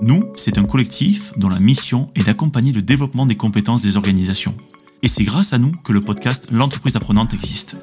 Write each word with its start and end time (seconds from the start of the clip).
Nous, 0.00 0.24
c'est 0.34 0.58
un 0.58 0.64
collectif 0.64 1.32
dont 1.36 1.48
la 1.48 1.60
mission 1.60 2.08
est 2.14 2.26
d'accompagner 2.26 2.72
le 2.72 2.82
développement 2.82 3.26
des 3.26 3.36
compétences 3.36 3.82
des 3.82 3.96
organisations. 3.96 4.56
Et 5.02 5.08
c'est 5.08 5.24
grâce 5.24 5.52
à 5.52 5.58
nous 5.58 5.70
que 5.70 5.92
le 5.92 6.00
podcast 6.00 6.48
L'entreprise 6.50 6.96
apprenante 6.96 7.32
existe. 7.32 7.76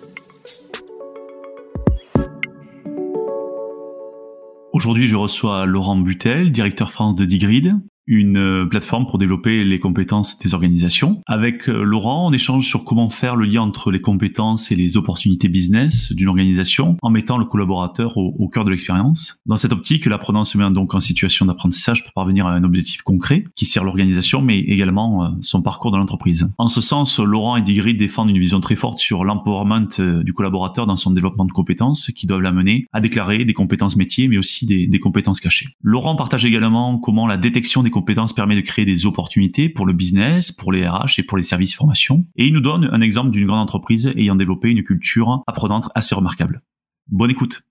Aujourd'hui, 4.74 5.08
je 5.08 5.16
reçois 5.16 5.66
Laurent 5.66 5.96
Butel, 5.96 6.52
directeur 6.52 6.92
France 6.92 7.16
de 7.16 7.26
Digrid 7.26 7.76
une 8.08 8.38
euh, 8.38 8.66
plateforme 8.66 9.06
pour 9.06 9.18
développer 9.18 9.64
les 9.64 9.80
compétences 9.80 10.38
des 10.40 10.54
organisations. 10.54 11.22
Avec 11.28 11.70
euh, 11.70 11.84
Laurent, 11.84 12.28
on 12.28 12.34
échange 12.34 12.68
sur 12.68 12.84
comment 12.84 13.10
faire 13.10 13.38
le 13.38 13.46
lien 13.46 13.62
entre 13.62 13.90
les 13.90 14.02
compétences 14.02 14.72
et 14.72 14.76
les 14.76 14.98
opportunités 14.98 15.48
business 15.48 16.12
d'une 16.12 16.28
organisation 16.28 16.98
en 17.02 17.10
mettant 17.10 17.38
le 17.38 17.46
collaborateur 17.46 18.18
au, 18.18 18.48
cœur 18.50 18.66
de 18.66 18.70
l'expérience. 18.70 19.40
Dans 19.46 19.56
cette 19.56 19.72
optique, 19.72 20.06
l'apprenant 20.06 20.44
se 20.44 20.58
met 20.58 20.70
donc 20.72 20.94
en 20.94 21.00
situation 21.00 21.46
d'apprentissage 21.46 22.04
pour 22.04 22.14
parvenir 22.14 22.46
à 22.48 22.52
un 22.52 22.64
objectif 22.64 23.02
concret 23.02 23.46
qui 23.56 23.66
sert 23.66 23.84
l'organisation 23.84 24.42
mais 24.42 24.60
également 24.60 25.24
euh, 25.24 25.30
son 25.42 25.62
parcours 25.62 25.92
dans 25.92 25.98
l'entreprise. 25.98 26.52
En 26.58 26.68
ce 26.68 26.82
sens, 26.82 27.20
Laurent 27.20 27.56
et 27.56 27.62
Digrid 27.62 27.98
défendent 27.98 28.30
une 28.30 28.40
vision 28.40 28.60
très 28.60 28.76
forte 28.76 28.98
sur 28.98 29.24
l'empowerment 29.24 29.88
du 30.24 30.34
collaborateur 30.34 30.86
dans 30.86 30.98
son 30.98 31.12
développement 31.12 31.46
de 31.46 31.52
compétences 31.52 32.12
qui 32.16 32.28
doivent 32.28 32.42
l'amener 32.42 32.86
à 32.92 33.00
déclarer 33.00 33.46
des 33.46 33.54
compétences 33.54 33.96
métiers 33.96 34.28
mais 34.28 34.38
aussi 34.38 34.66
des, 34.66 34.88
des 34.88 35.00
compétences 35.00 35.40
cachées. 35.40 35.68
Laurent 35.82 36.16
partage 36.16 36.46
également 36.46 36.98
comment 36.98 37.28
la 37.28 37.38
détection 37.38 37.84
des 37.84 37.90
compétences 37.90 38.01
permet 38.02 38.56
de 38.56 38.62
créer 38.62 38.86
des 38.86 39.06
opportunités 39.06 39.70
pour 39.70 39.86
le 39.86 39.94
business, 39.94 40.52
pour 40.52 40.72
les 40.72 40.88
RH 40.88 41.20
et 41.20 41.24
pour 41.24 41.38
les 41.38 41.44
services 41.44 41.76
formation. 41.76 42.26
Et 42.36 42.46
il 42.46 42.54
nous 42.54 42.62
donne 42.62 42.90
un 42.92 43.02
exemple 43.02 43.32
d'une 43.32 43.48
grande 43.48 43.60
entreprise 43.60 44.12
ayant 44.16 44.36
développé 44.36 44.70
une 44.70 44.84
culture 44.84 45.44
apprenante 45.48 45.90
assez 45.96 46.16
remarquable. 46.16 46.62
Bonne 47.08 47.32
écoute. 47.32 47.64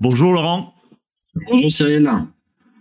Bonjour 0.00 0.32
Laurent. 0.32 0.74
Bonjour 1.50 1.70
Cyril. 1.70 2.10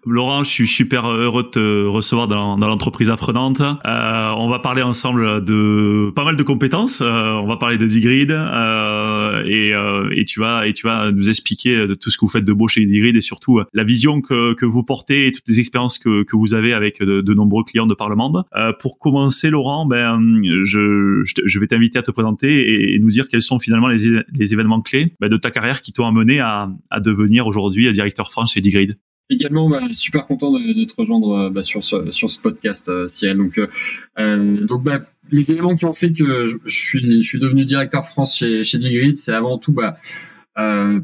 Laurent, 0.10 0.46
je 0.46 0.50
suis 0.50 0.68
super 0.68 1.06
heureux 1.08 1.44
de 1.44 1.50
te 1.50 1.86
recevoir 1.86 2.28
dans, 2.30 2.58
dans 2.58 2.68
l'entreprise 2.68 3.10
apprenante. 3.10 3.60
Euh, 3.60 4.30
on 4.38 4.48
va 4.48 4.60
parler 4.60 4.82
ensemble 4.82 5.44
de 5.44 6.12
pas 6.16 6.24
mal 6.24 6.38
de 6.38 6.44
compétences. 6.44 7.02
Euh, 7.02 7.34
on 7.34 7.46
va 7.46 7.58
parler 7.58 7.78
de 7.78 7.86
Digrid 7.86 8.32
euh, 8.32 9.44
et, 9.46 9.74
euh, 9.74 10.10
et 10.16 10.24
tu 10.24 10.40
vas 10.40 10.66
et 10.66 10.72
tu 10.72 10.88
vas 10.88 11.12
nous 11.12 11.30
expliquer 11.30 11.88
de 11.88 11.94
tout 11.94 12.10
ce 12.10 12.18
que 12.18 12.24
vous 12.24 12.32
faites 12.32 12.46
de 12.46 12.54
beau 12.54 12.70
chez 12.70 12.86
Digrid 12.86 13.18
et 13.18 13.22
surtout 13.22 13.62
la 13.74 13.84
vision 13.84 14.22
que, 14.22 14.54
que 14.54 14.66
vous 14.66 14.84
portez 14.84 15.28
et 15.28 15.32
toutes 15.34 15.48
les 15.48 15.60
expériences 15.60 16.00
que, 16.00 16.24
que 16.24 16.38
vous 16.38 16.54
avez 16.54 16.74
avec 16.74 17.02
de, 17.02 17.20
de 17.20 17.34
nombreux 17.34 17.66
clients 17.66 17.88
de 17.88 17.94
par 17.94 18.10
le 18.10 18.16
monde. 18.16 18.44
Euh, 18.56 18.72
pour 18.72 19.00
commencer, 19.00 19.50
Laurent, 19.50 19.86
ben 19.86 20.42
je, 20.64 21.22
je 21.24 21.60
vais 21.60 21.68
t'inviter 21.68 22.00
à 22.00 22.04
te 22.04 22.12
présenter 22.12 22.94
et, 22.94 23.00
nous 23.00 23.12
dire 23.12 23.28
quels 23.28 23.42
sont 23.42 23.60
finalement 23.60 23.90
les, 23.90 24.22
les 24.34 24.54
événements 24.54 24.82
clés 24.82 25.14
ben, 25.20 25.30
de 25.30 25.38
ta 25.38 25.52
carrière 25.52 25.82
qui 25.82 25.92
t'ont 25.92 26.06
amené 26.06 26.40
à, 26.40 26.68
à 26.90 27.00
devenir 27.00 27.46
aujourd'hui 27.46 27.92
directeur 27.92 28.32
France 28.32 28.54
chez 28.54 28.62
Digrid. 28.62 28.98
Également, 29.30 29.70
bah, 29.70 29.82
super 29.92 30.26
content 30.26 30.52
de, 30.52 30.74
de 30.74 30.86
te 30.86 30.94
rejoindre 30.96 31.32
euh, 31.32 31.50
bah, 31.50 31.62
sur, 31.62 31.84
ce, 31.84 32.40
podcast, 32.40 32.88
euh, 32.88 33.08
Ciel. 33.08 33.38
Donc, 33.38 33.60
euh, 33.60 34.68
bah, 34.80 35.02
les 35.32 35.52
éléments 35.52 35.76
qui 35.76 35.84
ont 35.84 35.94
fait 35.94 36.14
que 36.14 36.48
je, 36.48 36.58
suis, 36.66 37.40
devenu 37.40 37.66
directeur 37.66 38.06
France 38.06 38.38
chez, 38.38 38.64
chez 38.64 38.78
Digrid, 38.78 39.18
c'est 39.18 39.34
avant 39.34 39.58
tout 39.58 39.74
bah, 39.74 39.98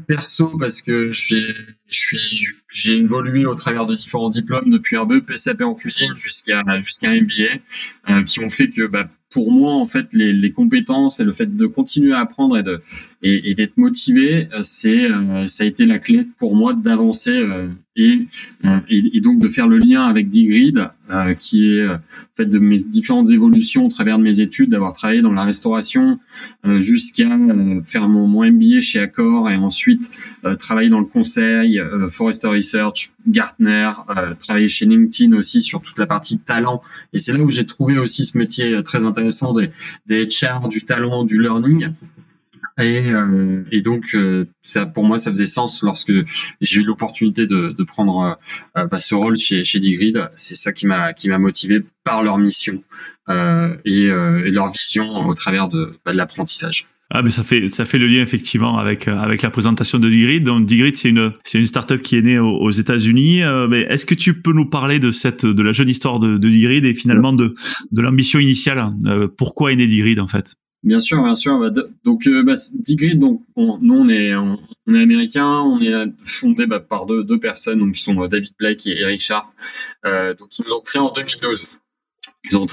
perso 0.08 0.56
parce 0.58 0.82
que 0.82 1.12
j'ai 1.12 2.96
évolué 2.96 3.44
au 3.46 3.54
travers 3.54 3.86
de 3.86 3.94
différents 3.94 4.30
diplômes 4.30 4.70
depuis 4.70 4.96
un 4.96 5.04
BEP 5.04 5.36
SAP 5.36 5.60
en 5.60 5.74
cuisine 5.74 6.12
jusqu'à 6.16 6.60
jusqu'à 6.80 7.10
un 7.10 7.20
MBA 7.20 8.22
qui 8.24 8.40
ont 8.40 8.48
fait 8.48 8.68
que 8.70 8.90
pour 9.30 9.52
moi 9.52 9.74
en 9.74 9.86
fait 9.86 10.12
les, 10.12 10.50
compétences 10.50 11.20
et 11.20 11.24
le 11.24 11.32
fait 11.32 11.54
de 11.54 11.66
continuer 11.66 12.14
à 12.14 12.20
apprendre 12.20 12.56
et 12.56 12.64
de 12.64 12.82
et, 13.24 13.50
et 13.50 13.54
d'être 13.54 13.76
motivé 13.78 14.48
euh, 14.52 14.58
c'est 14.62 15.10
euh, 15.10 15.46
ça 15.46 15.64
a 15.64 15.66
été 15.66 15.86
la 15.86 15.98
clé 15.98 16.26
pour 16.38 16.54
moi 16.54 16.74
d'avancer 16.74 17.32
euh, 17.32 17.68
et, 17.96 18.26
et, 18.88 19.02
et, 19.14 19.20
donc 19.20 19.38
de 19.38 19.48
faire 19.48 19.68
le 19.68 19.78
lien 19.78 20.04
avec 20.04 20.28
Digrid 20.28 20.90
qui 21.38 21.68
est 21.68 21.86
en 21.86 22.00
fait 22.36 22.46
de 22.46 22.58
mes 22.58 22.78
différentes 22.78 23.30
évolutions 23.30 23.86
au 23.86 23.88
travers 23.88 24.18
de 24.18 24.24
mes 24.24 24.40
études 24.40 24.70
d'avoir 24.70 24.94
travaillé 24.94 25.22
dans 25.22 25.30
la 25.30 25.44
restauration 25.44 26.18
jusqu'à 26.80 27.28
faire 27.84 28.08
mon, 28.08 28.26
mon 28.26 28.44
MBA 28.50 28.80
chez 28.80 28.98
Accor 28.98 29.48
et 29.48 29.54
ensuite 29.54 30.10
travailler 30.58 30.88
dans 30.88 30.98
le 30.98 31.06
conseil 31.06 31.80
Forrester 32.10 32.48
Research 32.48 33.12
Gartner 33.28 33.92
travailler 34.40 34.66
chez 34.66 34.86
LinkedIn 34.86 35.36
aussi 35.36 35.60
sur 35.60 35.80
toute 35.80 36.00
la 36.00 36.06
partie 36.06 36.40
talent 36.40 36.82
et 37.12 37.18
c'est 37.18 37.32
là 37.32 37.38
où 37.38 37.50
j'ai 37.50 37.66
trouvé 37.66 37.96
aussi 37.96 38.24
ce 38.24 38.36
métier 38.36 38.82
très 38.82 39.04
intéressant 39.04 39.52
des, 39.52 39.70
des 40.06 40.26
HR, 40.26 40.68
du 40.68 40.82
talent, 40.82 41.22
du 41.22 41.40
learning. 41.40 41.92
Et, 42.78 43.10
euh, 43.10 43.64
et, 43.70 43.80
donc, 43.80 44.14
euh, 44.14 44.46
ça, 44.62 44.86
pour 44.86 45.04
moi, 45.04 45.18
ça 45.18 45.30
faisait 45.30 45.46
sens 45.46 45.82
lorsque 45.82 46.12
j'ai 46.60 46.80
eu 46.80 46.84
l'opportunité 46.84 47.46
de, 47.46 47.74
de, 47.76 47.84
prendre 47.84 48.38
euh, 48.76 48.86
bah, 48.86 49.00
ce 49.00 49.14
rôle 49.14 49.36
chez, 49.36 49.64
chez 49.64 49.80
Digrid. 49.80 50.28
C'est 50.36 50.54
ça 50.54 50.72
qui 50.72 50.86
m'a 50.86 51.12
qui 51.12 51.28
m'a 51.28 51.38
motivé 51.38 51.82
par 52.02 52.22
leur 52.22 52.38
mission 52.38 52.82
euh, 53.28 53.76
et, 53.84 54.04
et, 54.06 54.50
leur 54.50 54.68
vision 54.68 55.26
au 55.26 55.34
travers 55.34 55.68
de, 55.68 55.98
bah, 56.04 56.12
de 56.12 56.16
l'apprentissage. 56.16 56.86
Ah 57.10 57.20
mais 57.22 57.30
ça 57.30 57.44
fait 57.44 57.68
ça 57.68 57.84
fait 57.84 57.98
le 57.98 58.06
lien 58.06 58.22
effectivement 58.22 58.78
avec 58.78 59.06
avec 59.06 59.42
la 59.42 59.50
présentation 59.50 59.98
de 59.98 60.08
Digrid. 60.08 60.42
Donc 60.42 60.64
Digrid 60.64 60.96
c'est 60.96 61.10
une 61.10 61.32
c'est 61.44 61.58
une 61.58 61.66
startup 61.66 62.00
qui 62.00 62.16
est 62.16 62.22
née 62.22 62.38
aux, 62.38 62.70
États-Unis. 62.70 63.42
mais 63.68 63.82
est-ce 63.82 64.06
que 64.06 64.14
tu 64.14 64.40
peux 64.40 64.52
nous 64.52 64.68
parler 64.68 64.98
de 64.98 65.12
cette 65.12 65.44
de 65.44 65.62
la 65.62 65.72
jeune 65.72 65.90
histoire 65.90 66.18
de, 66.18 66.38
de 66.38 66.48
Digrid 66.48 66.84
et 66.86 66.94
finalement 66.94 67.34
de 67.34 67.54
de 67.92 68.02
l'ambition 68.02 68.40
initiale 68.40 68.90
Pourquoi 69.36 69.72
est 69.72 69.76
né 69.76 69.86
Digrid 69.86 70.18
en 70.18 70.28
fait? 70.28 70.54
Bien 70.84 71.00
sûr, 71.00 71.22
bien 71.22 71.34
sûr. 71.34 71.58
Bah, 71.58 71.70
donc, 72.04 72.26
euh, 72.26 72.42
bah, 72.42 72.54
Digrid, 72.74 73.18
donc, 73.18 73.42
nous, 73.56 73.94
on 73.94 74.08
est, 74.08 74.34
on, 74.34 74.58
est 74.94 75.00
américain, 75.02 75.60
on 75.60 75.80
est 75.80 76.12
fondé 76.24 76.66
bah, 76.66 76.78
par 76.78 77.06
deux, 77.06 77.24
deux 77.24 77.40
personnes, 77.40 77.78
donc, 77.78 77.94
qui 77.94 78.02
sont 78.02 78.22
euh, 78.22 78.28
David 78.28 78.52
Blake 78.58 78.86
et 78.86 79.00
Eric 79.00 79.20
Sharp. 79.20 79.46
Euh, 80.04 80.34
donc, 80.34 80.58
ils 80.58 80.64
nous 80.66 80.74
ont 80.74 80.82
créé 80.82 81.00
en 81.00 81.10
2012. 81.10 81.80
Ils 82.50 82.58
ont 82.58 82.66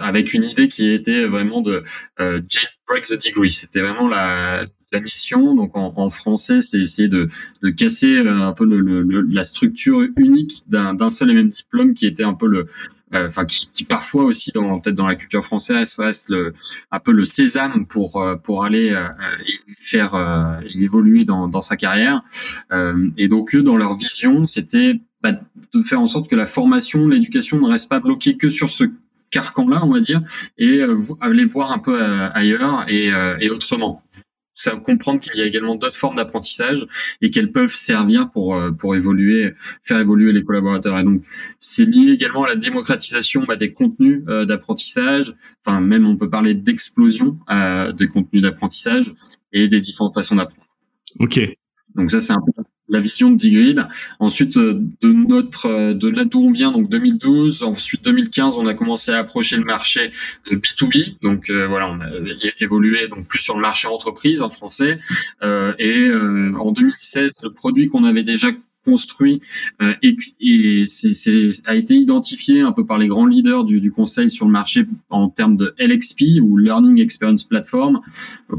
avec 0.00 0.34
une 0.34 0.44
idée 0.44 0.68
qui 0.68 0.90
était 0.90 1.24
vraiment 1.24 1.62
de 1.62 1.82
euh, 2.20 2.42
break 2.86 3.04
the 3.04 3.24
degree. 3.26 3.50
C'était 3.50 3.80
vraiment 3.80 4.08
la, 4.08 4.66
la 4.92 5.00
mission. 5.00 5.54
Donc, 5.54 5.74
en, 5.74 5.94
en 5.96 6.10
français, 6.10 6.60
c'est 6.60 6.80
essayer 6.80 7.08
de, 7.08 7.28
de 7.62 7.70
casser 7.70 8.14
euh, 8.14 8.42
un 8.42 8.52
peu 8.52 8.66
le, 8.66 8.80
le, 8.80 9.22
la 9.22 9.44
structure 9.44 10.02
unique 10.18 10.64
d'un 10.68 11.08
seul 11.08 11.30
et 11.30 11.34
même 11.34 11.48
diplôme 11.48 11.94
qui 11.94 12.06
était 12.06 12.24
un 12.24 12.34
peu 12.34 12.46
le, 12.46 12.58
euh, 12.60 12.66
enfin 13.12 13.44
qui, 13.44 13.70
qui, 13.72 13.84
parfois 13.84 14.24
aussi 14.24 14.50
dans 14.52 14.80
peut-être 14.80 14.96
dans 14.96 15.06
la 15.06 15.14
culture 15.14 15.44
française 15.44 15.98
reste 15.98 16.30
le, 16.30 16.54
un 16.90 17.00
peu 17.00 17.12
le 17.12 17.24
sésame 17.24 17.86
pour 17.86 18.20
euh, 18.20 18.36
pour 18.36 18.64
aller 18.64 18.90
euh, 18.90 19.08
faire 19.78 20.14
évoluer 20.74 21.24
dans, 21.24 21.48
dans 21.48 21.60
sa 21.60 21.76
carrière. 21.76 22.22
et 23.16 23.28
donc 23.28 23.54
eux, 23.54 23.62
dans 23.62 23.76
leur 23.76 23.96
vision, 23.96 24.46
c'était 24.46 25.00
bah, 25.22 25.32
de 25.72 25.82
faire 25.82 26.00
en 26.00 26.06
sorte 26.06 26.28
que 26.28 26.36
la 26.36 26.46
formation, 26.46 27.06
l'éducation 27.06 27.60
ne 27.60 27.68
reste 27.68 27.88
pas 27.88 28.00
bloquée 28.00 28.36
que 28.36 28.48
sur 28.48 28.70
ce 28.70 28.84
carcan-là, 29.30 29.84
on 29.84 29.92
va 29.92 30.00
dire, 30.00 30.22
et 30.58 30.80
aller 31.20 31.44
voir 31.44 31.72
un 31.72 31.78
peu 31.78 32.00
ailleurs 32.00 32.86
et, 32.88 33.10
et 33.40 33.50
autrement 33.50 34.02
ça 34.54 34.76
comprendre 34.76 35.20
qu'il 35.20 35.36
y 35.36 35.42
a 35.42 35.46
également 35.46 35.74
d'autres 35.74 35.96
formes 35.96 36.16
d'apprentissage 36.16 36.86
et 37.20 37.30
qu'elles 37.30 37.52
peuvent 37.52 37.74
servir 37.74 38.30
pour 38.30 38.54
euh, 38.54 38.70
pour 38.70 38.94
évoluer, 38.94 39.52
faire 39.82 39.98
évoluer 39.98 40.32
les 40.32 40.44
collaborateurs. 40.44 40.98
Et 40.98 41.04
donc 41.04 41.22
c'est 41.58 41.84
lié 41.84 42.12
également 42.12 42.44
à 42.44 42.48
la 42.48 42.56
démocratisation 42.56 43.44
bah, 43.46 43.56
des 43.56 43.72
contenus 43.72 44.22
euh, 44.28 44.44
d'apprentissage. 44.44 45.34
Enfin 45.64 45.80
même 45.80 46.06
on 46.06 46.16
peut 46.16 46.30
parler 46.30 46.54
d'explosion 46.54 47.38
euh, 47.50 47.92
des 47.92 48.08
contenus 48.08 48.42
d'apprentissage 48.42 49.12
et 49.52 49.68
des 49.68 49.80
différentes 49.80 50.14
façons 50.14 50.36
d'apprendre. 50.36 50.68
Ok. 51.18 51.40
Donc 51.96 52.10
ça 52.10 52.20
c'est 52.20 52.34
peu 52.34 52.62
la 52.88 53.00
vision 53.00 53.30
de 53.30 53.36
Digrid. 53.36 53.86
Ensuite, 54.18 54.56
euh, 54.56 54.80
de 55.00 55.08
notre, 55.08 55.66
euh, 55.66 55.94
de 55.94 56.08
là 56.08 56.24
d'où 56.24 56.44
on 56.44 56.52
vient, 56.52 56.72
donc 56.72 56.88
2012. 56.88 57.62
Ensuite, 57.62 58.04
2015, 58.04 58.58
on 58.58 58.66
a 58.66 58.74
commencé 58.74 59.12
à 59.12 59.18
approcher 59.18 59.56
le 59.56 59.64
marché 59.64 60.10
de 60.50 60.56
B2B. 60.56 61.16
Donc 61.22 61.50
euh, 61.50 61.66
voilà, 61.66 61.88
on 61.88 62.00
a 62.00 62.08
évolué 62.60 63.08
donc 63.08 63.26
plus 63.26 63.38
sur 63.38 63.54
le 63.54 63.62
marché 63.62 63.88
entreprise 63.88 64.42
en 64.42 64.50
français. 64.50 64.98
Euh, 65.42 65.72
et 65.78 66.10
en 66.12 66.72
2016, 66.72 67.40
le 67.44 67.50
produit 67.50 67.88
qu'on 67.88 68.04
avait 68.04 68.24
déjà 68.24 68.50
construit 68.84 69.40
et, 70.02 70.16
et 70.40 70.82
a 71.66 71.74
été 71.74 71.94
identifié 71.94 72.60
un 72.60 72.72
peu 72.72 72.84
par 72.84 72.98
les 72.98 73.06
grands 73.06 73.26
leaders 73.26 73.64
du, 73.64 73.90
conseil 73.90 74.30
sur 74.30 74.46
le 74.46 74.52
marché 74.52 74.86
en 75.10 75.28
termes 75.28 75.56
de 75.56 75.74
LXP 75.78 76.40
ou 76.42 76.56
Learning 76.56 77.00
Experience 77.00 77.44
Platform, 77.44 78.00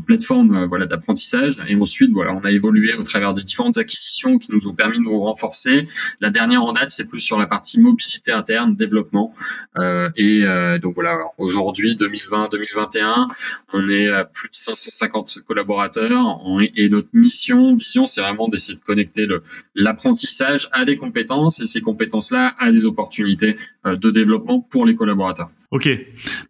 plateforme 0.06 0.66
voilà 0.66 0.86
d'apprentissage. 0.86 1.62
Et 1.68 1.76
ensuite 1.76 2.12
voilà, 2.12 2.34
on 2.34 2.44
a 2.46 2.52
évolué 2.52 2.96
au 2.96 3.04
travers 3.04 3.34
de 3.34 3.42
différentes 3.42 3.78
acquisitions 3.78 4.38
qui 4.38 4.52
nous 4.52 4.68
ont 4.68 4.74
permis 4.74 4.98
de 4.98 5.04
nous 5.04 5.20
renforcer. 5.20 5.88
La 6.22 6.30
dernière 6.30 6.64
en 6.64 6.74
date, 6.74 6.90
c'est 6.90 7.08
plus 7.08 7.20
sur 7.20 7.38
la 7.38 7.48
partie 7.48 7.80
mobilité 7.80 8.32
interne, 8.32 8.76
développement. 8.76 9.34
et 10.16 10.44
donc 10.82 10.96
voilà, 10.96 11.18
aujourd'hui 11.38 11.96
2020-2021, 11.96 13.28
on 13.74 13.90
est 13.90 14.10
à 14.10 14.26
plus 14.26 14.50
de 14.50 14.56
550 14.56 15.40
collaborateurs 15.48 16.40
et 16.76 16.90
notre 16.90 17.10
mission, 17.14 17.76
vision, 17.76 18.06
c'est 18.06 18.22
vraiment 18.22 18.48
d'essayer 18.48 18.78
de 18.78 18.84
connecter 18.84 19.28
l'apprentissage 19.76 20.15
à 20.72 20.86
des 20.86 20.98
compétences 20.98 21.60
et 21.60 21.66
ces 21.66 21.82
compétences-là 21.82 22.56
à 22.58 22.72
des 22.72 22.86
opportunités 22.86 23.56
euh, 23.86 23.96
de 23.96 24.12
développement 24.12 24.60
pour 24.62 24.86
les 24.86 24.96
collaborateurs. 24.96 25.50
Ok, 25.72 25.90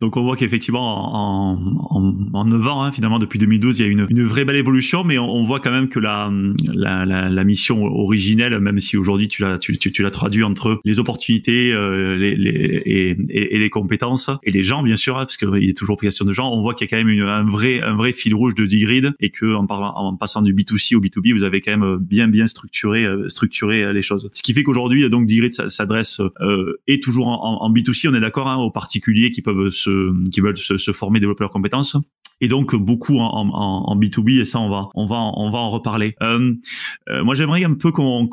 donc 0.01 0.17
on 0.17 0.23
voit 0.23 0.35
qu'effectivement 0.35 1.13
en, 1.15 1.75
en, 1.89 2.15
en 2.33 2.45
9 2.45 2.67
ans, 2.67 2.83
hein, 2.83 2.91
finalement 2.91 3.19
depuis 3.19 3.39
2012, 3.39 3.79
il 3.79 3.85
y 3.85 3.85
a 3.87 3.91
une, 3.91 4.07
une 4.09 4.23
vraie 4.23 4.45
belle 4.45 4.55
évolution, 4.55 5.03
mais 5.03 5.17
on, 5.17 5.43
voit 5.43 5.59
quand 5.59 5.71
même 5.71 5.89
que 5.89 5.99
la, 5.99 6.31
la, 6.73 7.05
la, 7.05 7.29
la 7.29 7.43
mission 7.43 7.83
originelle, 7.85 8.59
même 8.59 8.79
si 8.79 8.97
aujourd'hui 8.97 9.27
tu 9.27 9.41
l'as 9.41 9.57
tu, 9.57 9.77
tu, 9.77 9.91
tu 9.91 10.09
traduit 10.11 10.43
entre 10.43 10.81
les 10.83 10.99
opportunités 10.99 11.71
euh, 11.71 12.17
les, 12.17 12.35
les, 12.35 13.15
et, 13.29 13.57
les 13.57 13.69
compétences 13.69 14.29
et 14.43 14.51
les 14.51 14.63
gens 14.63 14.83
bien 14.83 14.95
sûr, 14.95 15.17
hein, 15.17 15.25
parce 15.25 15.37
qu'il 15.37 15.69
est 15.69 15.77
toujours 15.77 15.97
question 15.97 16.25
de 16.25 16.33
gens, 16.33 16.51
on 16.51 16.61
voit 16.61 16.73
qu'il 16.73 16.85
y 16.85 16.89
a 16.89 16.91
quand 16.91 17.03
même 17.03 17.09
une, 17.13 17.21
un 17.21 17.43
vrai 17.43 17.81
un 17.81 17.95
vrai 17.95 18.11
fil 18.11 18.33
rouge 18.35 18.55
de 18.55 18.65
Digrid 18.65 19.13
et 19.19 19.29
que 19.29 19.53
en, 19.53 19.65
parlant, 19.65 19.93
en 19.95 20.15
passant 20.15 20.41
du 20.41 20.53
B2C 20.53 20.95
au 20.95 21.01
B2B, 21.01 21.33
vous 21.33 21.43
avez 21.43 21.61
quand 21.61 21.77
même 21.77 21.97
bien 21.97 22.27
bien 22.27 22.47
structuré 22.47 23.05
euh, 23.05 23.29
structuré 23.29 23.93
les 23.93 24.01
choses. 24.01 24.29
Ce 24.33 24.43
qui 24.43 24.53
fait 24.53 24.63
qu'aujourd'hui 24.63 25.09
donc 25.09 25.25
Digrid 25.25 25.51
s'adresse 25.51 26.19
euh, 26.41 26.81
et 26.87 26.99
toujours 26.99 27.27
en, 27.27 27.61
en, 27.61 27.73
B2C, 27.73 28.09
on 28.09 28.13
est 28.13 28.19
d'accord, 28.19 28.47
hein, 28.47 28.57
aux 28.57 28.71
particuliers 28.71 29.05
qui 29.31 29.41
peuvent 29.41 29.69
se 29.71 30.29
qui 30.29 30.41
veulent 30.41 30.57
se, 30.57 30.91
former, 30.91 31.19
développer 31.19 31.43
leurs 31.43 31.51
compétences 31.51 31.97
et 32.41 32.47
donc 32.47 32.75
beaucoup 32.75 33.17
en, 33.17 33.29
en, 33.29 33.49
en, 33.53 33.95
B2B 33.97 34.41
et 34.41 34.45
ça 34.45 34.59
on 34.59 34.69
va 34.69 34.89
on 34.95 35.05
va 35.07 35.15
on 35.15 35.49
va 35.51 35.59
en 35.59 35.69
reparler. 35.69 36.15
Euh, 36.21 36.53
euh, 37.09 37.23
moi 37.23 37.35
j'aimerais 37.35 37.63
un 37.63 37.73
peu 37.75 37.91
qu'on 37.91 38.27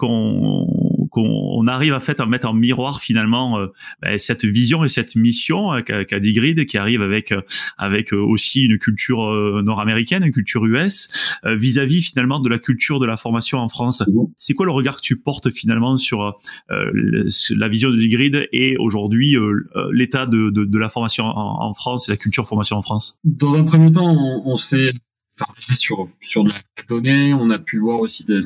qu'on 1.13 1.67
arrive 1.67 1.93
à, 1.93 2.01
fait, 2.01 2.19
à 2.21 2.27
mettre 2.27 2.49
en 2.49 2.55
miroir 2.55 3.01
finalement 3.01 3.59
euh, 3.59 3.67
ben, 4.01 4.19
cette 4.19 4.45
vision 4.45 4.85
et 4.85 4.89
cette 4.89 5.15
mission 5.15 5.73
euh, 5.75 5.81
qu'a 5.83 6.05
qu 6.05 6.19
Digrid 6.21 6.67
qui 6.67 6.79
arrive 6.79 7.03
avec 7.03 7.35
avec 7.79 8.13
aussi 8.13 8.65
une 8.65 8.79
culture 8.79 9.63
nord-américaine, 9.63 10.25
une 10.25 10.33
culture 10.33 10.65
US 10.67 11.11
vis-à-vis 11.45 12.01
-vis, 12.01 12.11
finalement 12.11 12.41
de 12.41 12.49
la 12.49 12.59
culture 12.59 13.01
de 13.01 13.07
la 13.07 13.17
formation 13.17 13.59
en 13.59 13.69
France. 13.69 14.03
C'est 14.39 14.55
quoi 14.55 14.67
le 14.67 14.73
regard 14.73 14.97
que 14.97 15.03
tu 15.03 15.17
portes 15.17 15.51
finalement 15.51 15.97
sur 15.97 16.41
la 16.69 17.69
vision 17.69 17.91
de 17.91 17.97
Digrid 17.97 18.49
et 18.53 18.77
aujourd'hui 18.79 19.37
l'état 19.93 20.27
de, 20.27 20.51
de, 20.51 20.65
de, 20.65 20.79
la 20.79 20.89
formation 20.89 21.25
en, 21.25 21.65
en 21.65 21.75
France 21.75 22.09
et 22.09 22.13
la 22.13 22.17
culture 22.17 22.47
formation 22.47 22.77
en 22.77 22.83
France? 22.83 23.19
Dans 23.25 23.55
un 23.55 23.65
premier 23.65 23.91
temps, 23.91 24.11
on, 24.11 24.43
on 24.53 24.57
s'est 24.57 24.93
sur 25.61 26.09
sur 26.21 26.45
de 26.45 26.51
la 26.51 26.61
donnée. 26.89 27.35
On 27.35 27.51
a 27.51 27.59
pu 27.59 27.79
voir 27.79 28.01
aussi 28.01 28.25
des, 28.25 28.41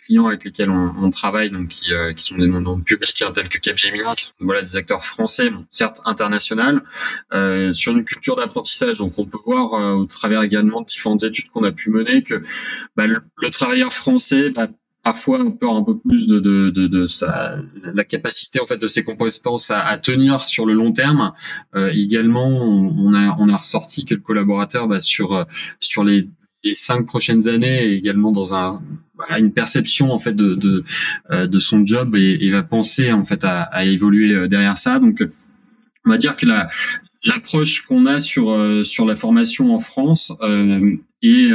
clients 0.00 0.26
avec 0.26 0.44
lesquels 0.44 0.70
on, 0.70 1.10
travaille, 1.10 1.50
donc 1.50 1.68
qui, 1.68 1.92
euh, 1.92 2.12
sont 2.18 2.36
des 2.36 2.46
noms 2.46 2.80
publics 2.80 3.22
hein, 3.22 3.32
tels 3.32 3.48
que 3.48 3.58
Capgemini, 3.58 4.04
voilà 4.40 4.62
des 4.62 4.76
acteurs 4.76 5.04
français, 5.04 5.50
certes 5.70 6.00
internationaux, 6.04 6.80
euh, 7.32 7.72
sur 7.72 7.96
une 7.96 8.04
culture 8.04 8.36
d'apprentissage. 8.36 8.98
Donc 8.98 9.12
on 9.18 9.24
peut 9.24 9.38
voir 9.44 9.74
euh, 9.74 9.92
au 9.94 10.06
travers 10.06 10.42
également 10.42 10.80
de 10.80 10.86
différentes 10.86 11.24
études 11.24 11.48
qu'on 11.48 11.64
a 11.64 11.72
pu 11.72 11.90
mener 11.90 12.22
que 12.22 12.42
bah, 12.96 13.06
le, 13.06 13.20
le, 13.36 13.50
travailleur 13.50 13.92
français 13.92 14.50
bah, 14.50 14.68
parfois 15.02 15.40
on 15.40 15.52
peur 15.52 15.74
un 15.74 15.84
peu 15.84 15.98
plus 15.98 16.26
de, 16.26 16.38
de, 16.38 16.70
de, 16.70 16.86
de, 16.86 17.06
sa, 17.06 17.56
la 17.94 18.04
capacité 18.04 18.60
en 18.60 18.66
fait 18.66 18.80
de 18.80 18.86
ses 18.86 19.04
compétences 19.04 19.70
à, 19.70 19.80
à 19.80 19.98
tenir 19.98 20.40
sur 20.40 20.66
le 20.66 20.74
long 20.74 20.92
terme. 20.92 21.32
Euh, 21.74 21.90
également, 21.94 22.48
on 22.48 23.14
a, 23.14 23.36
on 23.38 23.48
a 23.48 23.56
ressorti 23.56 24.04
que 24.04 24.14
le 24.14 24.20
collaborateur 24.20 24.88
bah, 24.88 25.00
sur, 25.00 25.46
sur 25.80 26.04
les, 26.04 26.28
les 26.64 26.74
cinq 26.74 27.06
prochaines 27.06 27.48
années 27.48 27.92
également 27.92 28.32
dans 28.32 28.54
un 28.54 28.82
une 29.36 29.52
perception 29.52 30.12
en 30.12 30.18
fait 30.18 30.34
de, 30.34 30.54
de, 30.54 30.84
euh, 31.30 31.46
de 31.46 31.58
son 31.58 31.84
job 31.84 32.14
et, 32.14 32.38
et, 32.40 32.50
va 32.50 32.62
penser 32.62 33.10
en 33.12 33.24
fait 33.24 33.44
à, 33.44 33.62
à, 33.62 33.84
évoluer 33.84 34.32
euh, 34.32 34.48
derrière 34.48 34.78
ça. 34.78 35.00
Donc 35.00 35.26
on 36.04 36.10
va 36.10 36.18
dire 36.18 36.36
que 36.36 36.46
la, 36.46 36.68
l'approche 37.24 37.82
qu'on 37.82 38.06
a 38.06 38.20
sur, 38.20 38.50
euh, 38.50 38.84
sur 38.84 39.04
la 39.06 39.14
formation 39.14 39.74
en 39.74 39.80
France 39.80 40.32
euh, 40.42 40.96
est 41.22 41.50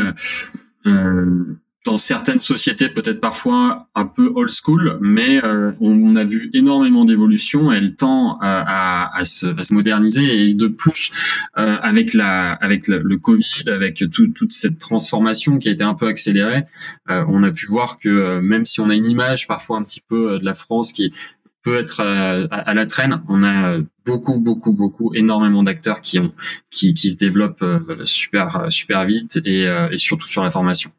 euh, 0.86 1.58
dans 1.86 1.98
certaines 1.98 2.40
sociétés 2.40 2.88
peut-être 2.88 3.20
parfois 3.20 3.88
un 3.94 4.06
peu 4.06 4.32
old 4.36 4.50
school, 4.50 4.98
mais 5.02 5.44
euh, 5.44 5.74
on, 5.82 6.16
a 6.16 6.24
vu 6.24 6.50
énormément 6.54 7.04
d'évolution. 7.04 7.72
Elle 7.72 7.96
tend 7.96 8.38
à, 8.40 8.62
à, 8.62 9.18
à, 9.18 9.26
se, 9.26 9.48
à, 9.48 9.64
se, 9.64 9.74
moderniser 9.74 10.46
et 10.46 10.54
de 10.54 10.68
plus 10.68 11.12
euh, 11.58 11.78
avec 11.82 12.14
la 12.14 12.54
avec 12.54 12.88
le, 12.88 13.18
Covid, 13.18 13.70
avec 13.70 14.04
tout, 14.12 14.28
toute 14.30 14.54
cette 14.54 14.78
transformation 14.78 15.60
qui 15.60 15.70
a 15.70 15.72
été 15.72 15.84
un 15.84 15.94
peu 15.94 16.08
accélérée, 16.08 16.64
euh, 17.10 17.26
on 17.28 17.44
a 17.44 17.52
pu 17.52 17.66
voir 17.66 17.98
que 17.98 18.10
euh, 18.10 18.42
même 18.42 18.66
si 18.66 18.80
on 18.80 18.90
a 18.90 18.96
une 18.96 19.10
image 19.10 19.48
parfois 19.48 19.78
un 19.78 19.84
petit 19.84 20.02
peu 20.02 20.34
euh, 20.34 20.40
de 20.40 20.46
la 20.46 20.54
France 20.54 20.94
qui 20.94 21.14
peut 21.64 21.80
être 21.80 22.02
à, 22.02 22.44
à, 22.52 22.74
la 22.74 22.86
traîne. 22.86 23.22
On 23.30 23.44
a 23.44 23.78
beaucoup, 24.06 24.40
beaucoup, 24.40 24.74
beaucoup, 24.74 25.14
énormément 25.16 25.64
d'acteurs 25.64 26.02
qui 26.02 26.20
ont, 26.20 26.34
qui, 26.70 26.94
qui 26.94 27.10
se 27.10 27.18
développent 27.18 27.64
euh, 27.64 28.06
super, 28.06 28.68
super 28.70 29.06
vite 29.06 29.40
et, 29.46 29.66
euh, 29.66 29.90
et 29.90 29.98
surtout 29.98 30.28
sur 30.28 30.44
la 30.44 30.52
formation. 30.52 30.92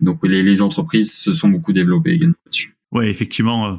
Donc 0.00 0.18
les, 0.22 0.42
les 0.42 0.62
entreprises 0.62 1.16
se 1.16 1.32
sont 1.32 1.48
beaucoup 1.48 1.72
développées 1.72 2.12
également 2.12 2.34
là-dessus. 2.44 2.76
Ouais, 2.92 3.08
effectivement, 3.08 3.66
euh, 3.66 3.74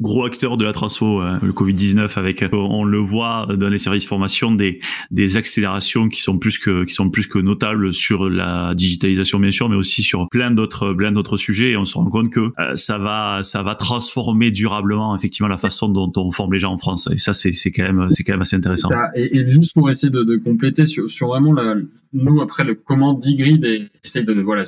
gros 0.00 0.24
acteur 0.24 0.56
de 0.56 0.64
la 0.64 0.72
transfo, 0.72 1.20
hein, 1.20 1.40
le 1.42 1.52
Covid-19, 1.52 2.18
avec 2.18 2.42
euh, 2.42 2.48
on 2.52 2.84
le 2.84 2.98
voit 2.98 3.46
dans 3.56 3.68
les 3.68 3.78
services 3.78 4.06
formation 4.06 4.52
des 4.52 4.80
des 5.10 5.36
accélérations 5.36 6.08
qui 6.08 6.22
sont 6.22 6.38
plus 6.38 6.58
que 6.58 6.84
qui 6.84 6.94
sont 6.94 7.10
plus 7.10 7.26
que 7.26 7.38
notables 7.38 7.92
sur 7.92 8.28
la 8.30 8.74
digitalisation 8.74 9.38
bien 9.38 9.50
sûr, 9.50 9.68
mais 9.68 9.76
aussi 9.76 10.02
sur 10.02 10.28
plein 10.28 10.50
d'autres 10.50 10.92
plein 10.92 11.12
d'autres 11.12 11.36
sujets. 11.36 11.70
Et 11.70 11.76
on 11.76 11.84
se 11.84 11.94
rend 11.94 12.06
compte 12.06 12.30
que 12.30 12.52
euh, 12.58 12.76
ça 12.76 12.98
va 12.98 13.42
ça 13.42 13.62
va 13.62 13.74
transformer 13.74 14.50
durablement 14.50 15.16
effectivement 15.16 15.48
la 15.48 15.58
façon 15.58 15.88
dont 15.88 16.12
on 16.16 16.30
forme 16.30 16.52
les 16.52 16.60
gens 16.60 16.72
en 16.72 16.78
France. 16.78 17.08
Et 17.12 17.18
ça 17.18 17.34
c'est 17.34 17.52
c'est 17.52 17.72
quand 17.72 17.82
même 17.82 18.08
c'est 18.10 18.22
quand 18.22 18.32
même 18.34 18.42
assez 18.42 18.56
intéressant. 18.56 18.88
Et, 19.14 19.46
juste 19.48 19.74
pour 19.74 19.88
essayer 19.88 20.10
de, 20.10 20.22
de 20.22 20.36
compléter 20.36 20.86
sur, 20.86 21.10
sur 21.10 21.28
vraiment 21.28 21.52
la, 21.52 21.74
nous 22.12 22.40
après 22.40 22.64
le 22.64 22.74
comment 22.74 23.14
Digrid 23.14 23.64
et 23.64 23.88
essayer 24.04 24.24
de 24.24 24.32
voilà 24.40 24.64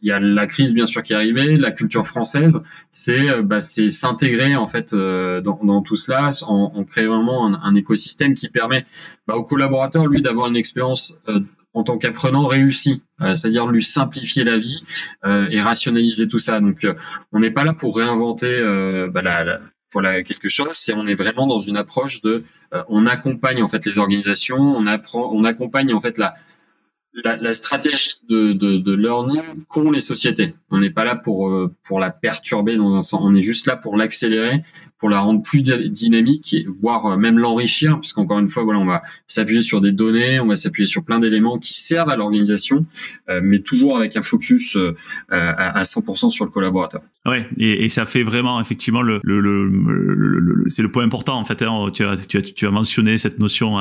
il 0.00 0.08
y 0.08 0.12
a 0.12 0.20
la 0.20 0.46
crise 0.46 0.74
bien 0.74 0.86
sûr 0.86 1.02
qui 1.02 1.12
est 1.12 1.16
arrivée, 1.16 1.56
la 1.56 1.72
culture 1.72 2.06
française, 2.06 2.60
c'est 2.90 3.28
euh, 3.28 3.42
bah, 3.42 3.60
c'est 3.60 3.88
s'intégrer 3.88 4.56
en 4.56 4.66
fait 4.66 4.92
euh, 4.92 5.40
dans, 5.40 5.58
dans, 5.62 5.82
tout 5.82 5.96
cela, 5.96 6.30
en, 6.42 6.72
en 6.74 6.84
créant 6.84 7.16
vraiment 7.16 7.46
un, 7.46 7.60
un, 7.62 7.74
écosystème 7.74 8.34
qui 8.34 8.48
permet 8.48 8.86
bah, 9.26 9.36
aux 9.36 9.44
collaborateurs 9.44 10.06
lui 10.06 10.22
d'avoir 10.22 10.48
une 10.48 10.56
expérience 10.56 11.20
euh, 11.28 11.40
en 11.74 11.84
tant 11.84 11.96
qu'apprenant 11.96 12.46
réussi, 12.46 13.02
c'est-à-dire 13.18 13.66
lui 13.66 13.82
simplifier 13.82 14.44
la 14.44 14.58
vie 14.58 14.84
et 15.24 15.58
rationaliser 15.58 16.28
tout 16.28 16.38
ça. 16.38 16.60
Donc 16.60 16.86
on 17.32 17.40
n'est 17.40 17.50
pas 17.50 17.64
là 17.64 17.72
pour 17.72 17.96
réinventer 17.96 18.60
bah, 19.10 19.22
la, 19.22 19.42
la, 19.42 19.60
voilà 19.90 20.22
quelque 20.22 20.50
chose, 20.50 20.72
c'est 20.72 20.92
on 20.92 21.06
est 21.06 21.14
vraiment 21.14 21.46
dans 21.46 21.60
une 21.60 21.78
approche 21.78 22.20
de 22.20 22.42
on 22.90 23.06
accompagne 23.06 23.62
en 23.62 23.68
fait 23.68 23.86
les 23.86 23.98
organisations, 23.98 24.58
on 24.58 24.86
apprend, 24.86 25.30
on 25.32 25.44
accompagne 25.44 25.94
en 25.94 26.00
fait 26.02 26.18
la 26.18 26.34
la, 27.14 27.36
la, 27.36 27.52
stratégie 27.52 28.14
de, 28.28 28.94
learning 28.94 29.42
qu'ont 29.68 29.90
les 29.90 30.00
sociétés. 30.00 30.54
On 30.70 30.78
n'est 30.78 30.90
pas 30.90 31.04
là 31.04 31.16
pour, 31.16 31.48
euh, 31.48 31.74
pour 31.84 32.00
la 32.00 32.10
perturber 32.10 32.76
dans 32.76 32.94
un 32.94 33.02
sens, 33.02 33.20
on 33.22 33.34
est 33.34 33.42
juste 33.42 33.66
là 33.66 33.76
pour 33.76 33.96
l'accélérer, 33.96 34.62
pour 35.02 35.10
la 35.10 35.18
rendre 35.18 35.42
plus 35.42 35.62
dynamique, 35.62 36.54
voire 36.80 37.06
euh, 37.06 37.16
même 37.16 37.36
l'enrichir, 37.36 37.98
puisqu'encore 37.98 38.38
une 38.38 38.48
fois, 38.48 38.62
voilà, 38.62 38.78
on 38.78 38.86
va 38.86 39.02
s'appuyer 39.26 39.60
sur 39.60 39.80
des 39.80 39.90
données, 39.90 40.38
on 40.38 40.46
va 40.46 40.54
s'appuyer 40.54 40.86
sur 40.86 41.04
plein 41.04 41.18
d'éléments 41.18 41.58
qui 41.58 41.74
servent 41.74 42.08
à 42.08 42.14
l'organisation, 42.14 42.86
euh, 43.28 43.40
mais 43.42 43.58
toujours 43.58 43.96
avec 43.96 44.16
un 44.16 44.22
focus 44.22 44.76
euh, 44.76 44.94
à, 45.28 45.82
100% 45.82 46.30
sur 46.30 46.44
le 46.44 46.52
collaborateur. 46.52 47.00
Ouais, 47.26 47.48
et, 47.58 47.88
ça 47.88 48.06
fait 48.06 48.22
vraiment 48.22 48.60
effectivement 48.60 49.02
le, 49.02 49.20
le, 49.24 49.40
le, 49.40 50.64
c'est 50.68 50.82
le 50.82 50.90
point 50.90 51.04
important 51.04 51.36
en 51.36 51.44
fait. 51.44 51.62
Hein, 51.62 51.90
tu, 51.92 52.04
as, 52.04 52.16
tu, 52.26 52.38
as, 52.38 52.42
tu 52.42 52.66
as 52.66 52.70
mentionné 52.70 53.18
cette 53.18 53.38
notion 53.40 53.78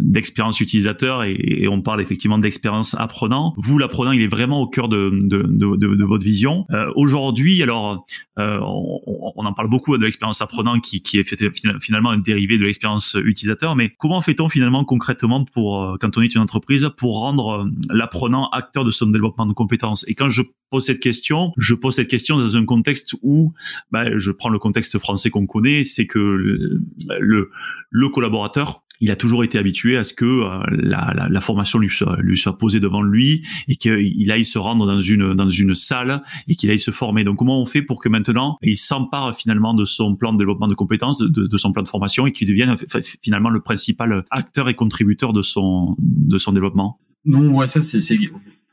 d'expérience 0.00 0.60
utilisateur 0.60 1.24
et 1.24 1.66
on 1.68 1.82
parle 1.82 2.00
effectivement 2.00 2.37
d'expérience 2.38 2.94
apprenant. 2.94 3.54
Vous, 3.56 3.78
l'apprenant, 3.78 4.12
il 4.12 4.22
est 4.22 4.28
vraiment 4.28 4.60
au 4.60 4.68
cœur 4.68 4.88
de, 4.88 5.10
de, 5.12 5.42
de, 5.42 5.76
de 5.76 6.04
votre 6.04 6.24
vision. 6.24 6.64
Euh, 6.70 6.90
Aujourd'hui, 6.96 7.62
alors, 7.62 8.06
euh, 8.38 8.58
on, 8.62 9.32
on, 9.36 9.44
en 9.46 9.52
parle 9.52 9.68
beaucoup 9.68 9.96
de 9.96 10.02
l'expérience 10.02 10.40
apprenant 10.42 10.80
qui, 10.80 11.02
qui 11.02 11.18
est 11.18 11.78
finalement 11.80 12.10
un 12.10 12.18
dérivé 12.18 12.58
de 12.58 12.64
l'expérience 12.64 13.16
utilisateur, 13.24 13.76
mais 13.76 13.90
comment 13.98 14.20
fait-on 14.20 14.48
finalement 14.48 14.84
concrètement 14.84 15.44
pour, 15.44 15.82
euh, 15.82 15.96
quand 16.00 16.16
on 16.16 16.22
est 16.22 16.34
une 16.34 16.40
entreprise, 16.40 16.88
pour 16.96 17.18
rendre 17.20 17.50
euh, 17.50 17.70
l'apprenant 17.90 18.48
acteur 18.50 18.84
de 18.84 18.90
son 18.90 19.06
développement 19.06 19.46
de 19.46 19.52
compétences? 19.52 20.04
Et 20.08 20.14
quand 20.14 20.30
je 20.30 20.42
pose 20.70 20.84
cette 20.84 21.00
question, 21.00 21.52
je 21.56 21.74
pose 21.74 21.94
cette 21.94 22.08
question 22.08 22.38
dans 22.38 22.56
un 22.56 22.64
contexte 22.64 23.14
où, 23.22 23.52
bah, 23.90 24.18
je 24.18 24.30
prends 24.30 24.50
le 24.50 24.58
contexte 24.58 24.98
français 24.98 25.30
qu'on 25.30 25.46
connaît, 25.46 25.84
c'est 25.84 26.06
que 26.06 26.18
le, 26.18 27.50
le 27.90 28.08
collaborateur 28.08 28.82
il 29.00 29.10
a 29.10 29.16
toujours 29.16 29.44
été 29.44 29.58
habitué 29.58 29.96
à 29.96 30.04
ce 30.04 30.14
que 30.14 30.24
euh, 30.24 30.62
la, 30.70 31.40
formation 31.40 31.78
lui 31.78 31.88
soit, 31.88 32.58
posée 32.58 32.80
devant 32.80 33.02
lui 33.02 33.44
et 33.68 33.76
qu'il 33.76 34.30
aille 34.30 34.44
se 34.44 34.58
rendre 34.58 34.86
dans 34.86 35.00
une 35.00 35.34
dans 35.34 35.50
une 35.50 35.74
salle 35.74 36.22
et 36.48 36.54
qu'il 36.54 36.70
aille 36.70 36.78
se 36.78 36.90
former. 36.90 37.24
Donc 37.24 37.38
comment 37.38 37.62
on 37.62 37.66
fait 37.66 37.82
pour 37.82 38.00
que 38.00 38.08
maintenant 38.08 38.58
il 38.62 38.76
s'empare 38.76 39.34
finalement 39.36 39.74
de 39.74 39.84
son 39.84 40.16
plan 40.16 40.32
de 40.32 40.38
développement 40.38 40.68
de 40.68 40.74
compétences, 40.74 41.18
de, 41.18 41.46
de 41.46 41.58
son 41.58 41.72
plan 41.72 41.82
de 41.82 41.88
formation 41.88 42.26
et 42.26 42.32
qu'il 42.32 42.48
devienne 42.48 42.76
finalement 43.22 43.50
le 43.50 43.60
principal 43.60 44.24
acteur 44.30 44.68
et 44.68 44.74
contributeur 44.74 45.32
de 45.32 45.42
son 45.42 45.96
de 45.98 46.38
son 46.38 46.52
développement? 46.52 47.00
Non, 47.24 47.56
ouais, 47.56 47.66
ça 47.66 47.82
c'est 47.82 48.00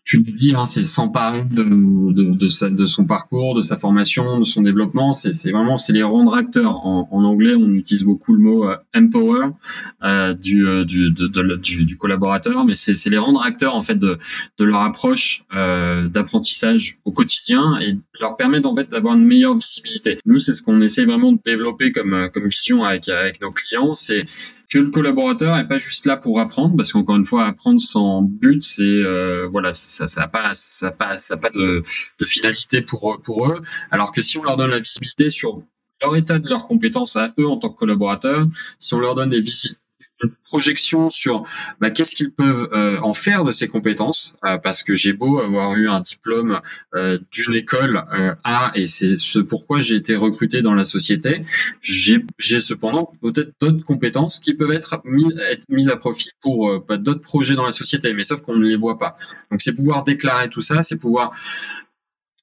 tu 0.06 0.18
le 0.18 0.32
dis, 0.32 0.54
hein, 0.54 0.68
c'est 0.68 0.84
s'emparer 0.84 1.44
de, 1.44 1.64
de, 1.64 2.34
de, 2.36 2.70
de, 2.70 2.86
son 2.86 3.06
parcours, 3.06 3.56
de 3.56 3.62
sa 3.62 3.76
formation, 3.76 4.40
de 4.40 4.44
son 4.44 4.62
développement. 4.62 5.14
C'est 5.14 5.50
vraiment 5.50 5.78
c'est 5.78 5.94
les 5.94 6.04
rendre 6.04 6.36
acteurs. 6.36 6.86
En, 6.86 7.10
en, 7.12 7.24
anglais, 7.24 7.56
on 7.56 7.74
utilise 7.74 8.04
beaucoup 8.04 8.34
le 8.34 8.40
mot 8.40 8.70
euh, 8.70 8.78
empower 8.96 9.48
euh, 10.04 10.36
du, 10.36 10.68
euh, 10.68 10.86
du, 10.86 11.12
du, 11.12 11.86
du, 11.86 11.98
collaborateur, 11.98 12.66
mais 12.66 12.76
c'est 12.76 13.10
les 13.10 13.18
rendre 13.18 13.42
acteurs 13.42 13.76
en 13.76 13.82
fait 13.82 13.96
de, 13.96 14.20
de 14.60 14.64
leur 14.64 14.82
approche 14.82 15.44
euh, 15.56 16.08
d'apprentissage 16.08 17.00
au 17.04 17.12
quotidien 17.12 17.80
et 17.82 17.98
leur 18.22 18.38
permettre 18.38 18.70
en 18.70 18.76
fait 18.76 18.90
d'avoir 18.92 19.16
une 19.16 19.26
meilleure 19.26 19.56
visibilité. 19.56 20.20
Nous, 20.28 20.38
c'est 20.38 20.54
ce 20.54 20.62
qu'on 20.62 20.82
essaie 20.82 21.06
vraiment 21.06 21.32
de 21.32 21.40
développer 21.44 21.92
comme, 21.92 22.14
euh, 22.14 22.30
comme 22.30 22.48
vision 22.48 22.84
avec, 22.84 23.10
avec 23.10 23.42
nos 23.42 23.52
clients, 23.52 23.96
c'est 23.96 24.28
le 24.80 24.90
collaborateur 24.92 25.58
est 25.58 25.68
pas 25.68 25.78
juste 25.78 26.06
là 26.06 26.18
pour 26.18 26.40
apprendre, 26.40 26.76
parce 26.76 26.92
qu'encore 26.92 27.16
une 27.16 27.26
fois, 27.26 27.46
apprendre 27.46 27.80
sans 27.80 28.22
but, 28.22 28.64
c'est 28.64 28.84
euh, 28.84 29.48
voilà, 29.52 29.74
ça, 29.74 30.08
ça 30.08 30.24
a 30.24 30.28
pas, 30.28 30.54
ça 30.54 30.88
a 30.88 30.92
pas, 30.92 31.18
ça 31.18 31.36
a 31.36 31.50
de, 31.50 31.84
finalité 32.26 32.82
pour 32.82 33.20
pour 33.24 33.48
eux. 33.48 33.62
Alors 33.92 34.12
que 34.12 34.22
si 34.22 34.38
on 34.38 34.44
leur 34.44 34.58
donne 34.58 34.72
la 34.72 34.80
visibilité 34.80 35.30
sur 35.30 35.62
leur 36.02 36.16
état 36.16 36.40
de 36.40 36.50
leurs 36.50 36.68
compétences 36.68 37.16
à 37.16 37.34
eux 37.40 37.48
en 37.48 37.58
tant 37.58 37.70
que 37.70 37.78
collaborateurs, 37.78 38.48
si 38.80 38.94
on 38.94 39.00
leur 39.00 39.16
donne 39.16 39.30
des, 39.30 39.44
projection 40.44 41.10
sur 41.10 41.44
bah, 41.80 41.92
qu'est-ce 41.92 42.16
qu'ils 42.16 42.32
peuvent 42.32 42.70
euh, 42.74 43.00
en 43.02 43.14
faire 43.14 43.44
de 43.44 43.52
ces 43.52 43.68
compétences, 43.68 44.38
euh, 44.46 44.58
parce 44.58 44.84
que 44.84 44.94
j'ai 44.94 45.14
beau 45.14 45.40
avoir 45.40 45.74
eu 45.76 45.90
un 45.90 46.02
diplôme 46.02 46.62
euh, 46.94 47.20
d'une 47.32 47.54
école 47.54 48.04
A, 48.44 48.72
et 48.76 48.86
c'est 48.86 49.18
ce 49.18 49.40
pourquoi 49.40 49.80
j'ai 49.80 49.96
été 49.96 50.16
recruté 50.16 50.62
dans 50.62 50.74
la 50.74 50.84
société, 50.84 51.44
j'ai 51.82 52.60
cependant 52.60 53.12
peut-être 53.22 53.52
d'autres 53.60 53.84
compétences 53.84 54.40
qui 54.40 54.54
peuvent 54.54 54.72
être, 54.72 55.02
mises 55.70 55.90
à 55.90 55.98
profit 55.98 56.30
pour 56.42 56.86
bah, 56.88 56.98
d'autres 56.98 57.22
projets 57.22 57.56
dans 57.56 57.66
la 57.66 57.72
société, 57.72 58.14
mais 58.14 58.24
sauf 58.24 58.42
qu'on 58.42 58.56
ne 58.56 58.66
les 58.66 58.76
voit 58.76 58.98
pas. 58.98 59.18
Donc 59.52 59.62
c'est 59.62 59.76
pouvoir 59.76 60.04
déclarer 60.04 60.50
tout 60.50 60.62
ça, 60.62 60.84
c'est 60.84 60.98
pouvoir 60.98 61.32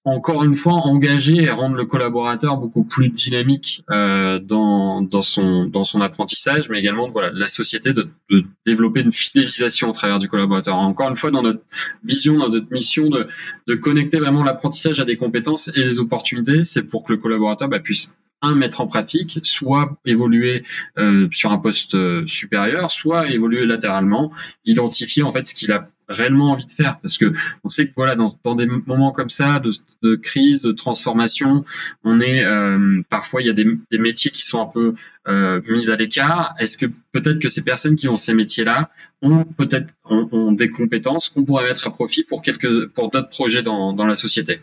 encore 0.05 0.43
une 0.43 0.57
fois 0.57 0.73
engager 0.73 1.37
et 1.37 1.51
rendre 1.51 1.77
le 1.77 1.87
collaborateur 1.87 2.57
beaucoup 2.57 2.83
plus 2.83 3.09
dynamique 3.09 3.85
euh, 3.91 4.41
dans, 4.41 5.01
dans, 5.01 5.23
son, 5.23 5.67
dans 5.67 5.85
son 5.85 6.01
apprentissage, 6.01 6.69
mais 6.69 6.81
également 6.81 7.09
voilà, 7.09 7.31
la 7.33 7.47
société 7.47 7.93
de, 7.93 8.09
développer 8.67 9.01
une 9.01 9.13
fidélisation 9.13 9.91
au 9.91 9.93
travers 9.93 10.19
du 10.19 10.29
collaborateur. 10.29 10.77
Encore 10.77 11.09
une 11.09 11.17
fois, 11.17 11.31
dans 11.31 11.43
notre 11.43 11.63
vision, 12.03 12.37
dans 12.37 12.49
notre 12.49 12.71
mission 12.73 13.09
de, 13.11 13.29
de 13.69 13.75
connecter 13.75 14.19
vraiment 14.19 14.43
l'apprentissage 14.43 14.99
à 14.99 15.05
des 15.05 15.17
compétences 15.17 15.69
et 15.77 15.83
des 15.83 16.01
opportunités, 16.01 16.65
c'est 16.65 16.83
pour 16.83 17.05
que 17.05 17.13
le 17.13 17.19
collaborateur 17.19 17.69
bah, 17.69 17.79
puisse 17.79 18.17
un 18.43 18.57
mettre 18.57 18.81
en 18.81 18.87
pratique, 18.87 19.41
soit 19.45 19.97
évoluer 20.05 20.65
euh, 20.99 21.29
sur 21.31 21.53
un 21.53 21.59
poste 21.59 21.95
euh, 21.95 22.27
supérieur, 22.27 22.91
soit 22.91 23.31
évoluer 23.31 23.65
latéralement, 23.65 24.33
identifier 24.65 25.23
en 25.23 25.31
fait 25.31 25.47
ce 25.47 25.55
qu'il 25.55 25.71
a 25.73 25.89
réellement 26.09 26.51
envie 26.51 26.67
de 26.67 26.73
faire. 26.73 26.99
Parce 27.01 27.17
que 27.17 27.33
on 27.63 27.69
sait 27.69 27.87
que 27.87 27.93
voilà 27.95 28.17
dans, 28.17 28.55
des 28.57 28.67
moments 28.67 29.13
comme 29.13 29.31
ça 29.31 29.61
de, 29.61 29.71
de, 30.03 30.17
crise 30.17 30.63
de 30.63 30.73
transformation 30.73 31.65
on 32.05 32.21
est 32.21 32.45
euh, 32.45 33.01
parfois 33.09 33.41
il 33.41 33.47
y 33.47 33.51
a 33.51 33.55
des, 33.55 33.65
métiers 33.99 34.33
qui 34.33 34.45
sont 34.45 34.61
un 34.61 34.67
peu 34.67 34.95
mis 35.69 35.89
à 35.89 35.97
l'écart. 35.97 36.55
Est-ce 36.59 36.77
que 36.77 36.87
peut-être 37.13 37.39
que 37.39 37.49
ces 37.49 37.63
personnes 37.63 37.95
qui 37.95 38.09
ont 38.09 38.17
ces 38.17 38.35
métiers 38.35 38.65
là 38.65 38.91
ont 39.23 39.45
peut-être 39.45 39.95
ont, 40.05 40.51
des 40.51 40.69
compétences 40.69 41.29
qu'on 41.29 41.45
pourrait 41.45 41.65
mettre 41.65 41.87
à 41.87 41.93
profit 41.93 42.25
pour 42.25 42.43
quelques 42.43 42.89
pour 42.89 43.11
d'autres 43.11 43.31
projets 43.31 43.63
dans, 43.63 43.93
dans 43.93 44.07
la 44.07 44.17
société? 44.17 44.61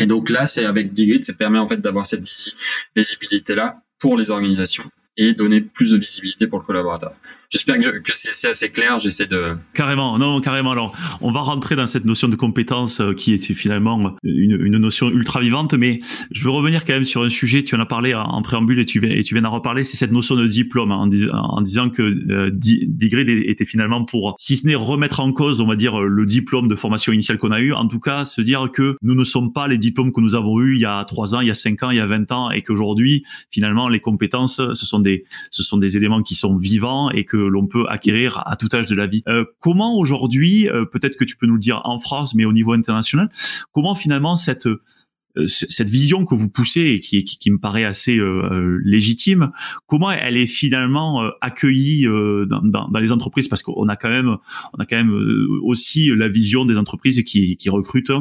Et 0.00 0.06
donc 0.06 0.28
là, 0.30 0.46
c'est 0.46 0.64
avec 0.64 0.92
Digit, 0.92 1.22
ça 1.22 1.32
permet 1.32 1.58
en 1.58 1.68
fait 1.68 1.78
d'avoir 1.78 2.06
cette 2.06 2.24
visibilité-là 2.96 3.80
pour 3.98 4.16
les 4.16 4.30
organisations 4.30 4.90
et 5.16 5.32
donner 5.32 5.60
plus 5.60 5.92
de 5.92 5.98
visibilité 5.98 6.46
pour 6.46 6.58
le 6.58 6.64
collaborateur. 6.64 7.14
J'espère 7.54 7.78
que, 7.78 7.98
que 8.00 8.10
c'est 8.12 8.48
assez 8.48 8.68
clair. 8.68 8.98
J'essaie 8.98 9.26
de 9.26 9.56
carrément, 9.74 10.18
non, 10.18 10.40
carrément. 10.40 10.72
Alors, 10.72 10.92
on 11.20 11.30
va 11.30 11.40
rentrer 11.40 11.76
dans 11.76 11.86
cette 11.86 12.04
notion 12.04 12.26
de 12.26 12.34
compétence 12.34 13.00
euh, 13.00 13.12
qui 13.12 13.32
est 13.32 13.52
finalement 13.54 14.16
une, 14.24 14.60
une, 14.60 14.78
notion 14.78 15.08
ultra 15.08 15.38
vivante, 15.38 15.72
mais 15.74 16.00
je 16.32 16.42
veux 16.42 16.50
revenir 16.50 16.84
quand 16.84 16.94
même 16.94 17.04
sur 17.04 17.22
un 17.22 17.28
sujet. 17.28 17.62
Tu 17.62 17.76
en 17.76 17.80
as 17.80 17.86
parlé 17.86 18.12
en 18.12 18.42
préambule 18.42 18.80
et 18.80 18.86
tu 18.86 18.98
viens 18.98 19.10
et 19.10 19.22
tu 19.22 19.34
viens 19.34 19.42
d'en 19.42 19.52
reparler. 19.52 19.84
C'est 19.84 19.96
cette 19.96 20.10
notion 20.10 20.34
de 20.34 20.48
diplôme 20.48 20.90
hein, 20.90 21.08
en, 21.32 21.36
en, 21.38 21.62
disant 21.62 21.90
que 21.90 22.02
euh, 22.02 22.50
Digrid 22.52 23.28
était 23.28 23.66
finalement 23.66 24.04
pour, 24.04 24.34
si 24.36 24.56
ce 24.56 24.66
n'est 24.66 24.74
remettre 24.74 25.20
en 25.20 25.30
cause, 25.30 25.60
on 25.60 25.66
va 25.68 25.76
dire 25.76 26.00
le 26.00 26.26
diplôme 26.26 26.66
de 26.66 26.74
formation 26.74 27.12
initiale 27.12 27.38
qu'on 27.38 27.52
a 27.52 27.60
eu, 27.60 27.72
en 27.72 27.86
tout 27.86 28.00
cas 28.00 28.24
se 28.24 28.40
dire 28.40 28.68
que 28.72 28.96
nous 29.00 29.14
ne 29.14 29.22
sommes 29.22 29.52
pas 29.52 29.68
les 29.68 29.78
diplômes 29.78 30.12
que 30.12 30.20
nous 30.20 30.34
avons 30.34 30.60
eu 30.60 30.74
il 30.74 30.80
y 30.80 30.86
a 30.86 31.04
trois 31.04 31.36
ans, 31.36 31.40
il 31.40 31.46
y 31.46 31.52
a 31.52 31.54
cinq 31.54 31.84
ans, 31.84 31.90
il 31.90 31.98
y 31.98 32.00
a 32.00 32.06
20 32.06 32.32
ans, 32.32 32.50
et 32.50 32.62
qu'aujourd'hui, 32.62 33.22
finalement, 33.50 33.88
les 33.88 34.00
compétences, 34.00 34.56
ce 34.56 34.86
sont 34.86 34.98
des, 34.98 35.24
ce 35.52 35.62
sont 35.62 35.76
des 35.76 35.96
éléments 35.96 36.22
qui 36.22 36.34
sont 36.34 36.56
vivants 36.56 37.10
et 37.10 37.24
que 37.24 37.43
l'on 37.48 37.66
peut 37.66 37.86
acquérir 37.88 38.42
à 38.46 38.56
tout 38.56 38.68
âge 38.72 38.86
de 38.86 38.94
la 38.94 39.06
vie. 39.06 39.22
Euh, 39.28 39.44
comment 39.60 39.96
aujourd'hui, 39.96 40.68
euh, 40.68 40.84
peut-être 40.84 41.16
que 41.16 41.24
tu 41.24 41.36
peux 41.36 41.46
nous 41.46 41.54
le 41.54 41.60
dire 41.60 41.80
en 41.84 41.98
France, 41.98 42.34
mais 42.34 42.44
au 42.44 42.52
niveau 42.52 42.72
international, 42.72 43.30
comment 43.72 43.94
finalement 43.94 44.36
cette 44.36 44.68
cette 45.46 45.90
vision 45.90 46.24
que 46.24 46.34
vous 46.34 46.48
poussez 46.48 46.80
et 46.80 47.00
qui, 47.00 47.24
qui, 47.24 47.38
qui 47.38 47.50
me 47.50 47.58
paraît 47.58 47.84
assez 47.84 48.18
euh, 48.18 48.42
euh, 48.50 48.80
légitime, 48.84 49.50
comment 49.86 50.10
elle 50.10 50.36
est 50.36 50.46
finalement 50.46 51.28
accueillie 51.40 52.04
dans, 52.04 52.62
dans, 52.62 52.88
dans, 52.88 52.98
les 53.00 53.12
entreprises? 53.12 53.48
Parce 53.48 53.62
qu'on 53.62 53.88
a 53.88 53.96
quand 53.96 54.08
même, 54.08 54.36
on 54.72 54.78
a 54.78 54.86
quand 54.86 54.96
même 54.96 55.12
aussi 55.62 56.10
la 56.14 56.28
vision 56.28 56.64
des 56.64 56.78
entreprises 56.78 57.22
qui, 57.24 57.56
qui 57.56 57.68
recrutent 57.68 58.12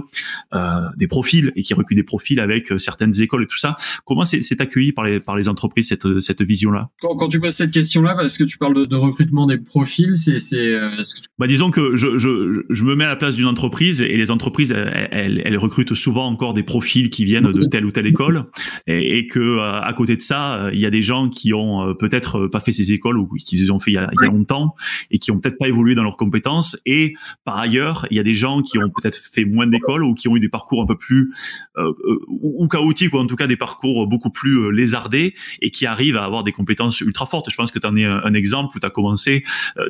des 0.97 1.07
profils 1.07 1.51
et 1.55 1.63
qui 1.63 1.73
recrutent 1.73 1.97
des 1.97 2.03
profils 2.03 2.39
avec 2.39 2.71
certaines 2.77 3.21
écoles 3.21 3.43
et 3.43 3.47
tout 3.47 3.57
ça. 3.57 3.75
Comment 4.05 4.25
c'est 4.25 4.61
accueilli 4.61 4.91
par 4.91 5.05
les, 5.05 5.19
par 5.19 5.35
les 5.35 5.47
entreprises 5.47 5.87
cette, 5.89 6.19
cette 6.19 6.41
vision-là? 6.41 6.89
Quand, 6.99 7.15
quand, 7.15 7.29
tu 7.29 7.39
poses 7.39 7.53
cette 7.53 7.71
question-là, 7.71 8.15
parce 8.15 8.37
que 8.37 8.43
tu 8.43 8.57
parles 8.57 8.75
de, 8.75 8.85
de 8.85 8.95
recrutement 8.95 9.45
des 9.47 9.57
profils, 9.57 10.15
c'est, 10.15 10.39
c'est 10.39 10.73
-ce 10.73 11.15
tu... 11.15 11.27
bah, 11.37 11.47
disons 11.47 11.71
que 11.71 11.95
je, 11.95 12.17
je, 12.17 12.63
je 12.69 12.83
me 12.83 12.95
mets 12.95 13.05
à 13.05 13.09
la 13.09 13.15
place 13.15 13.35
d'une 13.35 13.47
entreprise 13.47 14.01
et 14.01 14.17
les 14.17 14.31
entreprises, 14.31 14.71
elles, 14.71 15.09
elles, 15.11 15.41
elles 15.45 15.57
recrutent 15.57 15.93
souvent 15.93 16.27
encore 16.27 16.53
des 16.53 16.63
profils 16.63 17.02
qui 17.09 17.25
viennent 17.25 17.51
de 17.51 17.65
telle 17.65 17.85
ou 17.85 17.91
telle 17.91 18.07
école 18.07 18.45
et, 18.87 19.17
et 19.17 19.27
que 19.27 19.39
euh, 19.39 19.81
à 19.81 19.93
côté 19.93 20.15
de 20.15 20.21
ça, 20.21 20.69
il 20.73 20.79
y 20.79 20.85
a 20.85 20.89
des 20.89 21.01
gens 21.01 21.29
qui 21.29 21.53
ont 21.53 21.89
euh, 21.89 21.93
peut-être 21.93 22.47
pas 22.47 22.59
fait 22.59 22.71
ces 22.71 22.91
écoles 22.91 23.17
ou 23.17 23.27
qui 23.27 23.55
les 23.57 23.71
ont 23.71 23.79
fait 23.79 23.91
il 23.91 23.95
y 23.95 23.97
a, 23.97 24.09
il 24.11 24.25
y 24.25 24.27
a 24.27 24.31
longtemps 24.31 24.75
et 25.11 25.19
qui 25.19 25.31
ont 25.31 25.39
peut-être 25.39 25.57
pas 25.57 25.67
évolué 25.67 25.95
dans 25.95 26.03
leurs 26.03 26.17
compétences 26.17 26.77
et 26.85 27.13
par 27.43 27.57
ailleurs, 27.57 28.07
il 28.11 28.17
y 28.17 28.19
a 28.19 28.23
des 28.23 28.35
gens 28.35 28.61
qui 28.61 28.77
ont 28.77 28.89
peut-être 28.89 29.17
fait 29.17 29.45
moins 29.45 29.67
d'écoles 29.67 30.03
ou 30.03 30.13
qui 30.13 30.27
ont 30.27 30.35
eu 30.35 30.39
des 30.39 30.49
parcours 30.49 30.81
un 30.81 30.85
peu 30.85 30.97
plus 30.97 31.33
euh, 31.77 31.93
ou 32.27 32.67
chaotiques 32.67 33.13
ou 33.13 33.17
en 33.17 33.25
tout 33.25 33.35
cas 33.35 33.47
des 33.47 33.57
parcours 33.57 34.07
beaucoup 34.07 34.29
plus 34.29 34.71
lézardés 34.71 35.33
et 35.61 35.69
qui 35.69 35.85
arrivent 35.85 36.17
à 36.17 36.23
avoir 36.23 36.43
des 36.43 36.51
compétences 36.51 37.01
ultra 37.01 37.25
fortes. 37.25 37.49
Je 37.49 37.55
pense 37.55 37.71
que 37.71 37.79
tu 37.79 37.87
en 37.87 37.95
es 37.95 38.05
un, 38.05 38.33
exemple 38.33 38.75
où 38.75 38.79
tu 38.79 38.85
as 38.85 38.89
commencé 38.89 39.43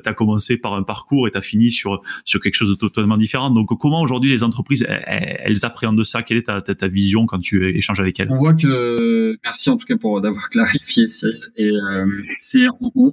as 0.05 0.13
commencé 0.13 0.57
par 0.57 0.73
un 0.73 0.83
parcours 0.83 1.27
et 1.27 1.31
tu 1.31 1.37
as 1.37 1.41
fini 1.41 1.71
sur 1.71 2.01
sur 2.25 2.39
quelque 2.41 2.55
chose 2.55 2.69
de 2.69 2.75
totalement 2.75 3.17
différent. 3.17 3.49
Donc 3.49 3.69
comment 3.79 4.01
aujourd'hui 4.01 4.29
les 4.29 4.43
entreprises 4.43 4.85
elles, 4.89 5.39
elles 5.43 5.65
appréhendent 5.65 6.03
ça? 6.03 6.23
Quelle 6.23 6.37
est 6.37 6.43
ta, 6.43 6.61
ta, 6.61 6.75
ta 6.75 6.87
vision 6.87 7.02
quand 7.27 7.39
tu 7.39 7.75
échanges 7.75 7.99
avec 7.99 8.19
elle 8.19 8.31
On 8.31 8.37
voit 8.37 8.53
que 8.53 9.37
merci 9.43 9.69
en 9.69 9.77
tout 9.77 9.85
cas 9.85 9.97
pour 9.97 10.21
d'avoir 10.21 10.49
clarifié 10.51 11.07
Cyril. 11.07 11.39
Et 11.57 11.69
euh, 11.69 12.05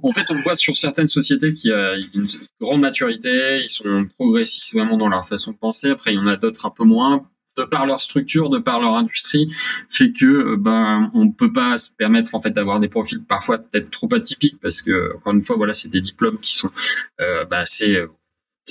en 0.03 0.11
fait 0.11 0.31
on 0.31 0.39
voit 0.41 0.55
sur 0.55 0.75
certaines 0.75 1.07
sociétés 1.07 1.53
qui 1.53 1.71
a 1.71 1.95
une 2.13 2.27
grande 2.59 2.81
maturité, 2.81 3.61
ils 3.63 3.69
sont 3.69 4.05
progressistes 4.17 4.73
vraiment 4.73 4.97
dans 4.97 5.09
leur 5.09 5.27
façon 5.27 5.51
de 5.51 5.57
penser. 5.57 5.89
Après 5.89 6.13
il 6.13 6.15
y 6.15 6.19
en 6.19 6.27
a 6.27 6.37
d'autres 6.37 6.65
un 6.65 6.71
peu 6.71 6.83
moins 6.83 7.25
de 7.57 7.63
par 7.65 7.85
leur 7.85 7.99
structure, 8.01 8.49
de 8.49 8.59
par 8.59 8.79
leur 8.79 8.95
industrie, 8.95 9.51
fait 9.89 10.13
que 10.13 10.25
euh, 10.25 10.57
ben 10.57 11.11
on 11.13 11.31
peut 11.31 11.51
pas 11.51 11.77
se 11.77 11.91
permettre 11.91 12.33
en 12.35 12.41
fait 12.41 12.51
d'avoir 12.51 12.79
des 12.79 12.87
profils 12.87 13.21
parfois 13.21 13.57
peut-être 13.57 13.91
trop 13.91 14.07
atypiques 14.13 14.57
parce 14.61 14.81
que 14.81 15.15
encore 15.17 15.33
une 15.33 15.41
fois 15.41 15.57
voilà 15.57 15.73
c'est 15.73 15.89
des 15.89 15.99
diplômes 15.99 16.39
qui 16.39 16.55
sont 16.55 16.71
euh, 17.19 17.43
ben, 17.45 17.57
assez 17.57 18.05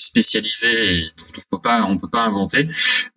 spécialisé 0.00 0.97
et 0.97 1.04
on 1.37 1.57
peut 1.57 1.62
pas 1.62 1.83
on 1.85 1.99
peut 1.99 2.09
pas 2.09 2.25
inventer 2.25 2.69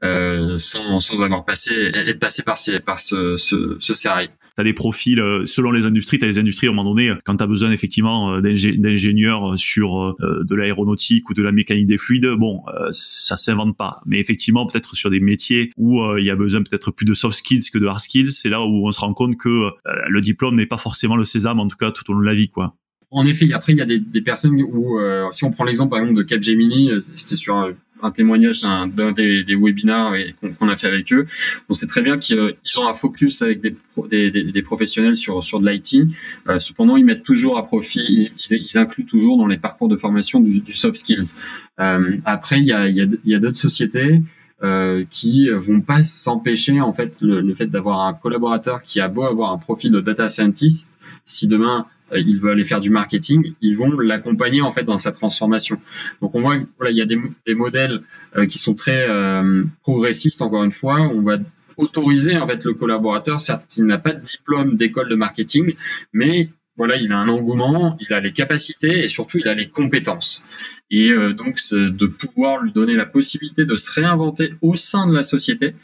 euh, 0.04 0.58
sans, 0.58 1.00
sans 1.00 1.22
avoir 1.22 1.46
passé 1.46 1.92
être 1.94 2.20
passé 2.20 2.44
par 2.44 2.58
ces 2.58 2.80
par 2.80 3.00
ce 3.00 3.38
ce, 3.38 3.78
ce 3.80 3.94
CRI. 3.94 4.28
Tu 4.28 4.62
as 4.62 4.64
des 4.64 4.74
profils 4.74 5.20
euh, 5.20 5.46
selon 5.46 5.72
les 5.72 5.86
industries, 5.86 6.20
tu 6.20 6.26
as 6.26 6.28
des 6.28 6.40
industries 6.40 6.68
à 6.68 6.70
un 6.70 6.74
moment 6.74 6.90
donné 6.90 7.14
quand 7.26 7.38
tu 7.38 7.44
as 7.44 7.48
besoin 7.48 7.72
effectivement 7.72 8.36
euh, 8.36 8.42
d'ingénieurs 8.42 9.58
sur 9.58 10.16
de 10.20 10.56
l'aéronautique 10.56 11.30
ou 11.30 11.34
de 11.34 11.42
la 11.42 11.52
mécanique 11.52 11.88
des 11.88 11.98
fluides, 11.98 12.28
bon 12.38 12.62
ça 12.92 13.38
s'invente 13.38 13.78
pas. 13.78 14.02
Mais 14.06 14.20
effectivement 14.20 14.66
peut-être 14.66 14.96
sur 14.96 15.10
des 15.10 15.20
métiers 15.20 15.72
où 15.78 16.02
il 16.18 16.26
y 16.26 16.30
a 16.30 16.36
besoin 16.36 16.62
peut-être 16.62 16.92
plus 16.92 17.06
de 17.06 17.14
soft 17.14 17.38
skills 17.38 17.70
que 17.72 17.78
de 17.78 17.88
hard 17.88 18.00
skills, 18.00 18.32
c'est 18.32 18.50
là 18.50 18.62
où 18.62 18.88
on 18.88 18.92
se 18.92 19.00
rend 19.00 19.14
compte 19.14 19.38
que 19.38 19.70
le 20.08 20.22
diplôme 20.22 20.56
n'est 20.56 20.66
pas 20.66 20.78
forcément 20.78 21.16
le 21.16 21.26
sésame 21.26 21.60
en 21.60 21.68
tout 21.68 21.78
cas 21.78 21.92
tout 21.92 22.10
au 22.12 22.14
long 22.14 22.22
de 22.22 22.26
la 22.26 22.34
vie 22.34 22.50
quoi 22.50 22.76
en 23.14 23.28
effet, 23.28 23.52
après, 23.54 23.74
il 23.74 23.78
y 23.78 23.82
a 23.82 23.86
des, 23.86 24.22
personnes 24.22 24.62
où, 24.62 25.00
euh, 25.00 25.28
si 25.32 25.44
on 25.44 25.52
prend 25.52 25.64
l'exemple 25.64 25.92
par 25.92 26.00
exemple 26.00 26.18
de 26.18 26.24
Capgemini, 26.24 26.90
euh, 26.90 27.02
c'était 27.16 27.36
sur 27.36 27.56
un, 27.56 28.12
témoignage 28.12 28.64
d'un 28.64 29.14
des, 29.14 29.46
des 29.46 29.56
webinars 29.56 30.14
qu'on 30.60 30.68
a 30.68 30.76
fait 30.76 30.88
avec 30.88 31.14
eux. 31.14 31.26
On 31.70 31.74
sait 31.74 31.88
très 31.88 32.02
bien 32.02 32.18
qu'ils 32.18 32.54
ont 32.78 32.88
un 32.88 32.96
focus 32.96 33.42
avec 33.42 33.62
des, 33.62 34.62
professionnels 34.62 35.16
sur, 35.16 35.42
sur 35.42 35.62
de 35.62 35.70
l'IT. 35.70 36.10
Euh, 36.50 36.60
cependant, 36.60 36.98
ils 36.98 37.06
mettent 37.06 37.24
toujours 37.24 37.58
à 37.58 37.66
profit, 37.66 38.30
ils, 38.52 38.78
incluent 38.78 39.06
toujours 39.06 39.38
dans 39.38 39.48
les 39.48 39.58
parcours 39.58 39.88
de 39.88 39.96
formation 39.96 40.42
du, 40.42 40.62
soft 40.74 40.96
skills. 40.96 41.38
Euh, 41.80 42.18
après, 42.26 42.60
il 42.60 42.66
y 42.66 43.36
a, 43.36 43.40
d'autres 43.40 43.56
sociétés. 43.56 44.22
Euh, 44.64 45.04
qui 45.10 45.50
vont 45.50 45.82
pas 45.82 46.04
s'empêcher 46.04 46.80
en 46.80 46.94
fait 46.94 47.20
le, 47.22 47.54
fait 47.54 47.66
d'avoir 47.68 48.08
un 48.08 48.14
collaborateur 48.14 48.82
qui 48.82 49.02
a 49.02 49.10
beau 49.10 49.24
avoir 49.24 49.52
un 49.52 49.58
profil 49.58 49.92
de 49.92 50.00
data 50.00 50.30
scientist, 50.30 51.02
si 51.26 51.50
demain 51.50 51.86
euh, 51.86 52.03
il 52.16 52.40
veut 52.40 52.52
aller 52.52 52.64
faire 52.64 52.80
du 52.80 52.90
marketing, 52.90 53.54
ils 53.62 53.78
vont 53.78 53.92
l'accompagner 54.00 54.62
en 54.62 54.72
fait 54.72 54.84
dans 54.84 54.98
sa 54.98 55.12
transformation. 55.12 55.80
Donc 56.22 56.36
on 56.36 56.42
voit 56.42 56.58
voilà, 56.78 56.92
il 56.92 56.98
y 56.98 57.02
a 57.02 57.06
des, 57.06 57.20
des 57.46 57.56
modèles 57.56 58.02
euh, 58.36 58.46
qui 58.46 58.60
sont 58.60 58.76
très 58.76 59.08
euh, 59.10 59.64
progressistes 59.82 60.42
encore 60.42 60.64
une 60.64 60.72
fois, 60.72 61.02
on 61.02 61.22
va 61.22 61.38
autoriser 61.78 62.38
en 62.38 62.48
fait 62.48 62.64
le 62.66 62.74
collaborateur, 62.74 63.42
certes 63.42 63.78
il 63.78 63.86
n'a 63.86 63.98
pas 63.98 64.14
de 64.14 64.22
diplôme 64.22 64.76
d'école 64.76 65.10
de 65.10 65.16
marketing, 65.16 65.76
mais 66.12 66.50
voilà, 66.76 66.98
il 66.98 67.12
a 67.12 67.18
un 67.18 67.30
engouement, 67.30 67.98
il 68.00 68.14
a 68.14 68.20
les 68.20 68.34
capacités 68.34 69.04
et 69.04 69.10
surtout 69.10 69.38
il 69.38 69.48
a 69.48 69.54
les 69.54 69.70
compétences. 69.70 70.46
Et 70.90 71.10
euh, 71.12 71.34
donc 71.34 71.58
de 71.72 72.06
pouvoir 72.06 72.62
lui 72.62 72.72
donner 72.72 72.96
la 72.96 73.06
possibilité 73.06 73.66
de 73.66 73.76
se 73.76 73.92
réinventer 73.92 74.54
au 74.62 74.76
sein 74.76 75.08
de 75.08 75.14
la 75.14 75.24
société, 75.24 75.76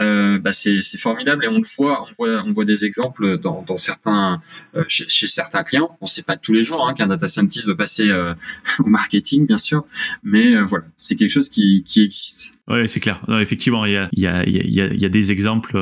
euh, 0.00 0.38
bah 0.38 0.52
c'est 0.52 0.80
formidable 0.98 1.44
et 1.44 1.48
on 1.48 1.58
le 1.58 1.66
voit, 1.76 2.06
on 2.08 2.12
voit, 2.12 2.42
on 2.46 2.52
voit 2.52 2.64
des 2.64 2.84
exemples 2.84 3.38
dans, 3.38 3.76
certains, 3.76 4.42
euh, 4.74 4.84
chez, 4.88 5.26
certains 5.26 5.62
clients. 5.64 5.96
On 6.00 6.06
sait 6.06 6.22
pas 6.22 6.36
tous 6.36 6.52
les 6.52 6.62
jours 6.62 6.86
hein, 6.86 6.94
qu'un 6.94 7.08
data 7.08 7.28
scientist 7.28 7.66
veut 7.66 7.76
passer 7.76 8.10
euh, 8.10 8.34
au 8.80 8.86
marketing, 8.86 9.46
bien 9.46 9.58
sûr, 9.58 9.84
mais 10.22 10.54
euh, 10.54 10.64
voilà, 10.64 10.86
c'est 10.96 11.16
quelque 11.16 11.30
chose 11.30 11.48
qui 11.48 11.84
existe. 11.96 12.57
Oui, 12.70 12.88
c'est 12.88 13.00
clair. 13.00 13.20
Non, 13.28 13.38
effectivement, 13.38 13.84
il 13.84 13.92
y 13.92 13.96
a, 13.96 14.08
il 14.12 14.20
y, 14.22 14.26
a, 14.26 14.44
il 14.46 14.74
y, 14.74 14.80
a, 14.80 14.86
il 14.86 15.00
y 15.00 15.04
a 15.04 15.08
des 15.08 15.32
exemples 15.32 15.78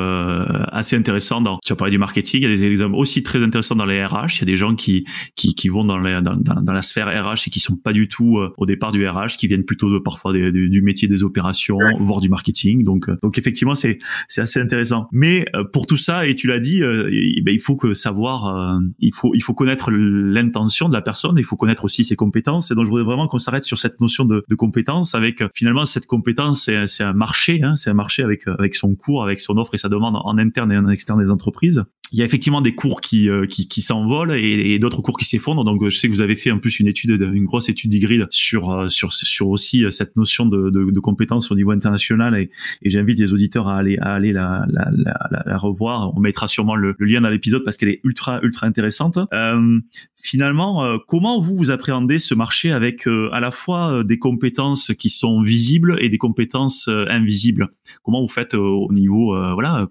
assez 0.71 0.95
intéressants 0.95 1.41
dans. 1.41 1.59
Tu 1.65 1.73
as 1.73 1.75
parlé 1.75 1.91
du 1.91 1.97
marketing, 1.97 2.41
il 2.41 2.49
y 2.49 2.53
a 2.53 2.55
des 2.55 2.63
exemples 2.63 2.95
aussi 2.95 3.23
très 3.23 3.43
intéressants 3.43 3.75
dans 3.75 3.85
les 3.85 4.03
RH. 4.03 4.37
Il 4.37 4.39
y 4.39 4.43
a 4.43 4.45
des 4.45 4.57
gens 4.57 4.75
qui 4.75 5.05
qui, 5.35 5.55
qui 5.55 5.69
vont 5.69 5.83
dans, 5.83 5.99
les, 5.99 6.21
dans, 6.21 6.35
dans, 6.35 6.61
dans 6.61 6.73
la 6.73 6.81
sphère 6.81 7.07
RH 7.07 7.47
et 7.47 7.49
qui 7.49 7.59
sont 7.59 7.75
pas 7.75 7.93
du 7.93 8.07
tout 8.07 8.39
au 8.57 8.65
départ 8.65 8.91
du 8.91 9.07
RH, 9.07 9.37
qui 9.37 9.47
viennent 9.47 9.65
plutôt 9.65 9.91
de, 9.91 9.99
parfois 9.99 10.33
du 10.33 10.81
métier 10.81 11.07
des 11.07 11.23
opérations, 11.23 11.77
voire 11.99 12.19
du 12.19 12.29
marketing. 12.29 12.83
Donc, 12.83 13.09
euh, 13.09 13.17
donc 13.21 13.37
effectivement, 13.37 13.75
c'est 13.75 13.99
c'est 14.27 14.41
assez 14.41 14.59
intéressant. 14.59 15.07
Mais 15.11 15.45
euh, 15.55 15.63
pour 15.63 15.87
tout 15.87 15.97
ça, 15.97 16.25
et 16.25 16.35
tu 16.35 16.47
l'as 16.47 16.59
dit, 16.59 16.81
euh, 16.81 17.09
ben, 17.43 17.53
il 17.53 17.59
faut 17.59 17.75
que 17.75 17.93
savoir, 17.93 18.79
il 18.99 19.13
faut 19.13 19.33
il 19.33 19.41
faut 19.41 19.53
connaître 19.53 19.91
l'intention 19.91 20.89
de 20.89 20.93
la 20.93 21.01
personne, 21.01 21.35
il 21.37 21.43
faut 21.43 21.57
connaître 21.57 21.83
aussi 21.83 22.05
ses 22.05 22.15
compétences. 22.15 22.71
Et 22.71 22.75
donc, 22.75 22.85
je 22.85 22.89
voudrais 22.89 23.05
vraiment 23.05 23.27
qu'on 23.27 23.39
s'arrête 23.39 23.63
sur 23.63 23.77
cette 23.77 23.99
notion 24.01 24.25
de, 24.25 24.43
de 24.47 24.55
compétence, 24.55 25.15
avec 25.15 25.43
finalement 25.53 25.85
cette 25.85 26.05
compétence, 26.05 26.69
c'est 26.85 27.03
un 27.03 27.13
marché, 27.13 27.61
hein, 27.63 27.75
c'est 27.75 27.89
un 27.89 27.95
marché 27.95 28.23
avec 28.23 28.47
avec 28.47 28.75
son 28.75 28.95
cours, 28.95 29.23
avec 29.23 29.39
son 29.39 29.57
offre 29.57 29.73
et 29.73 29.77
sa 29.77 29.89
demande 29.89 30.15
en 30.15 30.37
interne 30.37 30.71
et 30.71 30.77
en 30.77 30.87
externe 30.89 31.19
des 31.19 31.31
entreprises 31.31 31.83
il 32.11 32.19
y 32.19 32.21
a 32.21 32.25
effectivement 32.25 32.61
des 32.61 32.73
cours 32.73 33.01
qui 33.01 33.29
euh, 33.29 33.45
qui, 33.45 33.67
qui 33.67 33.81
s'envolent 33.81 34.33
et, 34.37 34.79
d'autres 34.79 35.01
cours 35.01 35.17
qui 35.17 35.25
s'effondrent. 35.25 35.63
Donc 35.63 35.83
je 35.89 35.97
sais 35.97 36.07
que 36.07 36.13
vous 36.13 36.21
avez 36.21 36.35
fait 36.35 36.51
en 36.51 36.59
plus 36.59 36.79
une 36.79 36.87
étude, 36.87 37.11
une 37.21 37.45
grosse 37.45 37.69
étude 37.69 37.89
d'Igrid 37.89 38.27
sur 38.29 38.71
euh, 38.71 38.89
sur 38.89 39.13
sur 39.13 39.49
aussi 39.49 39.83
euh, 39.83 39.91
cette 39.91 40.15
notion 40.15 40.45
de, 40.45 40.69
de, 40.69 40.91
de 40.91 40.99
compétences 40.99 41.51
au 41.51 41.55
niveau 41.55 41.71
international 41.71 42.37
et, 42.39 42.49
et 42.81 42.89
j'invite 42.89 43.19
les 43.19 43.33
auditeurs 43.33 43.67
à 43.67 43.77
aller 43.77 43.97
à 43.97 44.13
aller 44.13 44.31
la, 44.31 44.65
la, 44.69 44.89
la, 44.91 45.43
la 45.45 45.57
revoir. 45.57 46.15
On 46.15 46.19
mettra 46.19 46.47
sûrement 46.47 46.75
le, 46.75 46.95
lien 46.99 47.21
dans 47.21 47.29
l'épisode 47.29 47.63
parce 47.63 47.77
qu'elle 47.77 47.89
est 47.89 48.01
ultra 48.03 48.39
ultra 48.41 48.67
intéressante. 48.67 49.19
Euh, 49.33 49.79
finalement, 50.21 50.97
comment 51.07 51.39
vous 51.39 51.55
vous 51.55 51.71
appréhendez 51.71 52.19
ce 52.19 52.33
marché 52.33 52.71
avec 52.71 53.07
à 53.07 53.39
la 53.39 53.51
fois 53.51 54.03
des 54.03 54.17
compétences 54.19 54.91
qui 54.97 55.09
sont 55.09 55.41
visibles 55.41 55.97
et 56.01 56.09
des 56.09 56.17
compétences 56.17 56.87
invisibles? 56.87 57.69
Comment 58.03 58.21
vous 58.21 58.27
faites 58.27 58.53
au 58.53 58.91
niveau 58.91 59.35
voilà 59.53 59.87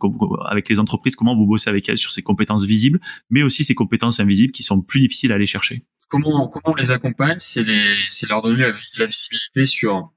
avec 0.48 0.68
les 0.68 0.78
entreprises 0.78 1.16
Comment 1.16 1.36
vous 1.36 1.46
bossez 1.46 1.70
avec 1.70 1.88
elles? 1.88 1.96
Sur 2.06 2.12
ces 2.12 2.22
compétences 2.22 2.64
visibles, 2.64 3.00
mais 3.30 3.42
aussi 3.42 3.64
ces 3.64 3.74
compétences 3.74 4.20
invisibles 4.20 4.52
qui 4.52 4.62
sont 4.62 4.80
plus 4.80 5.00
difficiles 5.00 5.32
à 5.32 5.34
aller 5.34 5.46
chercher. 5.46 5.84
Comment, 6.08 6.48
comment 6.48 6.72
on 6.72 6.76
les 6.76 6.92
accompagne? 6.92 7.36
C'est 7.38 7.64
leur 8.28 8.42
donner 8.42 8.70
la 8.96 9.06
visibilité 9.06 9.64
sur 9.64 10.12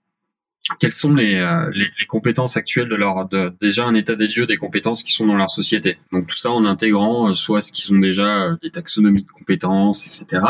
quelles 0.80 0.94
sont 0.94 1.14
les, 1.14 1.36
euh, 1.36 1.70
les, 1.74 1.88
les, 2.00 2.06
compétences 2.06 2.58
actuelles 2.58 2.90
de 2.90 2.96
leur 2.96 3.28
de, 3.30 3.52
déjà 3.62 3.86
un 3.86 3.96
état 3.96 4.16
des 4.16 4.28
lieux 4.28 4.46
des 4.46 4.58
compétences 4.58 5.04
qui 5.04 5.14
sont 5.14 5.26
dans 5.26 5.36
leur 5.36 5.50
société. 5.50 5.98
Donc 6.12 6.28
tout 6.28 6.38
ça 6.38 6.52
en 6.52 6.66
intégrant 6.66 7.30
euh, 7.30 7.34
soit 7.34 7.62
ce 7.62 7.72
qu'ils 7.72 7.94
ont 7.96 8.00
déjà 8.00 8.44
euh, 8.44 8.56
des 8.62 8.70
taxonomies 8.70 9.24
de 9.24 9.32
compétences, 9.32 10.06
etc. 10.06 10.44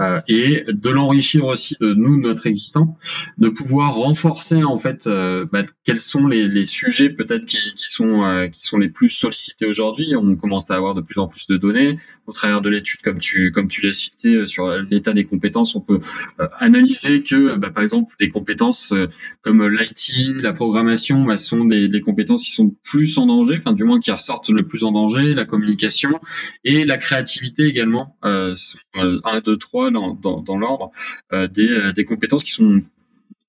Euh, 0.00 0.20
et 0.26 0.64
de 0.68 0.90
l'enrichir 0.90 1.44
aussi 1.44 1.76
de 1.80 1.94
nous 1.94 2.20
notre 2.20 2.46
existant, 2.46 2.98
de 3.38 3.48
pouvoir 3.48 3.94
renforcer 3.94 4.64
en 4.64 4.78
fait 4.78 5.08
bah, 5.52 5.62
quels 5.84 6.00
sont 6.00 6.26
les, 6.26 6.48
les 6.48 6.66
sujets 6.66 7.10
peut-être 7.10 7.46
qui, 7.46 7.58
qui 7.74 7.88
sont 7.88 8.48
qui 8.52 8.62
sont 8.62 8.78
les 8.78 8.88
plus 8.88 9.08
sollicités 9.08 9.66
aujourd'hui. 9.66 10.14
On 10.16 10.34
commence 10.36 10.70
à 10.70 10.74
avoir 10.74 10.94
de 10.94 11.00
plus 11.00 11.18
en 11.20 11.28
plus 11.28 11.46
de 11.46 11.56
données 11.56 11.98
au 12.26 12.32
travers 12.32 12.60
de 12.60 12.68
l'étude 12.68 13.00
comme 13.02 13.18
tu 13.18 13.52
comme 13.52 13.68
tu 13.68 13.80
l'as 13.84 13.92
cité 13.92 14.44
sur 14.46 14.68
l'état 14.82 15.12
des 15.12 15.24
compétences. 15.24 15.76
On 15.76 15.80
peut 15.80 16.00
analyser 16.58 17.22
que 17.22 17.54
bah, 17.56 17.70
par 17.70 17.82
exemple 17.82 18.14
des 18.18 18.28
compétences 18.28 18.92
comme 19.46 19.64
l'IT, 19.68 20.42
la 20.42 20.52
programmation, 20.52 21.22
bah, 21.22 21.36
sont 21.36 21.66
des, 21.66 22.00
compétences 22.00 22.42
qui 22.42 22.50
sont 22.50 22.74
plus 22.82 23.16
en 23.16 23.26
danger, 23.26 23.54
enfin 23.56 23.74
du 23.74 23.84
moins 23.84 24.00
qui 24.00 24.10
ressortent 24.10 24.48
le 24.48 24.66
plus 24.66 24.82
en 24.82 24.90
danger, 24.90 25.34
la 25.34 25.44
communication 25.44 26.18
et 26.64 26.84
la 26.84 26.98
créativité 26.98 27.62
également, 27.62 28.16
euh, 28.24 28.56
1, 28.94 29.40
2, 29.42 29.56
3 29.56 29.92
dans, 29.92 30.14
dans, 30.14 30.40
dans 30.40 30.58
l'ordre, 30.58 30.90
euh, 31.32 31.46
des, 31.46 31.68
euh, 31.68 31.92
des 31.92 32.04
compétences 32.04 32.42
qui 32.42 32.50
sont 32.50 32.80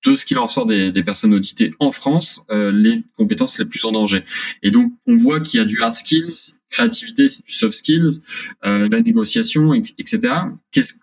de 0.06 0.16
ce 0.16 0.26
qu'il 0.26 0.38
en 0.38 0.46
ressort 0.46 0.66
des, 0.66 1.04
personnes 1.04 1.34
auditées 1.34 1.74
en 1.80 1.92
France, 1.92 2.46
euh, 2.52 2.72
les 2.72 3.04
compétences 3.18 3.58
les 3.60 3.66
plus 3.66 3.84
en 3.86 3.92
danger. 3.92 4.24
Et 4.64 4.72
donc, 4.72 4.92
on 5.08 5.16
voit 5.16 5.40
qu'il 5.40 5.60
y 5.60 5.64
a 5.64 5.66
du 5.66 5.82
hard 5.82 5.96
skills, 5.96 6.60
créativité, 6.70 7.24
du 7.24 7.54
soft 7.54 7.76
skills, 7.76 8.22
euh, 8.66 8.88
la 8.90 9.02
négociation, 9.02 9.74
etc. 9.74 10.20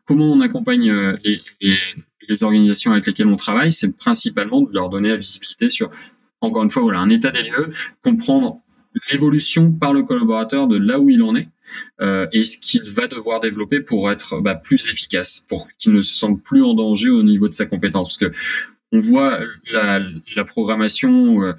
comment 0.06 0.32
on 0.32 0.40
accompagne 0.40 0.90
euh, 0.90 1.16
les, 1.24 1.40
les 2.28 2.44
organisations 2.44 2.92
avec 2.92 3.06
lesquelles 3.06 3.28
on 3.28 3.36
travaille, 3.36 3.72
c'est 3.72 3.96
principalement 3.96 4.62
de 4.62 4.72
leur 4.72 4.90
donner 4.90 5.08
la 5.10 5.16
visibilité 5.16 5.70
sur, 5.70 5.90
encore 6.40 6.62
une 6.62 6.70
fois, 6.70 6.82
voilà, 6.82 7.00
un 7.00 7.10
état 7.10 7.30
des 7.30 7.42
lieux, 7.42 7.72
comprendre 8.02 8.60
l'évolution 9.10 9.72
par 9.72 9.92
le 9.92 10.02
collaborateur 10.02 10.68
de 10.68 10.76
là 10.76 11.00
où 11.00 11.10
il 11.10 11.22
en 11.22 11.34
est 11.34 11.48
euh, 12.00 12.26
et 12.32 12.44
ce 12.44 12.58
qu'il 12.58 12.82
va 12.92 13.06
devoir 13.08 13.40
développer 13.40 13.80
pour 13.80 14.10
être 14.10 14.40
bah, 14.40 14.54
plus 14.54 14.88
efficace, 14.88 15.44
pour 15.48 15.68
qu'il 15.78 15.92
ne 15.92 16.00
se 16.00 16.14
sente 16.14 16.42
plus 16.42 16.62
en 16.62 16.74
danger 16.74 17.10
au 17.10 17.22
niveau 17.22 17.48
de 17.48 17.54
sa 17.54 17.66
compétence. 17.66 18.16
Parce 18.16 18.32
que 18.32 18.38
on 18.92 19.00
voit 19.00 19.40
la, 19.72 20.44
programmation, 20.44 21.42
euh, 21.42 21.52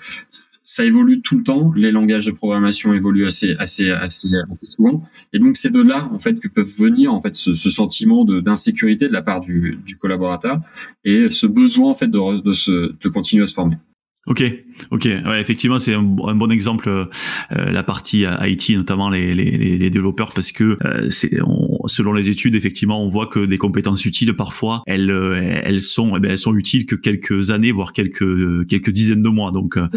ça 0.66 0.84
évolue 0.84 1.22
tout 1.22 1.38
le 1.38 1.44
temps. 1.44 1.72
Les 1.76 1.92
langages 1.92 2.26
de 2.26 2.32
programmation 2.32 2.92
évoluent 2.94 3.28
assez, 3.28 3.56
assez, 3.60 3.92
assez, 3.92 4.30
assez 4.52 4.66
souvent. 4.66 5.04
Et 5.32 5.38
donc, 5.38 5.58
c'est 5.58 5.72
de 5.72 5.82
là, 5.82 6.10
en 6.12 6.20
fait, 6.20 6.40
que 6.40 6.48
peuvent 6.48 6.76
venir, 6.78 7.14
en 7.14 7.22
fait, 7.22 7.36
ce, 7.36 7.54
ce 7.54 7.70
sentiment 7.70 8.26
d'insécurité 8.26 9.08
de, 9.08 9.14
la 9.14 9.22
part 9.22 9.42
du, 9.42 9.78
du, 9.86 9.96
collaborateur 9.96 10.60
et 11.04 11.30
ce 11.30 11.46
besoin, 11.46 11.92
en 11.92 11.94
fait, 11.94 12.08
de, 12.08 12.42
de, 12.42 12.52
se, 12.52 12.96
de 13.00 13.10
continuer 13.10 13.44
à 13.44 13.46
se 13.46 13.54
former. 13.54 13.78
Ok, 14.26 14.42
ok, 14.90 15.06
ouais, 15.06 15.40
effectivement, 15.40 15.78
c'est 15.78 15.94
un, 15.94 16.02
bon 16.02 16.50
exemple 16.50 16.90
euh, 16.90 17.06
la 17.52 17.84
partie 17.84 18.26
IT, 18.42 18.72
notamment 18.72 19.12
les, 19.12 19.36
les, 19.36 19.78
les 19.78 19.90
développeurs, 19.92 20.34
parce 20.34 20.52
que 20.52 20.80
euh, 20.84 21.10
c'est 21.12 21.40
selon 21.88 22.14
les 22.14 22.30
études, 22.30 22.56
effectivement, 22.56 23.04
on 23.04 23.08
voit 23.08 23.28
que 23.28 23.46
des 23.46 23.58
compétences 23.58 24.06
utiles 24.06 24.34
parfois, 24.34 24.84
elles 24.86 25.10
euh, 25.12 25.62
elles 25.64 25.82
sont 25.82 26.16
eh 26.16 26.20
ben, 26.20 26.32
elles 26.32 26.38
sont 26.38 26.56
utiles 26.56 26.86
que 26.86 26.96
quelques 26.96 27.52
années, 27.52 27.72
voire 27.72 27.94
quelques 27.94 28.68
quelques 28.68 28.92
dizaines 28.92 29.24
de 29.24 29.30
mois. 29.30 29.52
Donc 29.52 29.78
euh, 29.78 29.88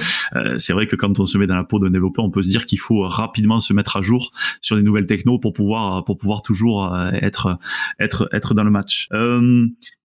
c'est 0.59 0.72
vrai 0.72 0.87
que 0.87 0.96
quand 0.96 1.20
on 1.20 1.27
se 1.27 1.38
met 1.38 1.46
dans 1.46 1.57
la 1.57 1.64
peau 1.64 1.79
d'un 1.79 1.90
développeur, 1.90 2.24
on 2.24 2.31
peut 2.31 2.42
se 2.42 2.48
dire 2.48 2.66
qu'il 2.66 2.79
faut 2.79 3.03
rapidement 3.07 3.61
se 3.61 3.72
mettre 3.72 3.96
à 3.96 4.03
jour 4.03 4.33
sur 4.61 4.77
les 4.77 4.83
nouvelles 4.83 5.07
technos 5.07 5.38
pour 5.38 5.53
pouvoir 5.53 6.05
pour 6.05 6.18
pouvoir 6.18 6.42
toujours 6.42 6.96
être 7.12 7.59
être 7.98 8.29
être 8.33 8.55
dans 8.55 8.64
le 8.64 8.70
match. 8.70 9.09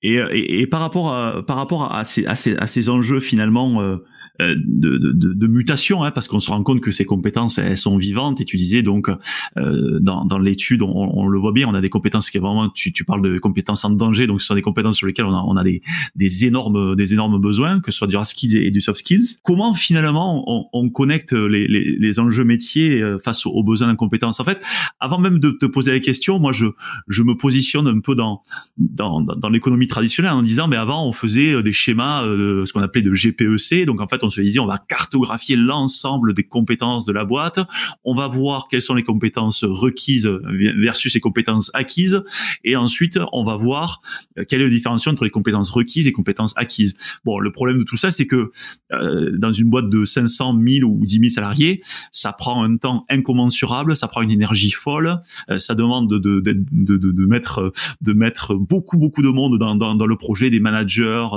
Et, 0.02 0.14
et, 0.14 0.60
et, 0.60 0.66
par 0.66 0.80
rapport 0.80 1.12
à, 1.12 1.44
par 1.44 1.56
rapport 1.56 1.92
à 1.92 2.04
ces, 2.04 2.24
à 2.26 2.36
ces, 2.36 2.56
à 2.56 2.68
ces 2.68 2.88
enjeux 2.88 3.18
finalement 3.18 3.82
euh, 3.82 3.96
euh, 3.96 3.98
de, 4.40 4.54
de, 4.54 5.12
de, 5.12 5.46
mutation, 5.48 6.04
hein, 6.04 6.12
parce 6.12 6.28
qu'on 6.28 6.38
se 6.38 6.50
rend 6.50 6.62
compte 6.62 6.80
que 6.80 6.92
ces 6.92 7.04
compétences 7.04 7.58
elles 7.58 7.76
sont 7.76 7.96
vivantes. 7.96 8.40
Et 8.40 8.44
tu 8.44 8.56
disais 8.56 8.82
donc 8.82 9.10
euh, 9.56 9.98
dans, 10.00 10.24
dans 10.24 10.38
l'étude, 10.38 10.82
on, 10.82 10.92
on, 10.92 11.26
le 11.26 11.38
voit 11.38 11.52
bien, 11.52 11.66
on 11.68 11.74
a 11.74 11.80
des 11.80 11.90
compétences 11.90 12.30
qui 12.30 12.38
vraiment, 12.38 12.68
tu, 12.68 12.92
tu 12.92 13.04
parles 13.04 13.22
de 13.22 13.38
compétences 13.38 13.84
en 13.84 13.90
danger, 13.90 14.26
donc 14.26 14.40
ce 14.40 14.46
sont 14.46 14.54
des 14.54 14.62
compétences 14.62 14.96
sur 14.96 15.06
lesquelles 15.06 15.24
on 15.24 15.34
a, 15.34 15.42
on 15.44 15.56
a 15.56 15.64
des, 15.64 15.82
des 16.14 16.46
énormes 16.46 16.94
des 16.94 17.12
énormes 17.14 17.40
besoins, 17.40 17.80
que 17.80 17.90
ce 17.90 17.98
soit 17.98 18.06
du 18.06 18.14
hard 18.14 18.26
skills 18.26 18.56
et, 18.56 18.70
du 18.70 18.80
soft 18.80 19.00
skills. 19.00 19.38
Comment 19.42 19.74
finalement 19.74 20.44
on, 20.46 20.66
on 20.72 20.88
connecte 20.88 21.32
les, 21.32 21.66
les, 21.66 21.96
les, 21.98 22.20
enjeux 22.20 22.44
métiers 22.44 23.02
euh, 23.02 23.18
face 23.18 23.44
aux, 23.44 23.62
besoins 23.64 23.88
de 23.88 23.96
compétences? 23.96 24.38
En 24.38 24.44
fait, 24.44 24.62
avant 25.00 25.18
même 25.18 25.40
de 25.40 25.50
te 25.50 25.66
poser 25.66 25.92
la 25.92 26.00
question, 26.00 26.38
moi 26.38 26.52
je 26.52 26.66
je 27.08 27.22
me 27.22 27.34
positionne 27.34 27.88
un 27.88 27.98
peu 27.98 28.14
dans 28.14 28.42
dans, 28.76 29.20
dans 29.20 29.48
l'économie 29.48 29.88
traditionnelle 29.88 30.32
en 30.32 30.42
disant, 30.42 30.68
mais 30.68 30.76
avant 30.76 31.06
on 31.08 31.12
faisait 31.12 31.60
des 31.62 31.72
schémas, 31.72 32.22
ce 32.22 32.72
qu'on 32.72 32.82
appelait 32.82 33.02
de 33.02 33.12
GPEC, 33.12 33.86
donc 33.86 34.00
en 34.00 34.06
fait 34.06 34.22
on 34.28 34.68
on 34.68 34.72
va 34.72 34.78
cartographier 34.78 35.56
l'ensemble 35.56 36.34
des 36.34 36.44
compétences 36.44 37.06
de 37.06 37.12
la 37.12 37.24
boîte, 37.24 37.58
on 38.04 38.14
va 38.14 38.28
voir 38.28 38.68
quelles 38.68 38.82
sont 38.82 38.94
les 38.94 39.02
compétences 39.02 39.64
requises 39.64 40.26
versus 40.26 41.14
les 41.14 41.20
compétences 41.20 41.70
acquises, 41.72 42.22
et 42.64 42.76
ensuite 42.76 43.18
on 43.32 43.44
va 43.44 43.56
voir 43.56 44.02
euh, 44.36 44.44
quelle 44.46 44.60
est 44.60 44.64
la 44.64 44.70
différence 44.70 45.06
entre 45.06 45.24
les 45.24 45.30
compétences 45.30 45.70
requises 45.70 46.06
et 46.06 46.12
compétences 46.12 46.52
acquises. 46.56 46.98
Bon, 47.24 47.38
le 47.38 47.50
problème 47.50 47.78
de 47.78 47.84
tout 47.84 47.96
ça, 47.96 48.10
c'est 48.10 48.26
que 48.26 48.50
euh, 48.92 49.30
dans 49.38 49.52
une 49.52 49.70
boîte 49.70 49.88
de 49.88 50.04
500, 50.04 50.52
1000 50.52 50.84
ou 50.84 51.00
10 51.02 51.18
000 51.18 51.24
salariés, 51.30 51.82
ça 52.12 52.32
prend 52.32 52.62
un 52.62 52.76
temps 52.76 53.04
incommensurable, 53.08 53.96
ça 53.96 54.08
prend 54.08 54.20
une 54.20 54.30
énergie 54.30 54.70
folle, 54.70 55.20
euh, 55.50 55.56
ça 55.56 55.74
demande 55.74 56.10
de, 56.10 56.18
de, 56.18 56.40
de, 56.40 56.96
de, 56.96 57.26
mettre 57.26 57.72
de 58.02 58.12
mettre 58.12 58.54
beaucoup 58.54 58.98
beaucoup 58.98 59.22
de 59.22 59.30
monde 59.30 59.58
dans, 59.58 59.76
dans, 59.76 59.94
dans 59.94 60.06
le 60.06 60.16
projet, 60.16 60.50
des 60.50 60.60
managers, 60.60 61.28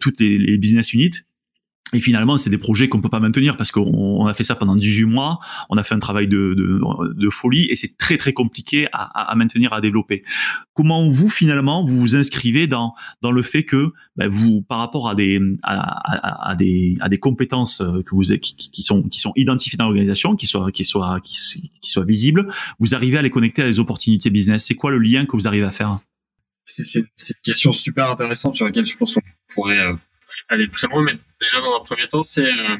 toutes 0.00 0.20
les, 0.20 0.38
les 0.38 0.58
business 0.58 0.92
units. 0.92 1.22
Et 1.94 2.00
finalement, 2.00 2.36
c'est 2.36 2.50
des 2.50 2.58
projets 2.58 2.88
qu'on 2.88 3.00
peut 3.00 3.08
pas 3.08 3.20
maintenir 3.20 3.56
parce 3.56 3.70
qu'on 3.70 4.26
a 4.26 4.34
fait 4.34 4.42
ça 4.44 4.56
pendant 4.56 4.74
18 4.74 5.04
mois, 5.04 5.38
on 5.70 5.76
a 5.76 5.84
fait 5.84 5.94
un 5.94 6.00
travail 6.00 6.26
de, 6.26 6.54
de, 6.54 6.80
de 7.14 7.30
folie 7.30 7.66
et 7.70 7.76
c'est 7.76 7.96
très 7.96 8.16
très 8.16 8.32
compliqué 8.32 8.88
à, 8.92 9.30
à, 9.30 9.34
maintenir, 9.36 9.72
à 9.72 9.80
développer. 9.80 10.24
Comment 10.74 11.08
vous 11.08 11.28
finalement 11.28 11.84
vous 11.84 11.96
vous 11.96 12.16
inscrivez 12.16 12.66
dans 12.66 12.94
dans 13.22 13.30
le 13.30 13.42
fait 13.42 13.62
que 13.64 13.92
ben, 14.16 14.28
vous, 14.28 14.62
par 14.62 14.78
rapport 14.78 15.08
à 15.08 15.14
des 15.14 15.40
à, 15.62 16.50
à, 16.50 16.56
des 16.56 16.96
à 17.00 17.08
des 17.08 17.18
compétences 17.18 17.78
que 17.78 18.14
vous 18.14 18.24
qui, 18.38 18.56
qui 18.56 18.82
sont 18.82 19.02
qui 19.04 19.20
sont 19.20 19.32
identifiées 19.36 19.76
dans 19.76 19.84
l'organisation, 19.84 20.34
qui 20.34 20.48
soient 20.48 20.72
qui 20.72 20.84
soient 20.84 21.20
qui, 21.22 21.70
qui 21.80 21.90
soient 21.90 22.04
visibles, 22.04 22.48
vous 22.80 22.96
arrivez 22.96 23.18
à 23.18 23.22
les 23.22 23.30
connecter 23.30 23.62
à 23.62 23.66
des 23.66 23.78
opportunités 23.78 24.30
business. 24.30 24.64
C'est 24.64 24.74
quoi 24.74 24.90
le 24.90 24.98
lien 24.98 25.26
que 25.26 25.36
vous 25.36 25.46
arrivez 25.46 25.64
à 25.64 25.70
faire? 25.70 26.00
C'est 26.64 27.00
une 27.00 27.06
question 27.44 27.72
super 27.72 28.10
intéressante 28.10 28.56
sur 28.56 28.64
laquelle 28.64 28.86
je 28.86 28.96
pense 28.96 29.14
qu'on 29.14 29.20
pourrait 29.54 29.78
euh, 29.78 29.94
aller 30.48 30.68
très 30.68 30.86
loin, 30.88 31.02
mais 31.02 31.18
déjà 31.40 31.60
dans 31.60 31.76
un 31.76 31.84
premier 31.84 32.08
temps, 32.08 32.22
c'est 32.22 32.50
euh, 32.50 32.76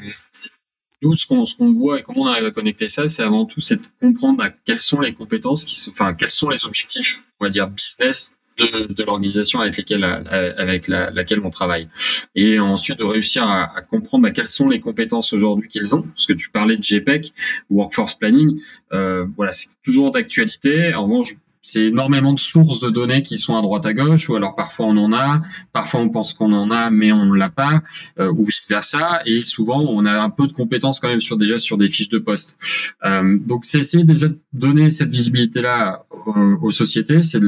nous 1.01 1.15
ce 1.15 1.27
qu'on 1.27 1.45
ce 1.45 1.55
qu'on 1.55 1.71
voit 1.73 1.99
et 1.99 2.03
comment 2.03 2.23
on 2.23 2.27
arrive 2.27 2.45
à 2.45 2.51
connecter 2.51 2.87
ça, 2.87 3.09
c'est 3.09 3.23
avant 3.23 3.45
tout 3.45 3.61
c'est 3.61 3.77
de 3.77 3.87
comprendre 3.99 4.37
bah, 4.37 4.51
quelles 4.65 4.79
sont 4.79 5.01
les 5.01 5.13
compétences 5.13 5.65
qui 5.65 5.89
enfin 5.89 6.13
quels 6.13 6.31
sont 6.31 6.49
les 6.49 6.65
objectifs, 6.65 7.23
on 7.39 7.45
va 7.45 7.49
dire 7.49 7.67
business 7.67 8.37
de, 8.57 8.93
de 8.93 9.03
l'organisation 9.03 9.59
avec 9.59 9.77
lesquelles 9.77 10.03
avec 10.03 10.87
la, 10.87 11.11
laquelle 11.11 11.41
on 11.43 11.49
travaille. 11.49 11.89
Et 12.35 12.59
ensuite 12.59 12.99
de 12.99 13.03
réussir 13.03 13.43
à, 13.43 13.75
à 13.75 13.81
comprendre 13.81 14.23
bah, 14.23 14.31
quelles 14.31 14.47
sont 14.47 14.69
les 14.69 14.79
compétences 14.79 15.33
aujourd'hui 15.33 15.67
qu'ils 15.67 15.95
ont 15.95 16.03
parce 16.03 16.25
que 16.25 16.33
tu 16.33 16.49
parlais 16.49 16.77
de 16.77 16.83
GPEC 16.83 17.33
workforce 17.69 18.15
planning 18.15 18.59
euh, 18.93 19.25
voilà 19.35 19.51
c'est 19.51 19.69
toujours 19.83 20.11
d'actualité. 20.11 20.93
En 20.93 21.03
revanche 21.03 21.35
c'est 21.65 21.85
énormément 21.85 22.31
de 22.33 22.39
sources 22.39 22.79
de 22.79 22.91
données 22.91 23.23
qui 23.23 23.37
sont 23.37 23.57
à 23.57 23.61
droite 23.63 23.87
à 23.87 23.93
gauche, 23.93 24.29
ou 24.29 24.35
alors 24.35 24.55
parfois 24.55 24.85
on 24.85 24.97
en 24.97 25.11
a, 25.11 25.41
parfois 25.73 25.99
on 25.99 26.09
pense 26.09 26.35
qu'on 26.35 26.53
en 26.53 26.69
a 26.69 26.91
mais 26.91 27.11
on 27.11 27.25
ne 27.25 27.35
l'a 27.35 27.49
pas, 27.49 27.81
euh, 28.19 28.31
ou 28.31 28.43
vice 28.43 28.67
versa, 28.69 29.21
et 29.25 29.41
souvent 29.41 29.81
on 29.81 30.05
a 30.05 30.13
un 30.21 30.29
peu 30.29 30.45
de 30.45 30.53
compétences 30.53 30.99
quand 30.99 31.09
même 31.09 31.21
sur 31.21 31.37
déjà 31.37 31.57
sur 31.57 31.77
des 31.77 31.87
fiches 31.87 32.09
de 32.09 32.19
poste. 32.19 32.59
Euh, 33.03 33.39
donc 33.39 33.65
c'est 33.65 33.79
essayer 33.79 34.03
déjà 34.03 34.27
de 34.27 34.37
donner 34.53 34.91
cette 34.91 35.09
visibilité 35.09 35.61
là 35.61 36.05
aux, 36.11 36.67
aux 36.67 36.71
sociétés, 36.71 37.21
c'est 37.21 37.41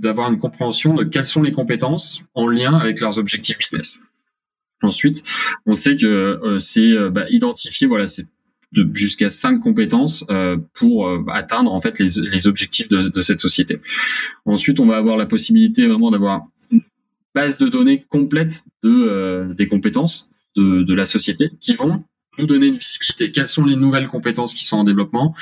d'avoir 0.00 0.32
une 0.32 0.38
compréhension 0.38 0.94
de 0.94 1.04
quelles 1.04 1.26
sont 1.26 1.42
les 1.42 1.52
compétences 1.52 2.24
en 2.34 2.48
lien 2.48 2.74
avec 2.74 3.00
leurs 3.00 3.18
objectifs 3.18 3.58
business. 3.58 4.06
Ensuite, 4.82 5.22
on 5.66 5.74
sait 5.74 5.96
que 5.96 6.06
euh, 6.06 6.58
c'est 6.58 6.80
euh, 6.80 7.10
bah, 7.10 7.24
identifier, 7.30 7.86
voilà, 7.86 8.06
c'est 8.06 8.26
jusqu'à 8.72 9.30
cinq 9.30 9.60
compétences 9.60 10.24
euh, 10.30 10.56
pour 10.74 11.08
euh, 11.08 11.24
atteindre 11.28 11.72
en 11.72 11.80
fait 11.80 11.98
les, 11.98 12.46
objectifs 12.46 12.88
de, 12.88 13.22
cette 13.22 13.40
société. 13.40 13.80
Ensuite, 14.44 14.80
on 14.80 14.86
va 14.86 14.96
avoir 14.96 15.16
la 15.16 15.26
possibilité 15.26 15.86
vraiment 15.86 16.10
d'avoir 16.10 16.46
une 16.70 16.82
base 17.34 17.58
de 17.58 17.68
données 17.68 18.04
complète 18.08 18.64
de 18.82 18.90
euh, 18.90 19.54
des 19.54 19.68
compétences 19.68 20.30
de, 20.56 20.82
de, 20.82 20.94
la 20.94 21.06
société 21.06 21.50
qui 21.60 21.74
vont 21.74 22.04
nous 22.38 22.46
donner 22.46 22.66
une 22.66 22.76
visibilité. 22.76 23.30
Quelles 23.30 23.46
sont 23.46 23.64
les 23.64 23.76
nouvelles 23.76 24.08
compétences 24.08 24.52
qui 24.54 24.64
sont 24.64 24.76
en 24.78 24.84
développement? 24.84 25.34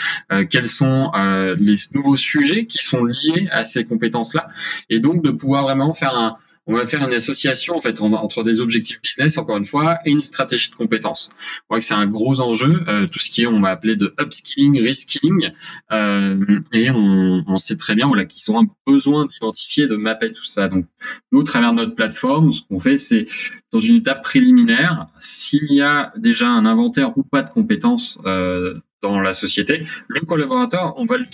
Quels 0.49 0.67
sont 0.67 1.11
les 1.59 1.75
nouveaux 1.93 2.15
sujets 2.15 2.67
qui 2.67 2.79
sont 2.79 3.05
liés 3.05 3.49
à 3.51 3.65
ces 3.65 3.85
compétences-là? 3.85 4.49
Et 4.91 5.01
donc 5.01 5.21
de 5.25 5.31
pouvoir 5.31 5.65
vraiment 5.65 5.93
faire 5.93 6.17
un, 6.17 6.37
on 6.67 6.75
va 6.75 6.87
faire 6.87 7.07
une 7.07 7.13
association 7.13 7.77
en 7.77 7.81
fait 7.81 8.01
entre 8.01 8.43
des 8.43 8.61
objectifs 8.61 9.01
business 9.03 9.37
encore 9.37 9.57
une 9.57 9.67
fois 9.67 9.99
et 10.05 10.11
une 10.11 10.21
stratégie 10.21 10.71
de 10.71 10.75
compétences. 10.75 11.31
Je 11.39 11.61
crois 11.65 11.79
que 11.79 11.85
c'est 11.85 11.95
un 11.95 12.07
gros 12.07 12.41
enjeu, 12.41 12.83
euh, 12.89 13.07
tout 13.07 13.19
ce 13.19 13.31
qui 13.31 13.43
est 13.43 13.47
on 13.47 13.61
va 13.61 13.71
appeler 13.71 13.97
de 13.97 14.15
upskilling, 14.19 14.81
reskilling, 14.83 15.53
euh, 15.93 16.61
et 16.73 16.91
on, 16.91 17.57
sait 17.59 17.77
très 17.77 17.95
bien 17.95 18.09
voilà 18.09 18.25
qu'ils 18.25 18.51
ont 18.53 18.61
un 18.61 18.67
besoin 18.87 19.27
d'identifier, 19.27 19.87
de 19.87 19.97
mapper 19.97 20.33
tout 20.33 20.45
ça. 20.45 20.69
Donc 20.69 20.87
nous, 21.33 21.41
au 21.41 21.43
travers 21.45 21.73
notre 21.73 21.95
plateforme, 21.95 22.53
ce 22.53 22.63
qu'on 22.63 22.81
fait, 22.81 22.97
c'est 22.97 23.27
dans 23.73 23.81
une 23.81 23.97
étape 23.97 24.23
préliminaire, 24.23 25.07
s'il 25.19 25.71
y 25.71 25.81
a 25.81 26.13
déjà 26.17 26.49
un 26.49 26.67
inventaire 26.67 27.17
ou 27.17 27.23
pas 27.23 27.43
de 27.43 27.51
compétences 27.51 28.21
euh, 28.27 28.81
dans 29.03 29.21
la 29.21 29.33
société, 29.33 29.87
le 30.09 30.21
collaborateur, 30.21 30.95
on 30.97 31.05
va 31.05 31.19
lui 31.19 31.29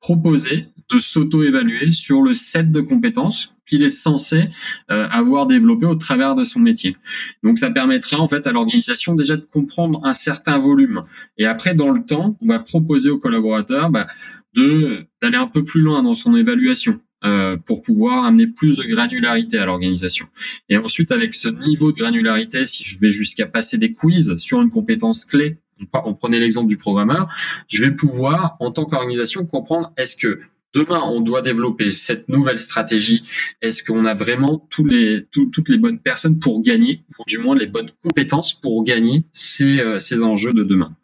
proposer 0.00 0.66
de 0.92 0.98
s'auto-évaluer 0.98 1.90
sur 1.90 2.22
le 2.22 2.34
set 2.34 2.70
de 2.70 2.80
compétences 2.80 3.56
qu'il 3.66 3.82
est 3.82 3.88
censé 3.88 4.44
euh, 4.90 5.08
avoir 5.10 5.46
développé 5.46 5.86
au 5.86 5.96
travers 5.96 6.34
de 6.36 6.44
son 6.44 6.60
métier. 6.60 6.96
Donc 7.42 7.58
ça 7.58 7.70
permettra 7.70 8.18
en 8.18 8.28
fait 8.28 8.46
à 8.46 8.52
l'organisation 8.52 9.14
déjà 9.14 9.36
de 9.36 9.42
comprendre 9.42 10.00
un 10.04 10.14
certain 10.14 10.58
volume. 10.58 11.02
Et 11.38 11.46
après, 11.46 11.74
dans 11.74 11.90
le 11.90 12.04
temps, 12.04 12.36
on 12.40 12.46
va 12.46 12.60
proposer 12.60 13.10
aux 13.10 13.18
collaborateurs 13.18 13.90
bah, 13.90 14.06
de 14.54 15.06
d'aller 15.20 15.36
un 15.36 15.48
peu 15.48 15.64
plus 15.64 15.80
loin 15.80 16.02
dans 16.02 16.14
son 16.14 16.36
évaluation. 16.36 17.00
Euh, 17.24 17.56
pour 17.56 17.80
pouvoir 17.80 18.26
amener 18.26 18.46
plus 18.46 18.76
de 18.76 18.84
granularité 18.84 19.56
à 19.56 19.64
l'organisation. 19.64 20.26
Et 20.68 20.76
ensuite, 20.76 21.10
avec 21.10 21.32
ce 21.32 21.48
niveau 21.48 21.90
de 21.90 21.96
granularité, 21.96 22.66
si 22.66 22.84
je 22.84 23.00
vais 23.00 23.10
jusqu'à 23.10 23.46
passer 23.46 23.78
des 23.78 23.94
quiz 23.94 24.36
sur 24.36 24.60
une 24.60 24.68
compétence 24.68 25.24
clé 25.24 25.56
on 25.92 26.14
prenait 26.14 26.40
l'exemple 26.40 26.68
du 26.68 26.76
programmeur, 26.76 27.28
je 27.68 27.84
vais 27.84 27.90
pouvoir, 27.90 28.56
en 28.60 28.70
tant 28.70 28.84
qu'organisation, 28.84 29.46
comprendre 29.46 29.92
est-ce 29.96 30.16
que 30.16 30.40
demain 30.74 31.02
on 31.04 31.20
doit 31.20 31.42
développer 31.42 31.90
cette 31.90 32.28
nouvelle 32.28 32.58
stratégie, 32.58 33.24
est-ce 33.62 33.82
qu'on 33.82 34.04
a 34.04 34.14
vraiment 34.14 34.66
toutes 34.70 34.90
les 34.90 35.78
bonnes 35.78 35.98
personnes 35.98 36.38
pour 36.38 36.62
gagner, 36.62 37.02
ou 37.18 37.24
du 37.26 37.38
moins 37.38 37.56
les 37.56 37.66
bonnes 37.66 37.90
compétences 38.02 38.52
pour 38.52 38.84
gagner 38.84 39.24
ces, 39.32 39.80
euh, 39.80 40.22
enjeux 40.22 40.52
de 40.52 40.64
demain? 40.64 40.94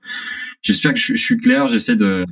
J'espère 0.63 0.93
que 0.95 1.01
je 1.01 1.17
suis 1.17 1.39
clair, 1.39 1.69
j'essaie 1.69 1.97
de, 1.97 2.25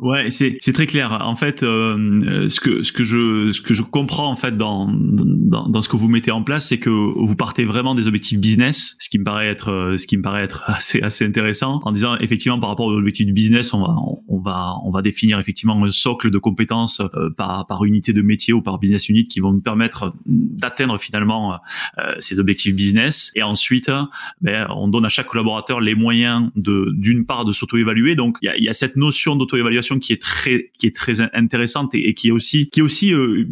Ouais, 0.00 0.28
c'est 0.30 0.56
c'est 0.60 0.72
très 0.72 0.86
clair. 0.86 1.16
En 1.20 1.36
fait, 1.36 1.62
euh, 1.62 2.48
ce 2.48 2.58
que 2.58 2.82
ce 2.82 2.90
que 2.90 3.04
je 3.04 3.52
ce 3.52 3.60
que 3.60 3.74
je 3.74 3.82
comprends 3.82 4.28
en 4.28 4.34
fait 4.34 4.56
dans 4.56 4.92
dans, 4.92 5.68
dans 5.68 5.82
ce 5.82 5.88
que 5.88 5.96
vous 5.96 6.08
mettez 6.08 6.32
en 6.32 6.42
place, 6.42 6.68
c'est 6.68 6.78
que 6.78 6.90
vous 6.90 7.36
partez 7.36 7.64
vraiment 7.64 7.94
des 7.94 8.08
objectifs 8.08 8.40
business, 8.40 8.96
ce 8.98 9.08
qui 9.08 9.20
me 9.20 9.24
paraît 9.24 9.46
être 9.46 9.70
euh, 9.70 9.96
ce 9.96 10.08
qui 10.08 10.16
me 10.16 10.22
paraît 10.22 10.42
être 10.42 10.64
assez 10.66 11.00
assez 11.00 11.24
intéressant. 11.24 11.80
En 11.84 11.92
disant 11.92 12.16
effectivement 12.18 12.58
par 12.58 12.70
rapport 12.70 12.86
aux 12.86 12.96
objectifs 12.96 13.32
business, 13.32 13.72
on 13.72 13.82
va 13.82 13.94
on 14.26 14.40
va 14.40 14.74
on 14.84 14.90
va 14.90 15.00
définir 15.00 15.38
effectivement 15.38 15.84
un 15.84 15.90
socle 15.90 16.32
de 16.32 16.38
compétences 16.38 17.00
euh, 17.00 17.30
par 17.30 17.64
par 17.68 17.84
unité 17.84 18.12
de 18.12 18.22
métier 18.22 18.52
ou 18.52 18.62
par 18.62 18.80
business 18.80 19.08
unit 19.08 19.28
qui 19.28 19.38
vont 19.38 19.52
nous 19.52 19.62
permettre 19.62 20.12
d'atteindre 20.26 20.98
finalement 20.98 21.54
euh, 21.98 22.14
ces 22.18 22.40
objectifs 22.40 22.74
business. 22.74 23.30
Et 23.36 23.44
ensuite, 23.44 23.92
ben, 24.40 24.66
on 24.70 24.88
donne 24.88 25.04
à 25.04 25.08
chaque 25.08 25.28
collaborateur 25.28 25.80
les 25.80 25.94
moyens 25.94 26.50
de 26.56 26.90
d'une 26.96 27.26
part 27.26 27.44
de 27.44 27.52
s'auto-évaluer. 27.52 28.16
Donc 28.16 28.38
il 28.42 28.46
y 28.46 28.48
a, 28.48 28.58
y 28.58 28.68
a 28.68 28.74
cette 28.74 28.96
notion 28.96 29.36
d'auto-évaluation 29.36 29.83
qui 30.00 30.12
est 30.12 30.20
très 30.20 30.70
qui 30.78 30.86
est 30.86 30.94
très 30.94 31.20
intéressante 31.20 31.94
et, 31.94 32.14
qui 32.14 32.28
est 32.28 32.30
aussi 32.30 32.68
qui 32.70 32.80
est 32.80 32.82
aussi 32.82 33.12
euh, 33.12 33.46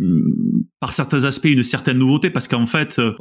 par 0.81 0.93
certains 0.93 1.25
aspects 1.25 1.47
une 1.47 1.63
certaine 1.63 1.99
nouveauté 1.99 2.31
parce 2.31 2.49
qu'en 2.49 2.67
fait 2.67 2.99
euh, 2.99 3.13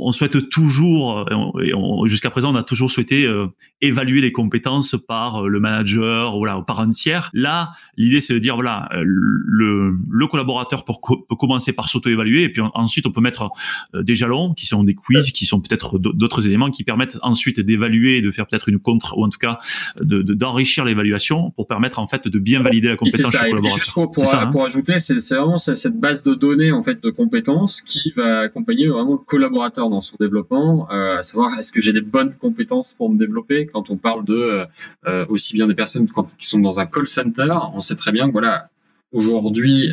on, 0.00 0.12
souhaite 0.12 0.48
toujours 0.48 1.26
et 1.62 1.72
jusqu'à 2.08 2.30
présent 2.30 2.52
on 2.52 2.56
a 2.56 2.62
toujours 2.62 2.90
souhaité 2.90 3.26
euh, 3.26 3.46
évaluer 3.80 4.20
les 4.20 4.32
compétences 4.32 4.96
par 5.08 5.46
le 5.46 5.60
manager 5.60 6.36
voilà 6.36 6.58
ou 6.58 6.62
par 6.62 6.80
un 6.80 6.90
tiers 6.90 7.30
là 7.32 7.70
l'idée 7.96 8.20
c'est 8.20 8.34
de 8.34 8.38
dire 8.38 8.54
voilà 8.54 8.88
le, 8.92 9.94
le 10.10 10.26
collaborateur 10.26 10.84
peut, 10.84 10.94
peut 11.28 11.36
commencer 11.36 11.72
par 11.72 11.88
s'auto-évaluer 11.88 12.42
et 12.42 12.48
puis 12.48 12.62
ensuite 12.74 13.06
on 13.06 13.12
peut 13.12 13.20
mettre 13.20 13.50
des 13.94 14.14
jalons 14.14 14.52
qui 14.54 14.66
sont 14.66 14.84
des 14.84 14.94
quiz 14.94 15.30
qui 15.32 15.46
sont 15.46 15.60
peut-être 15.60 15.98
d'autres 15.98 16.46
éléments 16.46 16.70
qui 16.70 16.84
permettent 16.84 17.18
ensuite 17.22 17.60
d'évaluer 17.60 18.22
de 18.22 18.30
faire 18.30 18.46
peut-être 18.46 18.68
une 18.68 18.78
contre 18.78 19.16
ou 19.16 19.24
en 19.24 19.28
tout 19.28 19.38
cas 19.38 19.58
de 20.00 20.22
d'enrichir 20.22 20.84
l'évaluation 20.84 21.50
pour 21.50 21.66
permettre 21.66 21.98
en 21.98 22.06
fait 22.06 22.28
de 22.28 22.38
bien 22.38 22.62
valider 22.62 22.88
la 22.88 22.96
compétence 22.96 23.30
ça. 23.30 23.48
Et 23.48 23.70
juste 23.70 23.92
pour, 23.92 24.10
pour, 24.10 24.34
hein. 24.34 24.46
pour 24.48 24.64
ajouter, 24.64 24.98
c'est 24.98 25.18
vraiment 25.30 25.58
cette 25.58 25.98
base 25.98 26.24
de 26.24 26.34
données 26.34 26.72
en 26.72 26.82
fait 26.82 27.02
de 27.02 27.10
compétences 27.10 27.80
qui 27.80 28.12
va 28.16 28.40
accompagner 28.40 28.88
vraiment 28.88 29.12
le 29.12 29.18
collaborateur 29.18 29.89
dans 29.90 30.00
son 30.00 30.16
développement, 30.18 30.88
euh, 30.90 31.18
à 31.18 31.22
savoir 31.22 31.58
est-ce 31.58 31.72
que 31.72 31.80
j'ai 31.80 31.92
les 31.92 32.00
bonnes 32.00 32.34
compétences 32.34 32.94
pour 32.94 33.10
me 33.10 33.18
développer. 33.18 33.66
Quand 33.66 33.90
on 33.90 33.96
parle 33.96 34.24
de 34.24 34.34
euh, 34.34 34.64
euh 35.06 35.26
aussi 35.28 35.54
bien 35.54 35.66
des 35.66 35.74
personnes 35.74 36.08
qui 36.38 36.46
sont 36.46 36.60
dans 36.60 36.80
un 36.80 36.86
call 36.86 37.06
center, 37.06 37.54
on 37.74 37.80
sait 37.80 37.96
très 37.96 38.12
bien 38.12 38.28
que 38.28 38.32
voilà, 38.32 38.70
aujourd'hui, 39.12 39.92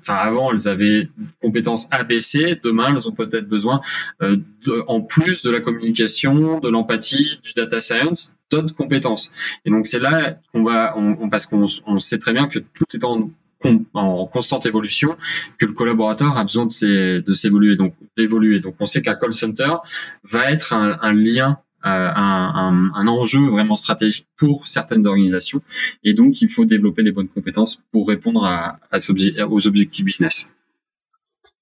enfin 0.00 0.14
avant, 0.14 0.52
elles 0.52 0.68
avaient 0.68 1.08
compétences 1.40 1.88
ABC. 1.92 2.58
Demain, 2.62 2.94
elles 2.94 3.08
ont 3.08 3.12
peut-être 3.12 3.48
besoin, 3.48 3.80
en 4.88 5.00
plus 5.02 5.42
de 5.42 5.50
la 5.50 5.60
communication, 5.60 6.58
de 6.58 6.68
l'empathie, 6.68 7.38
du 7.44 7.52
data 7.54 7.80
science, 7.80 8.36
d'autres 8.50 8.74
compétences. 8.74 9.32
Et 9.64 9.70
donc 9.70 9.86
c'est 9.86 10.00
là 10.00 10.38
qu'on 10.52 10.64
va, 10.64 10.96
parce 11.30 11.46
qu'on 11.46 11.66
on 11.86 11.98
sait 12.00 12.18
très 12.18 12.32
bien 12.32 12.48
que 12.48 12.58
tout 12.58 12.84
est 12.92 13.04
en 13.04 13.30
en 13.94 14.26
constante 14.26 14.66
évolution 14.66 15.16
que 15.58 15.66
le 15.66 15.72
collaborateur 15.72 16.36
a 16.36 16.42
besoin 16.44 16.66
de 16.66 17.32
s'évoluer 17.32 17.76
donc 17.76 17.94
d'évoluer 18.16 18.60
donc 18.60 18.76
on 18.80 18.86
sait 18.86 19.02
qu'un 19.02 19.14
call 19.14 19.32
center 19.32 19.74
va 20.24 20.50
être 20.50 20.72
un, 20.72 21.12
lien 21.12 21.58
un, 21.82 22.90
un, 22.94 23.06
enjeu 23.06 23.46
vraiment 23.48 23.76
stratégique 23.76 24.26
pour 24.36 24.66
certaines 24.66 25.06
organisations. 25.06 25.62
Et 26.02 26.14
donc, 26.14 26.42
il 26.42 26.48
faut 26.48 26.64
développer 26.64 27.02
les 27.02 27.12
bonnes 27.12 27.28
compétences 27.28 27.84
pour 27.92 28.08
répondre 28.08 28.42
aux 29.50 29.66
objectifs 29.68 30.04
business. 30.04 30.50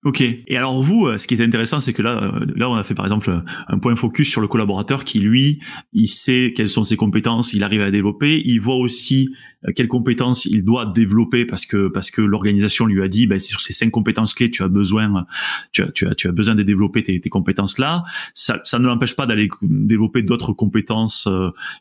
Ok. 0.04 0.20
Et 0.20 0.56
alors 0.58 0.82
vous, 0.82 1.06
euh, 1.06 1.16
ce 1.16 1.26
qui 1.26 1.34
est 1.34 1.42
intéressant, 1.42 1.80
c'est 1.80 1.94
que 1.94 2.02
là, 2.02 2.22
euh, 2.22 2.46
là, 2.56 2.68
on 2.68 2.74
a 2.74 2.84
fait 2.84 2.92
par 2.94 3.06
exemple 3.06 3.42
un 3.68 3.78
point 3.78 3.96
focus 3.96 4.30
sur 4.30 4.42
le 4.42 4.48
collaborateur 4.48 5.02
qui, 5.02 5.18
lui, 5.18 5.60
il 5.94 6.08
sait 6.08 6.52
quelles 6.54 6.68
sont 6.68 6.84
ses 6.84 6.96
compétences, 6.96 7.54
il 7.54 7.64
arrive 7.64 7.80
à 7.80 7.90
développer, 7.90 8.42
il 8.44 8.58
voit 8.58 8.76
aussi 8.76 9.30
euh, 9.66 9.72
quelles 9.74 9.88
compétences 9.88 10.44
il 10.44 10.62
doit 10.62 10.84
développer 10.84 11.46
parce 11.46 11.64
que 11.64 11.88
parce 11.88 12.10
que 12.10 12.20
l'organisation 12.20 12.84
lui 12.84 13.02
a 13.02 13.08
dit, 13.08 13.26
ben, 13.26 13.38
sur 13.38 13.62
ces 13.62 13.72
cinq 13.72 13.90
compétences 13.90 14.34
clés, 14.34 14.50
tu 14.50 14.62
as 14.62 14.68
besoin, 14.68 15.24
tu 15.72 15.82
as 15.82 15.90
tu 15.90 16.06
as 16.06 16.14
tu 16.14 16.28
as 16.28 16.32
besoin 16.32 16.54
de 16.54 16.62
développer 16.62 17.02
tes, 17.02 17.18
tes 17.18 17.30
compétences 17.30 17.78
là. 17.78 18.04
Ça, 18.34 18.60
ça 18.64 18.78
ne 18.78 18.86
l'empêche 18.86 19.16
pas 19.16 19.24
d'aller 19.24 19.48
développer 19.62 20.20
d'autres 20.20 20.52
compétences 20.52 21.26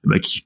ben, 0.06 0.20
qui 0.20 0.46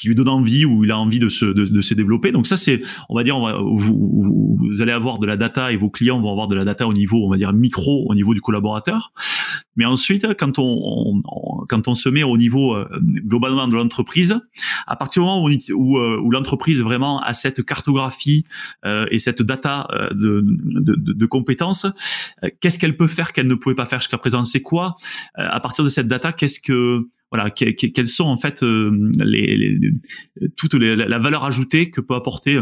qui 0.00 0.08
lui 0.08 0.14
donne 0.14 0.28
envie 0.28 0.64
ou 0.64 0.84
il 0.84 0.90
a 0.90 0.98
envie 0.98 1.18
de 1.18 1.28
se 1.28 1.44
de, 1.44 1.64
de 1.64 1.80
se 1.80 1.94
développer. 1.94 2.32
Donc 2.32 2.46
ça 2.46 2.56
c'est, 2.56 2.80
on 3.08 3.16
va 3.16 3.22
dire, 3.22 3.36
on 3.36 3.46
va, 3.46 3.58
vous, 3.58 4.56
vous, 4.58 4.82
allez 4.82 4.92
avoir 4.92 5.18
de 5.18 5.26
la 5.26 5.36
data 5.36 5.72
et 5.72 5.76
vos 5.76 5.90
clients 5.90 6.20
vont 6.20 6.30
avoir 6.30 6.48
de 6.48 6.54
la 6.54 6.64
data 6.64 6.86
au 6.86 6.92
niveau, 6.92 7.24
on 7.26 7.30
va 7.30 7.36
dire 7.36 7.52
micro, 7.52 8.06
au 8.08 8.14
niveau 8.14 8.34
du 8.34 8.40
collaborateur. 8.40 9.12
Mais 9.76 9.84
ensuite, 9.84 10.26
quand 10.38 10.58
on, 10.58 11.20
quand 11.68 11.88
on 11.88 11.94
se 11.94 12.08
met 12.08 12.22
au 12.22 12.36
niveau 12.36 12.74
euh, 12.74 12.88
globalement 13.02 13.68
de 13.68 13.74
l'entreprise, 13.74 14.38
à 14.86 14.96
partir 14.96 15.22
du 15.22 15.26
moment 15.26 15.44
où, 15.44 15.50
où, 15.50 15.98
euh, 15.98 16.20
où 16.22 16.30
l'entreprise 16.30 16.80
vraiment 16.82 17.20
a 17.20 17.34
cette 17.34 17.64
cartographie 17.64 18.44
euh, 18.84 19.06
et 19.10 19.18
cette 19.18 19.42
data 19.42 19.88
de, 20.12 20.42
de, 20.44 20.94
de, 20.96 21.26
compétences, 21.26 21.86
qu'est-ce 22.60 22.78
qu'elle 22.78 22.96
peut 22.96 23.06
faire 23.06 23.32
qu'elle 23.32 23.46
ne 23.46 23.54
pouvait 23.54 23.74
pas 23.74 23.86
faire 23.86 24.00
jusqu'à 24.00 24.18
présent? 24.18 24.44
C'est 24.44 24.62
quoi? 24.62 24.96
À 25.34 25.60
partir 25.60 25.84
de 25.84 25.88
cette 25.88 26.08
data 26.08 26.32
Qu'est-ce 26.32 26.60
que 26.60 27.06
voilà, 27.30 27.50
quelles 27.50 28.06
sont 28.06 28.24
en 28.24 28.36
fait 28.36 28.62
euh, 28.62 28.90
les, 29.18 29.56
les, 29.56 29.92
toute 30.56 30.74
la 30.74 31.18
valeur 31.18 31.44
ajoutée 31.44 31.90
que 31.90 32.00
peut 32.00 32.14
apporter 32.14 32.60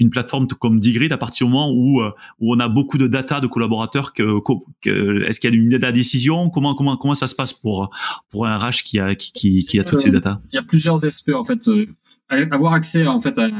une 0.00 0.10
plateforme 0.10 0.46
comme 0.46 0.78
Digrid 0.78 1.12
à 1.12 1.16
partir 1.16 1.46
du 1.46 1.52
moment 1.52 1.70
où 1.72 2.00
euh, 2.00 2.10
où 2.38 2.54
on 2.54 2.60
a 2.60 2.68
beaucoup 2.68 2.98
de 2.98 3.06
data 3.06 3.40
de 3.40 3.46
collaborateurs 3.46 4.12
que, 4.12 4.38
que 4.80 5.24
est-ce 5.24 5.40
qu'il 5.40 5.50
y 5.50 5.52
a 5.52 5.56
une 5.56 5.68
data 5.68 5.92
décision? 5.92 6.50
Comment 6.50 6.74
comment 6.74 6.96
comment 6.96 7.14
ça 7.14 7.26
se 7.26 7.34
passe 7.34 7.52
pour 7.52 7.90
pour 8.30 8.46
un 8.46 8.56
RH 8.56 8.84
qui 8.84 8.98
a 9.00 9.14
qui 9.14 9.32
qui, 9.32 9.50
qui 9.50 9.80
a 9.80 9.84
toutes 9.84 10.00
ces 10.00 10.10
data? 10.10 10.40
il 10.52 10.56
y 10.56 10.58
a 10.58 10.62
plusieurs 10.62 11.04
aspects 11.04 11.30
en 11.34 11.44
fait 11.44 11.68
euh, 11.68 11.86
avoir 12.28 12.74
accès 12.74 13.06
en 13.06 13.18
fait 13.18 13.38
à 13.38 13.50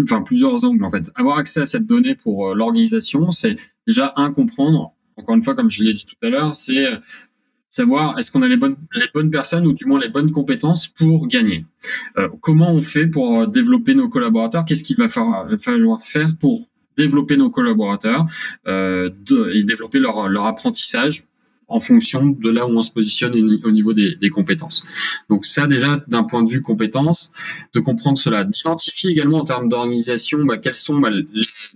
enfin 0.00 0.22
plusieurs 0.22 0.64
angles 0.64 0.84
en 0.84 0.90
fait. 0.90 1.10
Avoir 1.16 1.38
accès 1.38 1.60
à 1.60 1.66
cette 1.66 1.86
donnée 1.86 2.14
pour 2.14 2.54
l'organisation 2.54 3.30
c'est 3.30 3.56
déjà 3.86 4.12
un 4.16 4.32
comprendre. 4.32 4.92
Encore 5.16 5.34
une 5.34 5.42
fois 5.42 5.56
comme 5.56 5.68
je 5.68 5.82
l'ai 5.82 5.94
dit 5.94 6.06
tout 6.06 6.26
à 6.26 6.30
l'heure 6.30 6.54
c'est 6.54 6.86
savoir 7.70 8.18
est-ce 8.18 8.30
qu'on 8.30 8.42
a 8.42 8.48
les 8.48 8.56
bonnes, 8.56 8.76
les 8.94 9.08
bonnes 9.12 9.30
personnes 9.30 9.66
ou 9.66 9.72
du 9.72 9.84
moins 9.84 10.00
les 10.00 10.08
bonnes 10.08 10.30
compétences 10.30 10.88
pour 10.88 11.26
gagner. 11.28 11.64
Euh, 12.16 12.28
comment 12.40 12.72
on 12.72 12.82
fait 12.82 13.06
pour 13.06 13.46
développer 13.46 13.94
nos 13.94 14.08
collaborateurs? 14.08 14.64
Qu'est-ce 14.64 14.84
qu'il 14.84 14.96
va 14.96 15.08
falloir 15.08 16.04
faire 16.04 16.30
pour 16.40 16.66
développer 16.96 17.36
nos 17.36 17.50
collaborateurs 17.50 18.26
euh, 18.66 19.10
et 19.52 19.62
développer 19.62 20.00
leur, 20.00 20.28
leur 20.28 20.46
apprentissage 20.46 21.24
en 21.68 21.80
fonction 21.80 22.26
de 22.26 22.50
là 22.50 22.66
où 22.66 22.70
on 22.70 22.82
se 22.82 22.90
positionne 22.90 23.34
au 23.64 23.70
niveau 23.70 23.92
des, 23.92 24.30
compétences. 24.30 24.84
Donc 25.28 25.46
ça 25.46 25.66
déjà 25.66 26.02
d'un 26.08 26.24
point 26.24 26.42
de 26.42 26.48
vue 26.48 26.62
compétences, 26.62 27.32
de 27.74 27.80
comprendre 27.80 28.18
cela, 28.18 28.44
d'identifier 28.44 29.10
également 29.10 29.38
en 29.38 29.44
termes 29.44 29.68
d'organisation 29.68 30.44
bah, 30.44 30.58
quelles 30.58 30.74
sont 30.74 30.98
bah, 30.98 31.10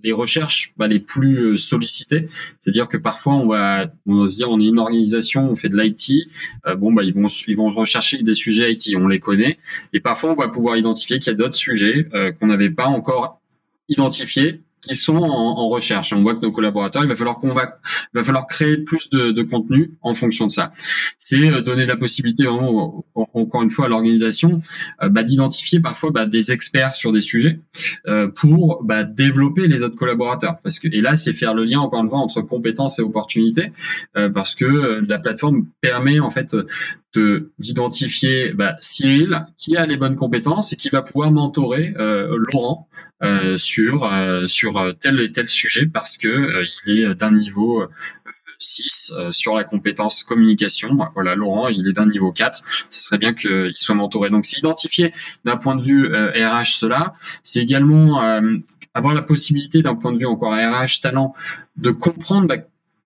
les, 0.03 0.13
recherches 0.13 0.73
bah, 0.77 0.89
les 0.89 0.99
plus 0.99 1.53
euh, 1.53 1.57
sollicitées. 1.57 2.29
C'est-à-dire 2.61 2.89
que 2.89 2.97
parfois 2.97 3.35
on 3.35 3.47
va, 3.47 3.91
on 4.07 4.25
se 4.27 4.37
dire 4.37 4.51
on 4.51 4.61
est 4.61 4.67
une 4.67 4.79
organisation, 4.79 5.51
on 5.51 5.55
fait 5.55 5.69
de 5.69 5.79
l'IT, 5.79 6.29
euh, 6.67 6.75
bon 6.75 6.93
bah 6.93 7.03
ils 7.05 7.15
vont 7.15 7.27
ils 7.47 7.57
vont 7.57 7.69
rechercher 7.69 8.23
des 8.23 8.35
sujets 8.35 8.73
IT, 8.73 8.95
on 8.97 9.09
les 9.09 9.21
connaît, 9.21 9.59
et 9.93 10.01
parfois 10.01 10.33
on 10.33 10.35
va 10.35 10.49
pouvoir 10.49 10.77
identifier 10.77 11.19
qu'il 11.19 11.33
y 11.33 11.35
a 11.35 11.37
d'autres 11.37 11.55
sujets 11.55 12.09
euh, 12.15 12.33
qu'on 12.33 12.47
n'avait 12.47 12.71
pas 12.71 12.87
encore 12.87 13.41
identifiés 13.89 14.61
qui 14.83 14.97
sont 14.97 15.17
en, 15.17 15.69
recherche. 15.69 16.13
On 16.13 16.23
voit 16.23 16.35
que 16.35 16.43
nos 16.43 16.53
collaborateurs, 16.53 17.05
il 17.05 17.09
va 17.09 17.15
falloir 17.15 17.39
qu'on 17.39 17.53
va, 17.53 17.79
va 18.13 18.25
falloir 18.25 18.47
créer 18.47 18.79
plus 18.79 19.09
de, 19.11 19.31
de, 19.31 19.43
contenu 19.43 19.93
en 20.03 20.13
fonction 20.13 20.47
de 20.47 20.53
ça. 20.53 20.73
C'est 21.19 21.51
euh, 21.51 21.63
donner 21.63 21.87
la 21.87 21.97
possibilité 21.97 22.45
vraiment, 22.45 23.05
encore 23.15 23.63
une 23.63 23.71
fois, 23.71 23.87
à 23.87 23.89
l'organisation 23.89 24.61
euh, 25.03 25.09
bah, 25.09 25.23
d'identifier 25.23 25.81
parfois 25.81 26.11
bah, 26.11 26.27
des 26.27 26.53
experts 26.53 26.97
sur 26.97 27.13
des 27.13 27.21
sujets 27.21 27.61
euh, 28.09 28.29
pour 28.29 28.83
bah, 28.83 29.05
développer 29.05 29.69
les 29.69 29.85
autres 29.85 29.97
collaborateurs. 29.97 30.57
Parce 30.63 30.81
que 30.81 30.89
et 30.89 31.01
là, 31.01 31.15
c'est 31.15 31.33
faire 31.33 31.55
le 31.55 31.65
lien 31.65 31.81
encore 31.81 32.03
une 32.03 32.09
fois 32.09 32.19
entre 32.19 32.43
compétences 32.43 32.99
et 32.99 33.03
opportunités, 33.03 33.73
parce 34.35 34.55
que 34.55 35.05
la 35.07 35.19
plateforme 35.19 35.67
permet 35.81 36.19
en 36.19 36.31
fait 36.31 36.57
de 37.15 37.51
d'identifier 37.59 38.53
bah, 38.53 38.77
Cyril 38.81 39.47
qui 39.57 39.77
a 39.77 39.87
les 39.87 39.97
bonnes 39.97 40.17
compétences 40.17 40.73
et 40.73 40.77
qui 40.77 40.89
va 40.89 41.03
pouvoir 41.03 41.31
mentorer 41.31 41.95
euh, 41.99 42.37
Laurent 42.53 42.89
euh, 43.23 43.59
sur 43.59 44.05
euh, 44.05 44.47
sur 44.73 44.99
tel 44.99 45.21
et 45.21 45.33
tel 45.33 45.49
sujet 45.49 45.87
parce 45.87 46.17
que 46.19 46.65
il 46.87 46.99
est 46.99 47.15
d'un 47.15 47.33
niveau 47.33 47.85
6 48.59 49.13
sur 49.31 49.55
la 49.55 49.65
compétence 49.65 50.25
communication. 50.25 50.97
Voilà, 51.15 51.35
Laurent, 51.35 51.69
il 51.69 51.89
est 51.89 51.93
d'un 51.93 52.07
niveau 52.07 52.33
4. 52.33 52.63
Ce 52.91 53.05
serait 53.05 53.19
bien 53.19 53.35
qu'il 53.35 53.73
soit 53.77 53.95
mentoré. 53.95 54.31
Donc, 54.31 54.45
c'est 54.45 54.59
identifier 54.59 55.13
d'un 55.45 55.57
point 55.57 55.77
de 55.77 55.83
vue 55.83 56.07
RH 56.07 56.79
cela. 56.79 57.15
C'est 57.43 57.61
également 57.61 58.23
avoir 58.95 59.15
la 59.15 59.23
possibilité 59.23 59.83
d'un 59.83 59.95
point 59.95 60.13
de 60.13 60.19
vue 60.19 60.27
encore 60.27 60.53
RH 60.53 61.01
talent 61.03 61.35
de 61.77 61.91
comprendre 61.91 62.47
bah, 62.47 62.57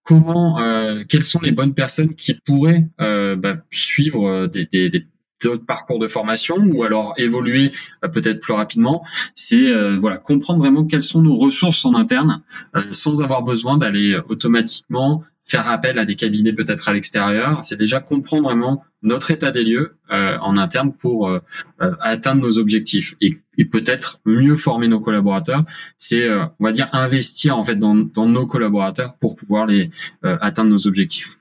comment, 0.02 0.58
euh, 0.60 1.04
quelles 1.08 1.24
sont 1.24 1.40
les 1.40 1.52
bonnes 1.52 1.74
personnes 1.74 2.14
qui 2.14 2.34
pourraient 2.34 2.86
euh, 3.00 3.36
bah, 3.36 3.56
suivre 3.70 4.28
euh, 4.28 4.46
des 4.48 5.06
d'autres 5.42 5.64
parcours 5.66 5.98
de 5.98 6.08
formation 6.08 6.56
ou 6.56 6.82
alors 6.82 7.14
évoluer 7.18 7.72
peut-être 8.12 8.40
plus 8.40 8.54
rapidement, 8.54 9.04
c'est 9.34 9.70
voilà 9.98 10.18
comprendre 10.18 10.60
vraiment 10.60 10.84
quelles 10.84 11.02
sont 11.02 11.22
nos 11.22 11.36
ressources 11.36 11.84
en 11.84 11.94
interne 11.94 12.42
sans 12.90 13.22
avoir 13.22 13.42
besoin 13.42 13.76
d'aller 13.76 14.18
automatiquement 14.28 15.24
faire 15.46 15.68
appel 15.68 15.98
à 15.98 16.04
des 16.04 16.16
cabinets 16.16 16.52
peut-être 16.52 16.88
à 16.88 16.92
l'extérieur, 16.92 17.64
c'est 17.64 17.76
déjà 17.76 18.00
comprendre 18.00 18.44
vraiment 18.44 18.84
notre 19.02 19.30
état 19.30 19.52
des 19.52 19.62
lieux 19.62 19.96
euh, 20.10 20.36
en 20.38 20.56
interne 20.56 20.92
pour 20.92 21.28
euh, 21.28 21.38
euh, 21.80 21.94
atteindre 22.00 22.42
nos 22.42 22.58
objectifs 22.58 23.14
et, 23.20 23.38
peut-être 23.70 24.20
mieux 24.26 24.56
former 24.56 24.86
nos 24.86 25.00
collaborateurs. 25.00 25.64
C'est, 25.96 26.28
on 26.30 26.64
va 26.64 26.72
dire, 26.72 26.90
investir 26.92 27.56
en 27.56 27.64
fait 27.64 27.76
dans, 27.76 27.94
dans 27.94 28.26
nos 28.26 28.46
collaborateurs 28.46 29.16
pour 29.16 29.34
pouvoir 29.34 29.66
les 29.66 29.90
atteindre 30.22 30.70
nos 30.70 30.86
objectifs. 30.86 31.38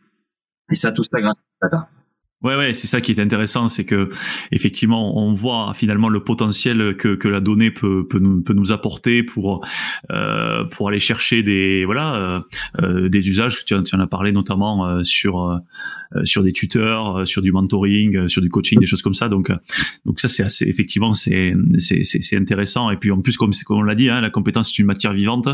Et 0.71 0.75
ça, 0.75 0.93
tout 0.93 1.03
ça 1.03 1.19
grâce 1.19 1.39
à 1.39 1.65
la 1.65 1.69
data. 1.69 1.89
Ouais, 2.45 2.55
ouais, 2.55 2.75
c'est 2.75 2.85
ça 2.85 3.01
qui 3.01 3.11
est 3.11 3.19
intéressant, 3.19 3.67
c'est 3.69 3.85
que 3.85 4.07
effectivement, 4.51 5.17
on 5.17 5.33
voit 5.33 5.73
finalement 5.73 6.09
le 6.09 6.23
potentiel 6.23 6.95
que, 6.95 7.15
que 7.15 7.27
la 7.27 7.41
donnée 7.41 7.71
peut, 7.71 8.05
peut, 8.07 8.19
nous, 8.19 8.43
peut 8.43 8.53
nous 8.53 8.71
apporter 8.71 9.23
pour 9.23 9.65
euh, 10.11 10.63
pour 10.65 10.89
aller 10.89 10.99
chercher 10.99 11.41
des 11.41 11.85
voilà 11.85 12.15
euh, 12.15 12.39
euh 12.83 13.09
des 13.09 13.29
usages. 13.29 13.65
Tu, 13.65 13.73
en 13.73 13.99
as 13.99 14.05
parlé 14.05 14.31
notamment 14.31 14.85
euh, 14.85 15.03
sur 15.03 15.41
euh, 15.41 15.57
sur 16.23 16.43
des 16.43 16.53
tuteurs, 16.53 17.25
sur 17.25 17.41
du 17.41 17.51
mentoring, 17.51 18.27
sur 18.27 18.43
du 18.43 18.49
coaching, 18.49 18.79
des 18.79 18.85
choses 18.85 19.01
comme 19.01 19.15
ça. 19.15 19.27
Donc 19.27 19.51
donc 20.05 20.19
ça 20.19 20.27
c'est 20.27 20.43
assez 20.43 20.65
effectivement 20.69 21.15
c'est 21.15 21.55
c'est 21.79 22.03
c'est 22.03 22.37
intéressant. 22.37 22.91
Et 22.91 22.97
puis 22.97 23.09
en 23.09 23.21
plus 23.21 23.37
comme 23.37 23.53
comme 23.65 23.77
on 23.77 23.81
l'a 23.81 23.95
dit, 23.95 24.07
hein, 24.07 24.21
la 24.21 24.29
compétence 24.29 24.69
est 24.69 24.77
une 24.77 24.85
matière 24.85 25.13
vivante. 25.13 25.47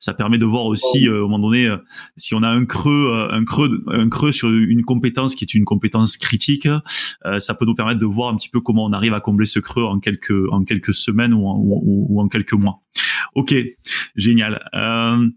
Ça 0.00 0.14
permet 0.14 0.38
de 0.38 0.46
voir 0.46 0.64
aussi 0.64 1.10
au 1.10 1.28
moment 1.28 1.50
donné 1.50 1.70
si 2.16 2.34
on 2.34 2.42
a 2.42 2.48
un 2.48 2.64
creux 2.64 3.28
un 3.30 3.44
creux 3.44 3.84
un 3.88 4.08
creux 4.08 4.32
sur 4.32 4.48
une 4.48 4.82
compétence 4.82 5.34
qui 5.34 5.44
est 5.44 5.52
une 5.52 5.66
compétence 5.66 6.16
critique 6.16 6.37
euh, 7.26 7.38
ça 7.38 7.54
peut 7.54 7.64
nous 7.64 7.74
permettre 7.74 8.00
de 8.00 8.06
voir 8.06 8.32
un 8.32 8.36
petit 8.36 8.48
peu 8.48 8.60
comment 8.60 8.84
on 8.84 8.92
arrive 8.92 9.14
à 9.14 9.20
combler 9.20 9.46
ce 9.46 9.58
creux 9.58 9.84
en 9.84 9.98
quelques 9.98 10.48
en 10.50 10.64
quelques 10.64 10.94
semaines 10.94 11.34
ou 11.34 12.20
en, 12.20 12.28
quelques 12.28 12.52
mois. 12.52 12.80
Ok, 13.34 13.54
génial. 14.16 14.60
Euh, 14.74 15.28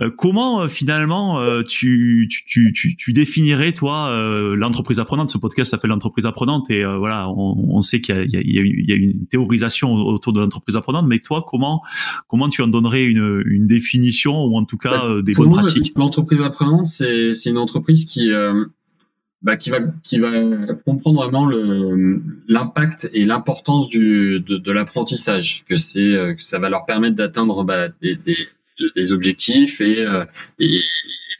euh, 0.00 0.10
comment 0.16 0.66
finalement 0.68 1.42
tu, 1.64 2.28
tu, 2.30 2.72
tu, 2.72 2.96
tu, 2.96 3.12
définirais 3.12 3.72
toi 3.72 4.10
l'entreprise 4.56 4.98
apprenante? 4.98 5.28
Ce 5.28 5.36
podcast 5.36 5.72
s'appelle 5.72 5.90
l'entreprise 5.90 6.24
apprenante 6.24 6.70
et 6.70 6.84
voilà, 6.84 7.28
on, 7.28 7.82
sait 7.82 8.00
qu'il 8.00 8.26
y, 8.28 8.54
y, 8.54 8.92
a, 8.92 8.96
une 8.96 9.26
théorisation 9.26 9.92
autour 9.92 10.32
de 10.32 10.40
l'entreprise 10.40 10.76
apprenante, 10.76 11.06
mais 11.06 11.18
toi 11.18 11.44
comment 11.46 11.82
comment 12.28 12.48
tu 12.48 12.62
en 12.62 12.68
donnerais 12.68 13.04
une, 13.04 13.42
une 13.44 13.66
définition 13.66 14.32
ou 14.44 14.56
en 14.56 14.64
tout 14.64 14.78
cas 14.78 15.06
bah, 15.06 15.22
des 15.22 15.32
bonnes 15.34 15.50
pratiques? 15.50 15.92
L'entreprise 15.96 16.40
apprenante, 16.40 16.86
c'est 16.86 17.32
une 17.46 17.58
entreprise 17.58 18.06
qui 18.06 18.30
bah, 19.42 19.56
qui 19.56 19.70
va 19.70 19.80
qui 20.02 20.18
va 20.18 20.30
comprendre 20.84 21.22
vraiment 21.22 21.46
le 21.46 22.22
l'impact 22.46 23.08
et 23.14 23.24
l'importance 23.24 23.88
du 23.88 24.40
de, 24.40 24.58
de 24.58 24.72
l'apprentissage 24.72 25.64
que 25.66 25.76
c'est 25.76 26.00
euh, 26.00 26.34
que 26.34 26.42
ça 26.42 26.58
va 26.58 26.68
leur 26.68 26.84
permettre 26.84 27.16
d'atteindre 27.16 27.64
bah, 27.64 27.88
des, 28.02 28.16
des, 28.16 28.36
des, 28.94 29.12
objectifs 29.12 29.80
et, 29.80 30.00
euh, 30.00 30.24
et, 30.58 30.80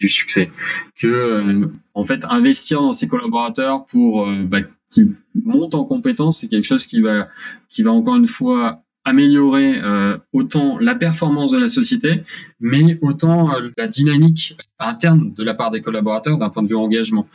du 0.01 0.09
succès. 0.09 0.51
Que 0.99 1.07
euh, 1.09 1.69
en 1.93 2.05
fait 2.05 2.25
investir 2.25 2.81
dans 2.81 2.93
ses 2.93 3.07
collaborateurs 3.07 3.85
pour 3.85 4.27
bah, 4.45 4.61
qu'ils 4.91 5.15
montent 5.35 5.75
en 5.75 5.85
compétence 5.85 6.39
c'est 6.39 6.49
quelque 6.49 6.65
chose 6.65 6.87
qui 6.87 7.03
va 7.03 7.29
qui 7.69 7.83
va 7.83 7.93
encore 7.93 8.17
une 8.17 8.27
fois 8.27 8.83
améliorer 9.11 9.81
euh, 9.83 10.17
autant 10.33 10.79
la 10.79 10.95
performance 10.95 11.51
de 11.51 11.59
la 11.59 11.69
société, 11.69 12.23
mais 12.61 12.99
autant 13.03 13.53
euh, 13.53 13.69
la 13.77 13.89
dynamique 13.89 14.57
interne 14.79 15.33
de 15.35 15.45
la 15.45 15.55
part 15.55 15.71
des 15.71 15.83
collaborateurs 15.83 16.39
d'un 16.39 16.49
point 16.49 16.63
de 16.63 16.69
vue 16.69 16.77
engagement. 16.77 17.27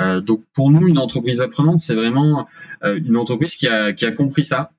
Euh, 0.00 0.20
donc 0.20 0.42
pour 0.54 0.70
nous, 0.70 0.88
une 0.88 0.98
entreprise 0.98 1.40
apprenante, 1.40 1.78
c'est 1.78 1.94
vraiment 1.94 2.46
une 2.82 3.16
entreprise 3.16 3.56
qui 3.56 3.68
a, 3.68 3.92
qui 3.92 4.06
a 4.06 4.12
compris 4.12 4.44
ça. 4.44 4.70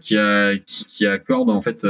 qui, 0.00 0.16
a, 0.16 0.56
qui, 0.66 1.06
accorde 1.06 1.50
en 1.50 1.60
fait 1.60 1.86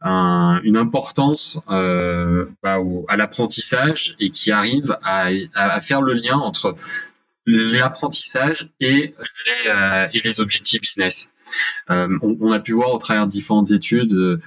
un, 0.00 0.60
une 0.62 0.76
importance 0.76 1.60
bah, 1.66 2.78
à 3.08 3.16
l'apprentissage 3.16 4.14
et 4.20 4.30
qui 4.30 4.52
arrive 4.52 4.96
à, 5.02 5.28
à, 5.54 5.80
faire 5.80 6.02
le 6.02 6.12
lien 6.12 6.36
entre 6.36 6.76
l'apprentissage 7.48 8.68
et 8.80 9.14
les, 9.46 10.10
et 10.12 10.20
les 10.20 10.40
objectifs 10.40 10.80
business. 10.80 11.32
Euh, 11.90 12.18
on, 12.22 12.52
a 12.52 12.60
pu 12.60 12.72
voir 12.72 12.94
au 12.94 12.98
travers 12.98 13.26
de 13.26 13.30
différentes 13.30 13.70
études, 13.70 14.12
euh, 14.12 14.38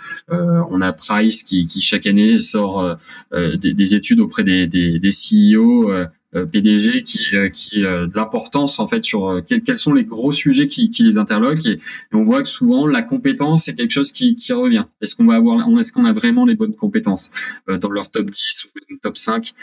on 0.69 0.81
a 0.81 0.93
Price 0.93 1.43
qui, 1.43 1.67
chaque 1.81 2.05
année 2.05 2.39
sort 2.39 2.97
euh, 3.33 3.57
des, 3.57 3.95
études 3.95 4.19
auprès 4.19 4.43
des, 4.43 4.67
des, 4.67 4.99
des 4.99 5.09
CEO 5.09 5.91
PDG 6.33 7.03
qui, 7.03 7.25
qui 7.51 7.81
de 7.81 8.15
l'importance 8.15 8.79
en 8.79 8.87
fait 8.87 9.01
sur 9.01 9.41
quels, 9.45 9.77
sont 9.77 9.93
les 9.93 10.05
gros 10.05 10.31
sujets 10.31 10.67
qui, 10.67 10.89
les 10.99 11.17
interloquent 11.17 11.67
et, 11.67 11.79
on 12.13 12.23
voit 12.23 12.41
que 12.41 12.47
souvent 12.47 12.87
la 12.87 13.01
compétence 13.01 13.67
est 13.67 13.75
quelque 13.75 13.91
chose 13.91 14.11
qui, 14.11 14.35
revient. 14.51 14.85
Est-ce 15.01 15.15
qu'on 15.15 15.25
va 15.25 15.35
avoir, 15.35 15.67
est-ce 15.79 15.91
qu'on 15.91 16.05
a 16.05 16.11
vraiment 16.11 16.45
les 16.45 16.55
bonnes 16.55 16.75
compétences 16.75 17.31
dans 17.67 17.89
leur 17.89 18.09
top 18.11 18.29
10 18.29 18.73
ou 18.75 18.97
top 19.01 19.17
5 19.17 19.53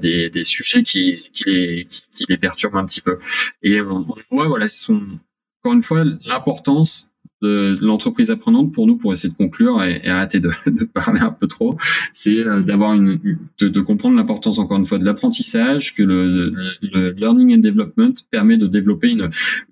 des, 0.00 0.44
sujets 0.44 0.82
qui, 0.82 1.22
qui, 1.32 1.44
les, 1.46 1.86
qui, 1.86 2.24
les 2.28 2.36
perturbent 2.36 2.76
un 2.76 2.86
petit 2.86 3.00
peu. 3.00 3.18
Et 3.62 3.80
on, 3.80 4.06
on 4.08 4.14
voit 4.30 4.48
voilà, 4.48 4.68
ce 4.68 4.84
sont 4.84 5.02
encore 5.66 5.74
une 5.74 5.82
fois, 5.82 6.04
l'importance 6.24 7.10
l'entreprise 7.80 8.30
apprenante 8.30 8.72
pour 8.72 8.86
nous, 8.86 8.96
pour 8.96 9.12
essayer 9.12 9.30
de 9.30 9.36
conclure 9.36 9.82
et, 9.82 10.06
arrêter 10.06 10.40
de, 10.40 10.84
parler 10.84 11.20
un 11.20 11.32
peu 11.32 11.46
trop, 11.46 11.76
c'est 12.12 12.38
euh, 12.38 12.60
d'avoir 12.60 12.94
une, 12.94 13.18
de, 13.58 13.80
comprendre 13.80 14.16
l'importance 14.16 14.58
encore 14.58 14.78
une 14.78 14.84
fois 14.84 14.98
de 14.98 15.04
l'apprentissage, 15.04 15.94
que 15.94 16.02
le, 16.02 17.12
learning 17.12 17.54
and 17.54 17.58
development 17.58 18.14
permet 18.30 18.58
de 18.58 18.66
développer 18.66 19.16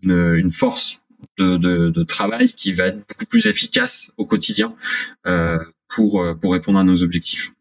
une, 0.02 0.50
force 0.50 1.02
de, 1.38 2.02
travail 2.04 2.52
qui 2.52 2.72
va 2.72 2.86
être 2.86 2.98
beaucoup 3.08 3.26
plus 3.26 3.46
efficace 3.46 4.12
au 4.18 4.24
quotidien 4.24 4.74
euh, 5.26 5.58
pour, 5.94 6.24
pour 6.40 6.52
répondre 6.52 6.78
à 6.78 6.84
nos 6.84 7.02
objectifs. 7.02 7.52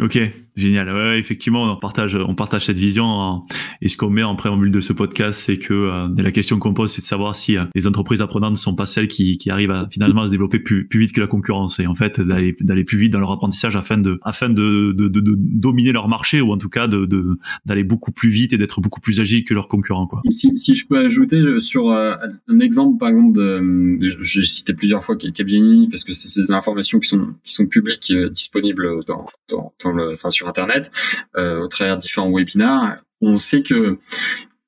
Ok, 0.00 0.18
génial. 0.56 0.90
Ouais, 0.90 1.18
effectivement, 1.18 1.70
on 1.70 1.76
partage, 1.76 2.14
on 2.14 2.34
partage 2.34 2.64
cette 2.64 2.78
vision. 2.78 3.04
Hein. 3.04 3.42
Et 3.82 3.88
ce 3.88 3.98
qu'on 3.98 4.08
met 4.08 4.22
en 4.22 4.34
préambule 4.36 4.70
de 4.70 4.80
ce 4.80 4.94
podcast, 4.94 5.38
c'est 5.44 5.58
que 5.58 5.74
euh, 5.74 6.08
la 6.16 6.32
question 6.32 6.58
qu'on 6.58 6.72
pose, 6.72 6.90
c'est 6.90 7.02
de 7.02 7.06
savoir 7.06 7.36
si 7.36 7.58
euh, 7.58 7.64
les 7.74 7.86
entreprises 7.86 8.22
apprenantes 8.22 8.52
ne 8.52 8.56
sont 8.56 8.74
pas 8.74 8.86
celles 8.86 9.08
qui, 9.08 9.36
qui 9.36 9.50
arrivent 9.50 9.70
à, 9.70 9.86
finalement 9.90 10.22
à 10.22 10.26
se 10.26 10.30
développer 10.30 10.60
plus, 10.60 10.88
plus 10.88 10.98
vite 10.98 11.12
que 11.12 11.20
la 11.20 11.26
concurrence. 11.26 11.78
Et 11.78 11.86
en 11.86 11.94
fait, 11.94 12.22
d'aller, 12.22 12.56
d'aller 12.60 12.84
plus 12.84 12.96
vite 12.96 13.12
dans 13.12 13.20
leur 13.20 13.32
apprentissage 13.32 13.76
afin 13.76 13.98
de, 13.98 14.18
afin 14.22 14.48
de, 14.48 14.92
de, 14.92 15.08
de, 15.08 15.36
dominer 15.36 15.92
leur 15.92 16.08
marché 16.08 16.40
ou 16.40 16.52
en 16.52 16.58
tout 16.58 16.70
cas 16.70 16.88
de, 16.88 17.04
de 17.04 17.38
d'aller 17.66 17.84
beaucoup 17.84 18.12
plus 18.12 18.30
vite 18.30 18.54
et 18.54 18.58
d'être 18.58 18.80
beaucoup 18.80 19.00
plus 19.00 19.20
agile 19.20 19.44
que 19.44 19.52
leurs 19.52 19.68
concurrents. 19.68 20.06
Quoi. 20.06 20.22
Si, 20.30 20.56
si 20.56 20.74
je 20.74 20.86
peux 20.86 20.98
ajouter 20.98 21.60
sur 21.60 21.90
euh, 21.90 22.14
un 22.48 22.60
exemple, 22.60 22.98
par 22.98 23.10
exemple, 23.10 23.34
de, 23.34 23.98
j'ai 24.00 24.42
cité 24.42 24.72
plusieurs 24.72 25.04
fois 25.04 25.16
Capgemini 25.16 25.88
parce 25.90 26.04
que 26.04 26.14
c'est 26.14 26.40
des 26.40 26.50
informations 26.50 26.98
qui 26.98 27.08
sont, 27.08 27.34
qui 27.44 27.52
sont 27.52 27.66
publiques, 27.66 28.10
disponibles 28.30 29.04
dans, 29.06 29.26
dans 29.50 29.72
enfin, 29.84 30.30
sur 30.30 30.48
Internet, 30.48 30.90
euh, 31.36 31.60
au 31.60 31.68
travers 31.68 31.96
de 31.96 32.02
différents 32.02 32.30
webinars, 32.30 32.98
on 33.20 33.38
sait 33.38 33.62
que 33.62 33.98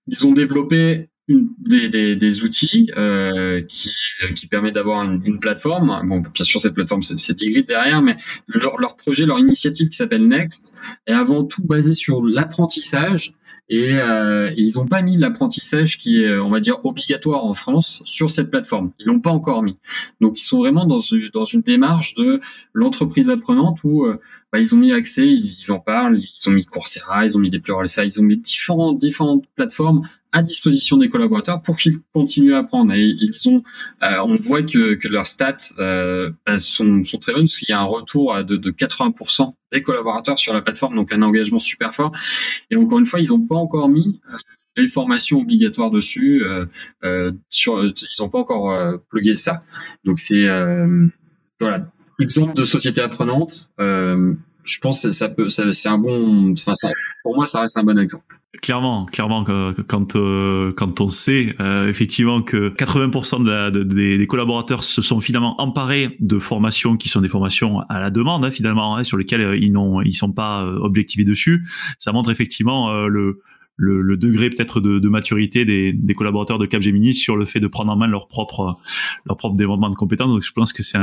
ils 0.07 0.27
ont 0.27 0.33
développé 0.33 1.09
des, 1.29 2.43
outils 2.43 2.91
euh, 2.97 3.63
qui, 3.63 3.91
qui 4.35 4.47
permettent 4.47 4.75
d'avoir 4.75 5.03
une, 5.03 5.39
plateforme. 5.41 6.03
Bon, 6.07 6.21
bien 6.21 6.45
sûr, 6.45 6.61
cette 6.61 6.75
plateforme, 6.75 7.03
c'est 7.03 7.35
Digrid 7.35 7.67
derrière, 7.67 8.03
mais 8.03 8.17
leur, 8.49 8.97
projet, 8.97 9.25
leur 9.25 9.39
initiative 9.39 9.89
qui 9.89 9.97
s'appelle 9.97 10.27
Next 10.27 10.77
est 11.07 11.13
avant 11.13 11.45
tout 11.45 11.65
basée 11.65 11.95
sur 11.95 12.23
l'apprentissage 12.23 13.33
et, 13.71 13.95
euh, 13.95 14.53
ils 14.59 14.75
n'ont 14.77 14.87
pas 14.87 15.01
mis 15.01 15.17
l'apprentissage 15.17 15.97
qui 15.97 16.23
est, 16.23 16.39
on 16.39 16.51
va 16.51 16.61
dire, 16.61 16.85
obligatoire 16.85 17.47
en 17.47 17.55
France 17.55 18.03
sur 18.05 18.31
cette 18.31 18.51
plateforme. 18.51 18.93
Ils 18.99 19.07
l'ont 19.07 19.21
pas 19.21 19.31
encore 19.31 19.63
mis. 19.63 19.79
Donc, 20.21 20.39
ils 20.39 20.45
sont 20.45 20.59
vraiment 20.59 20.85
dans, 20.85 21.01
dans 21.33 21.45
une 21.45 21.63
démarche 21.63 22.15
de 22.15 22.41
l'entreprise 22.75 23.31
apprenante 23.31 23.79
où 23.83 24.07
bah, 24.55 24.61
ils 24.61 24.73
ont 24.73 24.79
mis 24.79 24.93
accès, 24.93 25.27
ils, 25.27 25.73
en 25.73 25.81
parlent, 25.81 26.17
ils 26.17 26.49
ont 26.49 26.53
mis 26.53 26.65
Coursera, 26.65 27.27
ils 27.27 27.37
ont 27.37 27.41
mis 27.41 27.51
des 27.51 27.59
Pluralsight, 27.59 28.15
ils 28.15 28.21
ont 28.21 28.23
mis 28.23 28.37
différentes, 28.37 29.01
plateformes 29.57 30.09
à 30.31 30.45
disposition 30.45 30.97
des 30.97 31.09
collaborateurs 31.09 31.61
pour 31.61 31.77
qu'ils 31.77 31.99
continuent 32.13 32.55
à 32.55 32.59
apprendre. 32.59 32.93
Et 32.93 33.03
ils 33.03 33.49
ont, 33.49 33.65
euh, 34.05 34.21
on 34.25 34.37
voit 34.37 34.63
que, 34.63 34.97
leurs 35.09 35.27
stats 35.27 35.57
euh, 35.81 36.31
bah, 36.47 36.57
sont, 36.59 37.03
très 37.21 37.33
bonnes 37.33 37.47
parce 37.47 37.57
qu'il 37.57 37.71
y 37.71 37.73
a 37.73 37.81
un 37.81 37.85
retour 37.85 38.45
de, 38.45 38.55
de 38.55 38.71
80% 38.71 39.55
des 39.73 39.83
collaborateurs 39.83 40.39
sur 40.39 40.55
la 40.55 40.63
plateforme, 40.63 40.95
donc 40.95 41.13
un 41.13 41.23
engagement 41.23 41.59
super 41.59 41.93
fort. 41.93 42.13
Et 42.71 42.77
encore 42.77 43.01
une 43.01 43.07
fois, 43.07 43.19
ils 43.19 43.31
n'ont 43.31 43.45
pas 43.45 43.57
encore 43.57 43.89
mis 43.89 44.21
euh, 44.29 44.37
les 44.77 44.87
formations 44.87 45.41
obligatoires 45.41 45.91
dessus. 45.91 46.45
Euh, 46.45 46.67
ils 47.03 48.21
n'ont 48.21 48.29
pas 48.29 48.39
encore 48.39 48.71
euh, 48.71 48.99
plugué 49.09 49.35
ça. 49.35 49.65
Donc 50.05 50.21
c'est 50.21 50.47
voilà 51.59 51.89
exemple 52.21 52.55
de 52.55 52.65
société 52.65 53.01
apprenante. 53.01 53.71
je 53.79 54.79
pense 54.81 55.03
que 55.03 55.11
ça 55.11 55.29
peut, 55.29 55.49
c'est 55.49 55.89
un 55.89 55.99
bon, 55.99 56.53
enfin 56.53 56.75
ça, 56.75 56.91
pour 57.23 57.35
moi 57.35 57.47
ça 57.47 57.61
reste 57.61 57.77
un 57.77 57.85
bon 57.85 57.99
exemple. 57.99 58.25
Clairement, 58.63 59.05
clairement, 59.07 59.45
quand 59.89 60.15
euh, 60.15 60.73
quand 60.73 61.01
on 61.01 61.11
sait 61.11 61.57
euh, 61.61 61.89
effectivement 61.89 62.41
que 62.41 62.69
80% 62.69 63.73
de 63.73 63.83
des, 63.83 64.27
collaborateurs 64.29 64.85
se 64.85 65.03
sont 65.03 65.21
finalement 65.21 65.61
emparés 65.61 66.17
de 66.21 66.39
formations 66.39 66.97
qui 66.97 67.09
sont 67.09 67.21
des 67.21 67.29
formations 67.29 67.81
à 67.89 67.99
la 67.99 68.11
demande 68.11 68.45
hein, 68.45 68.53
finalement, 68.53 68.97
hein, 68.97 69.03
sur 69.03 69.17
lesquelles 69.17 69.41
euh, 69.41 69.57
ils 69.57 69.73
n'ont 69.73 70.03
ils 70.03 70.15
sont 70.15 70.31
pas 70.31 70.65
objectivés 70.65 71.25
dessus, 71.25 71.67
ça 71.99 72.13
montre 72.13 72.31
effectivement 72.31 73.07
le 73.07 73.41
le, 73.77 74.03
le 74.03 74.17
degré 74.17 74.51
peut-être 74.51 74.81
de, 74.81 74.99
de, 74.99 75.09
maturité 75.09 75.65
des, 75.65 75.93
des, 75.93 76.15
collaborateurs 76.15 76.59
de 76.59 76.67
Capgemini 76.67 77.13
sur 77.13 77.37
le 77.37 77.45
fait 77.45 77.61
de 77.61 77.67
prendre 77.67 77.93
en 77.93 77.97
main 77.97 78.07
leur 78.07 78.29
propre 78.29 78.77
leur 79.27 79.37
propre 79.37 79.57
développement 79.57 79.91
de 79.91 79.97
compétences. 79.97 80.31
Donc 80.31 80.43
je 80.43 80.53
pense 80.53 80.73
que 80.73 80.83
c'est 80.83 80.99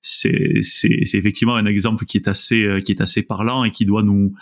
c'est 0.00 0.60
c'est 0.62 1.18
effectivement 1.18 1.56
un 1.56 1.66
exemple 1.66 2.04
qui 2.04 2.18
est 2.18 2.28
assez 2.28 2.78
qui 2.84 2.92
est 2.92 3.00
assez 3.00 3.22
parlant 3.22 3.64
et 3.64 3.70
qui 3.70 3.84
doit 3.84 4.02
nous 4.02 4.34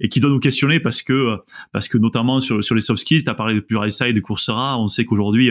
et 0.00 0.08
qui 0.08 0.20
doit 0.20 0.30
nous 0.30 0.38
questionner 0.38 0.80
parce 0.80 1.02
que 1.02 1.36
parce 1.72 1.88
que 1.88 1.98
notamment 1.98 2.40
sur 2.40 2.62
sur 2.62 2.74
les 2.74 2.80
soft 2.80 3.00
skills, 3.00 3.24
tu 3.24 3.30
as 3.30 3.34
parlé 3.34 3.54
de 3.54 3.60
Pluralsight, 3.60 4.14
de 4.14 4.20
Coursera, 4.20 4.78
on 4.78 4.88
sait 4.88 5.04
qu'aujourd'hui 5.04 5.50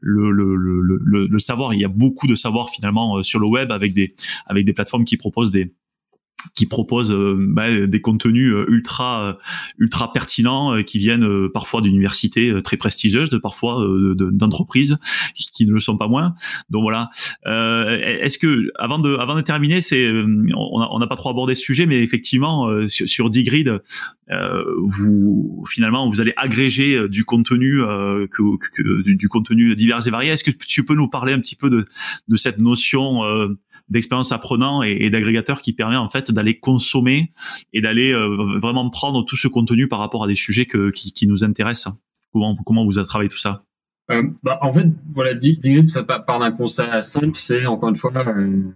le, 0.00 0.30
le, 0.30 0.56
le, 0.56 1.26
le, 1.26 1.38
savoir, 1.38 1.74
il 1.74 1.80
y 1.80 1.84
a 1.84 1.88
beaucoup 1.88 2.26
de 2.26 2.34
savoir 2.34 2.70
finalement 2.70 3.22
sur 3.22 3.40
le 3.40 3.46
web 3.46 3.72
avec 3.72 3.94
des 3.94 4.14
avec 4.46 4.64
des 4.64 4.72
plateformes 4.72 5.04
qui 5.04 5.16
proposent 5.16 5.50
des 5.50 5.72
qui 6.54 6.66
propose 6.66 7.12
euh, 7.12 7.36
bah, 7.38 7.86
des 7.86 8.00
contenus 8.00 8.52
euh, 8.52 8.66
ultra 8.68 9.22
euh, 9.22 9.32
ultra 9.78 10.12
pertinents 10.12 10.82
qui 10.82 10.98
viennent 10.98 11.48
parfois 11.52 11.80
d'universités 11.80 12.52
très 12.62 12.76
prestigieuses, 12.76 13.38
parfois 13.42 13.84
d'entreprises 14.14 14.98
qui 15.34 15.66
ne 15.66 15.72
le 15.72 15.80
sont 15.80 15.96
pas 15.96 16.08
moins. 16.08 16.34
Donc 16.70 16.82
voilà. 16.82 17.10
Est-ce 17.44 18.38
que 18.38 18.70
avant 18.78 18.98
de 18.98 19.16
avant 19.16 19.34
de 19.34 19.40
terminer, 19.40 19.80
c'est 19.80 20.12
on 20.54 20.98
n'a 20.98 21.06
pas 21.06 21.16
trop 21.16 21.30
abordé 21.30 21.54
ce 21.54 21.62
sujet, 21.62 21.86
mais 21.86 22.00
effectivement 22.02 22.68
sur, 22.88 23.30
Digrid, 23.30 23.80
vous 24.28 25.64
finalement 25.68 26.08
vous 26.08 26.20
allez 26.20 26.32
agréger 26.36 27.08
du 27.08 27.24
contenu 27.24 27.80
que, 28.30 29.14
du, 29.16 29.28
contenu 29.28 29.74
divers 29.74 30.06
et 30.06 30.10
varié. 30.10 30.30
Est-ce 30.30 30.44
que 30.44 30.50
tu 30.50 30.84
peux 30.84 30.94
nous 30.94 31.08
parler 31.08 31.32
un 31.32 31.40
petit 31.40 31.56
peu 31.56 31.70
de 31.70 31.84
de 32.28 32.36
cette 32.36 32.58
notion 32.58 33.22
d'expérience 33.88 34.32
apprenant 34.32 34.82
et, 34.82 35.10
d'agrégateur 35.10 35.60
qui 35.60 35.72
permet 35.72 35.96
en 35.96 36.08
fait 36.08 36.30
d'aller 36.30 36.58
consommer 36.58 37.32
et 37.72 37.80
d'aller 37.80 38.12
euh, 38.12 38.58
vraiment 38.58 38.88
prendre 38.90 39.24
tout 39.24 39.36
ce 39.36 39.48
contenu 39.48 39.88
par 39.88 39.98
rapport 39.98 40.24
à 40.24 40.26
des 40.26 40.36
sujets 40.36 40.66
que, 40.66 40.90
qui, 40.90 41.12
qui 41.12 41.26
nous 41.26 41.44
intéressent. 41.44 41.94
Comment, 42.32 42.56
comment 42.56 42.84
vous 42.84 42.98
avez 42.98 43.06
travaillé 43.06 43.28
tout 43.28 43.38
ça? 43.38 43.64
Euh, 44.10 44.22
bah, 44.42 44.58
En 44.62 44.72
fait, 44.72 44.86
voilà, 45.14 45.34
Digrid, 45.34 45.88
ça 45.88 46.02
part 46.02 46.38
d'un 46.38 46.52
constat 46.52 47.00
simple, 47.00 47.36
c'est 47.36 47.66
encore 47.66 47.90
une 47.90 47.96
fois, 47.96 48.12
euh, 48.14 48.74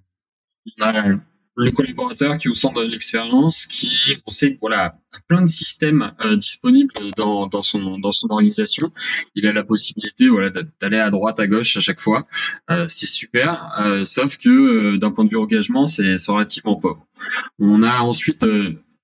on 0.81 1.21
le 1.59 1.73
collaborateur 1.73 2.39
qui 2.39 2.49
est 2.49 2.51
au 2.51 2.55
centre 2.55 2.83
de 2.83 2.89
l'expérience, 2.89 3.67
qui, 3.67 4.17
on 4.27 4.31
sait 4.31 4.57
voilà, 4.61 4.85
a 5.13 5.19
plein 5.27 5.43
de 5.43 5.49
systèmes 5.49 6.13
euh, 6.25 6.37
disponibles 6.37 6.95
dans, 7.17 7.47
dans, 7.49 7.63
son, 7.63 7.99
dans 7.99 8.13
son 8.13 8.29
organisation. 8.31 8.93
Il 9.35 9.47
a 9.47 9.53
la 9.53 9.65
possibilité 9.65 10.29
voilà, 10.29 10.51
d'aller 10.81 10.99
à 10.99 11.11
droite, 11.11 11.41
à 11.41 11.47
gauche 11.47 11.77
à 11.77 11.81
chaque 11.81 12.01
fois. 12.01 12.27
Euh, 12.71 12.85
c'est 12.89 13.07
super, 13.07 13.73
euh, 13.81 14.05
sauf 14.05 14.39
que 14.39 14.97
d'un 14.97 15.11
point 15.11 15.25
de 15.25 15.31
vue 15.31 15.37
engagement, 15.37 15.87
c'est 15.87 16.17
relativement 16.29 16.77
pauvre. 16.77 17.05
On 17.59 17.83
a 17.83 18.01
ensuite, 18.01 18.47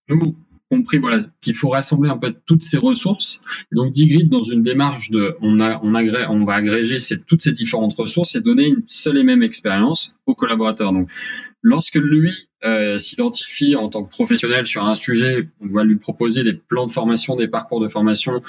nous, 0.08 0.36
compris 0.76 0.98
voilà 0.98 1.18
qu'il 1.40 1.54
faut 1.54 1.70
rassembler 1.70 2.10
un 2.10 2.18
peu 2.18 2.34
toutes 2.46 2.62
ces 2.62 2.78
ressources. 2.78 3.42
donc 3.72 3.92
Digrid 3.92 4.28
dans 4.28 4.42
une 4.42 4.62
démarche 4.62 5.10
de 5.10 5.36
on 5.40 5.60
a 5.60 5.80
on 5.82 5.94
agrée, 5.94 6.26
on 6.28 6.44
va 6.44 6.54
agréger 6.54 6.98
toutes 7.26 7.42
ces 7.42 7.52
différentes 7.52 7.94
ressources 7.94 8.34
et 8.36 8.40
donner 8.40 8.66
une 8.66 8.82
seule 8.86 9.18
et 9.18 9.24
même 9.24 9.42
expérience 9.42 10.16
aux 10.26 10.34
collaborateurs. 10.34 10.92
Donc 10.92 11.08
lorsque 11.62 11.96
lui 11.96 12.48
euh, 12.64 12.98
s'identifie 12.98 13.76
en 13.76 13.88
tant 13.88 14.04
que 14.04 14.10
professionnel 14.10 14.66
sur 14.66 14.84
un 14.84 14.94
sujet, 14.94 15.48
on 15.60 15.68
va 15.68 15.84
lui 15.84 15.96
proposer 15.96 16.44
des 16.44 16.54
plans 16.54 16.86
de 16.86 16.92
formation, 16.92 17.36
des 17.36 17.48
parcours 17.48 17.80
de 17.80 17.88
formation 17.88 18.42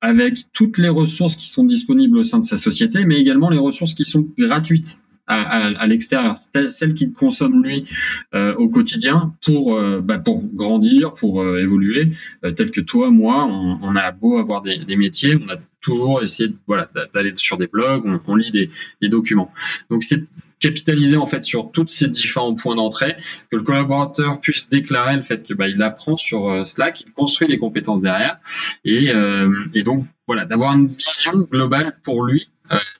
avec 0.00 0.52
toutes 0.52 0.78
les 0.78 0.88
ressources 0.88 1.36
qui 1.36 1.48
sont 1.48 1.64
disponibles 1.64 2.18
au 2.18 2.22
sein 2.22 2.40
de 2.40 2.44
sa 2.44 2.56
société, 2.56 3.04
mais 3.04 3.20
également 3.20 3.50
les 3.50 3.58
ressources 3.58 3.94
qui 3.94 4.04
sont 4.04 4.26
gratuites 4.36 4.98
à, 5.26 5.86
l'extérieur, 5.86 6.36
celles 6.36 6.94
qui 6.94 7.12
consomme 7.12 7.62
lui 7.62 7.86
au 8.32 8.68
quotidien 8.68 9.34
pour 9.44 9.80
bah, 10.02 10.18
pour 10.18 10.42
grandir, 10.52 11.14
pour 11.14 11.46
évoluer, 11.56 12.12
tel 12.56 12.70
que 12.70 12.80
toi, 12.80 13.10
moi, 13.10 13.46
on, 13.46 13.96
a 13.96 14.10
beau 14.10 14.38
avoir 14.38 14.62
des, 14.62 14.84
des 14.84 14.96
métiers, 14.96 15.36
on 15.36 15.48
a 15.48 15.56
toujours 15.82 16.22
essayer 16.22 16.54
voilà 16.66 16.88
d'aller 17.12 17.32
sur 17.34 17.58
des 17.58 17.66
blogs, 17.66 18.04
on, 18.26 18.36
lit 18.36 18.50
des, 18.50 18.70
des, 19.02 19.08
documents. 19.08 19.52
Donc 19.90 20.02
c'est 20.02 20.24
capitaliser 20.60 21.16
en 21.16 21.26
fait 21.26 21.44
sur 21.44 21.72
tous 21.72 21.88
ces 21.88 22.08
différents 22.08 22.54
points 22.54 22.76
d'entrée, 22.76 23.16
que 23.50 23.56
le 23.56 23.62
collaborateur 23.62 24.40
puisse 24.40 24.70
déclarer 24.70 25.16
le 25.16 25.22
fait 25.22 25.46
que 25.46 25.52
bah, 25.52 25.68
il 25.68 25.82
apprend 25.82 26.16
sur 26.16 26.48
euh, 26.48 26.64
Slack, 26.64 27.02
il 27.02 27.12
construit 27.12 27.48
les 27.48 27.58
compétences 27.58 28.00
derrière, 28.00 28.38
et, 28.84 29.10
euh, 29.10 29.52
et 29.74 29.82
donc 29.82 30.06
voilà 30.26 30.44
d'avoir 30.44 30.72
une 30.74 30.86
vision 30.86 31.32
globale 31.50 31.98
pour 32.04 32.24
lui 32.24 32.46
euh, 32.46 32.51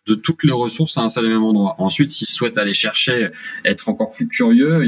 de 0.06 0.14
toutes 0.14 0.44
les 0.44 0.52
ressources 0.52 0.98
à 0.98 1.02
un 1.02 1.08
seul 1.08 1.26
et 1.26 1.28
même 1.28 1.44
endroit. 1.44 1.76
Ensuite, 1.78 2.10
s'il 2.10 2.28
souhaite 2.28 2.58
aller 2.58 2.74
chercher, 2.74 3.28
être 3.64 3.88
encore 3.88 4.10
plus 4.10 4.28
curieux, 4.28 4.84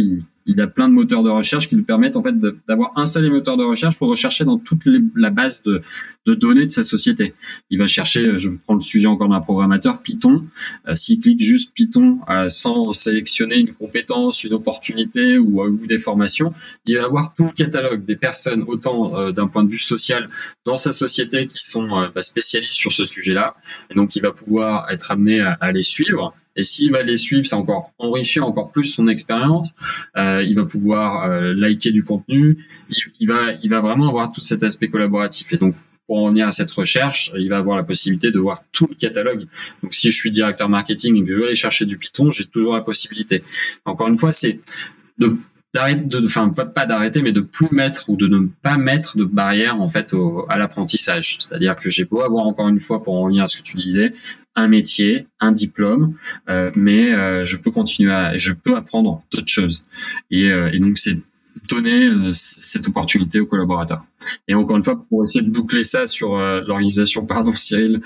il 0.47 0.61
a 0.61 0.67
plein 0.67 0.89
de 0.89 0.95
moteurs 0.95 1.23
de 1.23 1.31
recherche 1.31 1.69
qui 1.69 1.77
lui 1.77 1.83
permettent 1.83 2.17
en 2.17 2.23
fait 2.23 2.39
d'avoir 2.69 2.93
un 2.97 3.05
seul 3.05 3.31
moteur 3.31 3.57
de 3.57 3.65
recherche 3.65 3.97
pour 3.97 4.09
rechercher 4.09 4.45
dans 4.45 4.59
toute 4.59 4.83
la 5.17 5.31
base 5.31 5.63
de, 5.63 5.83
données 6.27 6.67
de 6.67 6.71
sa 6.71 6.83
société. 6.83 7.35
Il 7.71 7.79
va 7.79 7.87
chercher, 7.87 8.37
je 8.37 8.51
prends 8.51 8.75
le 8.75 8.81
sujet 8.81 9.07
encore 9.07 9.29
d'un 9.29 9.41
programmateur, 9.41 10.03
Python. 10.03 10.45
Euh, 10.89 10.95
S'il 10.95 11.21
clique 11.21 11.41
juste 11.41 11.73
Python 11.75 12.19
euh, 12.29 12.49
sans 12.49 12.93
sélectionner 12.93 13.57
une 13.59 13.73
compétence, 13.73 14.45
une 14.45 14.55
opportunité 14.55 15.39
ou, 15.39 15.63
euh, 15.63 15.79
des 15.87 15.99
formations, 15.99 16.53
il 16.87 16.97
va 16.97 17.05
avoir 17.05 17.35
tout 17.35 17.45
le 17.45 17.53
catalogue 17.53 18.05
des 18.05 18.17
personnes, 18.17 18.65
autant 18.67 19.17
euh, 19.17 19.33
d'un 19.33 19.49
point 19.49 19.65
de 19.65 19.71
vue 19.71 19.79
social 19.79 20.29
dans 20.65 20.77
sa 20.77 20.93
société 20.93 21.47
qui 21.47 21.63
sont 21.63 21.89
bah, 22.15 22.23
spécialistes 22.23 22.75
sur 22.75 22.93
ce 22.93 23.05
sujet-là. 23.05 23.55
Et 23.91 23.95
donc 23.95 24.17
il 24.17 24.23
va 24.23 24.33
pouvoir 24.33 24.91
être 24.91 25.11
amené 25.11 25.41
à 25.41 25.73
les 25.73 25.83
suivre 25.83 26.35
et 26.57 26.63
s'il 26.63 26.93
va 26.93 27.03
les 27.03 27.17
suivre, 27.17 27.45
c'est 27.45 27.55
encore 27.55 27.93
enrichir 27.99 28.47
encore 28.47 28.71
plus 28.71 28.85
son 28.85 29.09
expérience. 29.09 29.69
Euh, 30.17 30.43
il 30.43 30.55
va 30.55 30.65
pouvoir 30.65 31.25
euh, 31.25 31.53
liker 31.55 31.91
du 31.91 32.05
contenu. 32.05 32.59
Il, 33.21 33.29
va, 33.29 33.53
il 33.63 33.71
va 33.71 33.81
vraiment 33.81 34.09
avoir 34.09 34.31
tout 34.31 34.41
cet 34.41 34.63
aspect 34.63 34.89
collaboratif. 34.89 35.53
Et 35.53 35.57
donc, 35.57 35.75
pour 36.07 36.19
en 36.19 36.29
venir 36.29 36.47
à 36.47 36.53
cette 36.53 36.71
recherche, 36.71 37.33
il 37.37 37.49
va 37.49 37.59
avoir 37.59 37.77
la 37.77 37.83
possibilité 37.83 38.31
de 38.31 38.39
voir 38.39 38.63
tout 38.73 38.87
le 38.89 38.95
catalogue. 38.95 39.47
Donc, 39.83 39.95
si 39.95 40.11
je 40.11 40.17
suis 40.17 40.31
directeur 40.31 40.69
marketing 40.69 41.17
et 41.17 41.25
que 41.25 41.31
je 41.31 41.37
veux 41.37 41.47
aller 41.47 41.55
chercher 41.55 41.87
du 41.87 41.99
Python, 41.99 42.31
j'ai 42.31 42.45
toujours 42.45 42.75
la 42.75 42.83
possibilité. 42.83 43.43
Encore 43.85 44.09
une 44.09 44.19
fois, 44.19 44.33
c'est 44.33 44.61
de 45.19 45.37
d'arrêter 45.73 46.19
enfin 46.25 46.51
pas, 46.51 46.87
d'arrêter 46.87 47.21
mais 47.21 47.33
de 47.33 47.41
plus 47.41 47.69
mettre 47.73 48.09
ou 48.09 48.17
de 48.17 48.29
ne 48.29 48.47
pas 48.63 48.77
mettre 48.77 49.17
de 49.17 49.25
barrière 49.25 49.81
en 49.81 49.89
fait 49.89 50.15
à 50.49 50.57
l'apprentissage 50.57 51.39
c'est-à-dire 51.41 51.75
que 51.75 51.91
j'ai 51.91 52.05
beau 52.05 52.21
avoir 52.21 52.47
encore 52.47 52.69
une 52.69 52.79
fois 52.79 53.03
pour 53.03 53.15
en 53.15 53.23
revenir 53.23 53.43
à 53.43 53.47
ce 53.49 53.57
que 53.57 53.63
tu 53.63 53.77
disais 53.77 54.15
un 54.57 54.69
métier 54.69 55.27
un 55.41 55.53
diplôme 55.53 56.17
euh, 56.49 56.71
mais 56.77 57.13
euh, 57.13 57.45
je 57.45 57.57
peux 57.57 57.71
continuer 57.71 58.13
à 58.13 58.37
je 58.37 58.53
peux 58.53 58.77
apprendre 58.77 59.23
d'autres 59.31 59.49
choses 59.49 59.85
et, 60.31 60.51
euh, 60.51 60.71
et 60.73 60.79
donc 60.79 60.99
c'est 60.99 61.19
donner 61.69 62.11
cette 62.35 62.89
opportunité 62.89 63.39
aux 63.39 63.47
collaborateurs. 63.47 64.05
Et 64.49 64.55
encore 64.55 64.77
une 64.77 64.83
fois, 64.83 65.03
pour 65.09 65.23
essayer 65.23 65.41
de 65.41 65.51
boucler 65.51 65.85
ça 65.85 66.05
sur 66.05 66.37
l'organisation, 66.37 67.25
pardon 67.27 67.55
Cyril, 67.55 68.03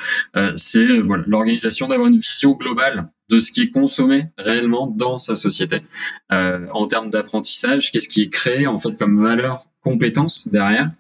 c'est 0.55 1.01
voilà, 1.01 1.25
l'organisation 1.27 1.89
d'avoir 1.89 2.09
une 2.09 2.19
vision 2.19 2.53
globale 2.53 3.09
de 3.31 3.39
ce 3.39 3.51
qui 3.51 3.63
est 3.63 3.71
consommé 3.71 4.27
réellement 4.37 4.87
dans 4.87 5.17
sa 5.17 5.35
société. 5.35 5.81
en 6.31 6.87
termes 6.89 7.09
d'apprentissage, 7.09 7.91
qu'est-ce 7.91 8.11
qui 8.11 8.21
est 8.21 8.29
créé 8.29 8.67
en 8.67 8.79
fait 8.79 8.97
comme 8.99 9.19
valeur 9.19 9.68
compétences 9.83 10.49
derrière 10.49 10.91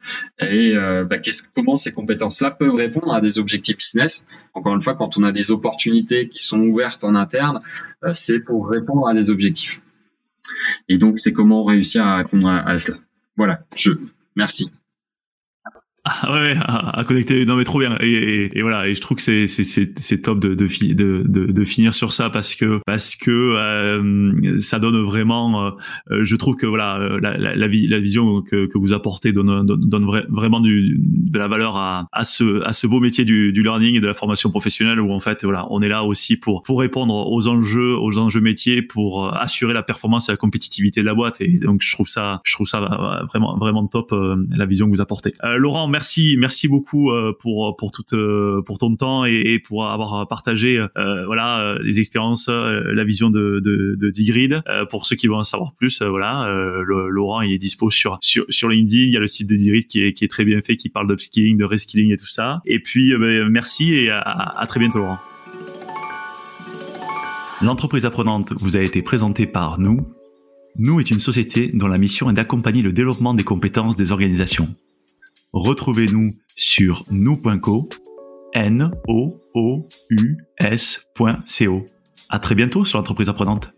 et 0.40 0.74
bah, 1.08 1.16
comment 1.54 1.76
ces 1.76 1.92
compétences-là 1.92 2.52
peuvent 2.52 2.74
répondre 2.74 3.12
à 3.12 3.20
des 3.20 3.38
objectifs 3.38 3.76
business? 3.76 4.26
Encore 4.54 4.74
une 4.74 4.80
fois, 4.80 4.94
quand 4.94 5.18
on 5.18 5.24
a 5.24 5.32
des 5.32 5.50
opportunités 5.50 6.28
qui 6.28 6.42
sont 6.42 6.60
ouvertes 6.60 7.04
en 7.04 7.14
interne, 7.14 7.60
c'est 8.12 8.40
pour 8.40 8.70
répondre 8.70 9.06
à 9.08 9.14
des 9.14 9.30
objectifs. 9.30 9.82
Et 10.88 10.98
donc, 10.98 11.18
c'est 11.18 11.32
comment 11.32 11.64
réussir 11.64 12.06
à 12.06 12.16
répondre 12.16 12.48
à, 12.48 12.78
cela. 12.78 12.98
Voilà, 13.36 13.64
je 13.76 13.92
merci. 14.36 14.70
Ah 16.04 16.32
ouais, 16.32 16.54
à, 16.64 17.04
connecter, 17.04 17.44
non 17.44 17.56
mais 17.56 17.64
trop 17.64 17.80
bien. 17.80 17.96
Et, 18.00 18.50
et, 18.54 18.62
voilà, 18.62 18.88
et 18.88 18.94
je 18.94 19.00
trouve 19.00 19.16
que 19.16 19.22
c'est 19.22 19.46
c'est 19.46 19.64
c'est 19.98 20.22
top 20.22 20.38
de 20.38 20.54
de, 20.54 20.94
de 20.94 21.52
de 21.52 21.64
finir 21.64 21.94
sur 21.94 22.12
ça 22.12 22.30
parce 22.30 22.54
que 22.54 22.80
parce 22.86 23.16
que 23.16 23.30
euh, 23.30 24.60
ça 24.60 24.78
donne 24.78 25.04
vraiment. 25.04 25.66
Euh, 26.10 26.24
je 26.24 26.36
trouve 26.36 26.54
que 26.54 26.66
voilà 26.66 26.98
la 27.20 27.36
la, 27.36 27.56
la, 27.56 27.68
la 27.68 27.98
vision 27.98 28.42
que, 28.42 28.66
que 28.66 28.78
vous 28.78 28.92
apportez 28.92 29.32
donne 29.32 29.66
donne, 29.66 30.06
vraiment 30.30 30.60
du, 30.60 30.98
de 30.98 31.38
la 31.38 31.48
valeur 31.48 31.76
à 31.76 32.06
à 32.12 32.24
ce 32.24 32.62
à 32.64 32.72
ce 32.72 32.86
beau 32.86 33.00
métier 33.00 33.24
du, 33.24 33.52
du 33.52 33.62
learning 33.62 33.96
et 33.96 34.00
de 34.00 34.06
la 34.06 34.14
formation 34.14 34.50
professionnelle 34.50 35.00
où 35.00 35.12
en 35.12 35.20
fait 35.20 35.44
voilà 35.44 35.66
on 35.70 35.82
est 35.82 35.88
là 35.88 36.04
aussi 36.04 36.36
pour 36.36 36.62
pour 36.62 36.80
répondre 36.80 37.12
aux 37.14 37.48
enjeux 37.48 37.96
aux 37.98 38.18
enjeux 38.18 38.40
métiers 38.40 38.82
pour 38.82 39.34
assurer 39.36 39.74
la 39.74 39.82
performance 39.82 40.28
et 40.28 40.32
la 40.32 40.36
compétitivité 40.36 41.00
de 41.00 41.06
la 41.06 41.14
boîte 41.14 41.40
et 41.40 41.58
donc 41.58 41.82
je 41.82 41.92
trouve 41.92 42.08
ça 42.08 42.40
je 42.44 42.54
trouve 42.54 42.68
ça 42.68 42.80
vraiment 43.28 43.58
vraiment 43.58 43.86
top 43.86 44.14
la 44.50 44.66
vision 44.66 44.86
que 44.86 44.92
vous 44.92 45.02
apportez. 45.02 45.34
Laurent 45.56 45.88
merci 46.38 46.68
beaucoup 46.68 47.10
euh, 47.10 47.32
pour 47.38 47.76
pour 47.76 47.92
euh, 48.12 48.62
pour 48.64 48.78
ton 48.78 48.94
temps 48.96 49.24
et, 49.24 49.58
pour 49.58 49.86
avoir 49.86 50.26
partagé 50.28 50.78
euh, 50.78 51.26
voilà 51.26 51.78
les 51.82 52.00
expériences, 52.00 52.48
la 52.48 53.04
vision 53.04 53.30
de 53.30 53.60
de, 53.60 54.10
Digrid. 54.10 54.62
pour 54.90 55.06
ceux 55.06 55.16
qui 55.16 55.26
veulent 55.26 55.36
en 55.36 55.44
savoir 55.44 55.74
plus, 55.74 56.02
voilà, 56.02 56.48
Laurent 56.86 57.42
il 57.42 57.52
est 57.52 57.58
dispo 57.58 57.90
sur 57.90 58.18
sur 58.22 58.44
sur 58.48 58.68
LinkedIn. 58.68 59.04
Il 59.04 59.12
y 59.12 59.16
a 59.16 59.20
le 59.20 59.26
site 59.26 59.48
de 59.48 59.54
Digrid 59.54 59.86
qui 59.86 60.02
est 60.02 60.12
qui 60.12 60.24
est 60.24 60.28
très 60.28 60.44
bien 60.44 60.60
fait, 60.62 60.76
qui 60.76 60.88
parle 60.88 61.06
d'upskilling, 61.06 61.58
de 61.58 61.64
reskilling 61.64 62.12
et 62.12 62.16
tout 62.16 62.26
ça. 62.26 62.60
Et 62.64 62.80
puis 62.80 63.14
ben, 63.16 63.48
merci 63.48 63.92
et 63.92 64.10
à, 64.10 64.20
à 64.20 64.66
très 64.66 64.80
bientôt 64.80 64.98
Laurent. 64.98 65.18
L'entreprise 67.60 68.06
apprenante 68.06 68.52
vous 68.52 68.76
a 68.76 68.80
été 68.80 69.02
présentée 69.02 69.46
par 69.46 69.80
nous. 69.80 70.06
Nous 70.76 71.00
est 71.00 71.10
une 71.10 71.18
société 71.18 71.68
dont 71.74 71.88
la 71.88 71.96
mission 71.98 72.30
est 72.30 72.34
d'accompagner 72.34 72.82
le 72.82 72.92
développement 72.92 73.34
des 73.34 73.42
compétences 73.42 73.96
des 73.96 74.12
organisations. 74.12 74.68
Retrouvez-nous 75.52 76.30
sur 76.56 77.04
nous.co, 77.10 77.88
n 78.52 78.90
o 79.08 79.40
o 79.54 79.88
u 80.10 80.36
s.co. 80.58 81.84
À 82.28 82.38
très 82.38 82.54
bientôt 82.54 82.84
sur 82.84 82.98
l'entreprise 82.98 83.30
apprenante. 83.30 83.72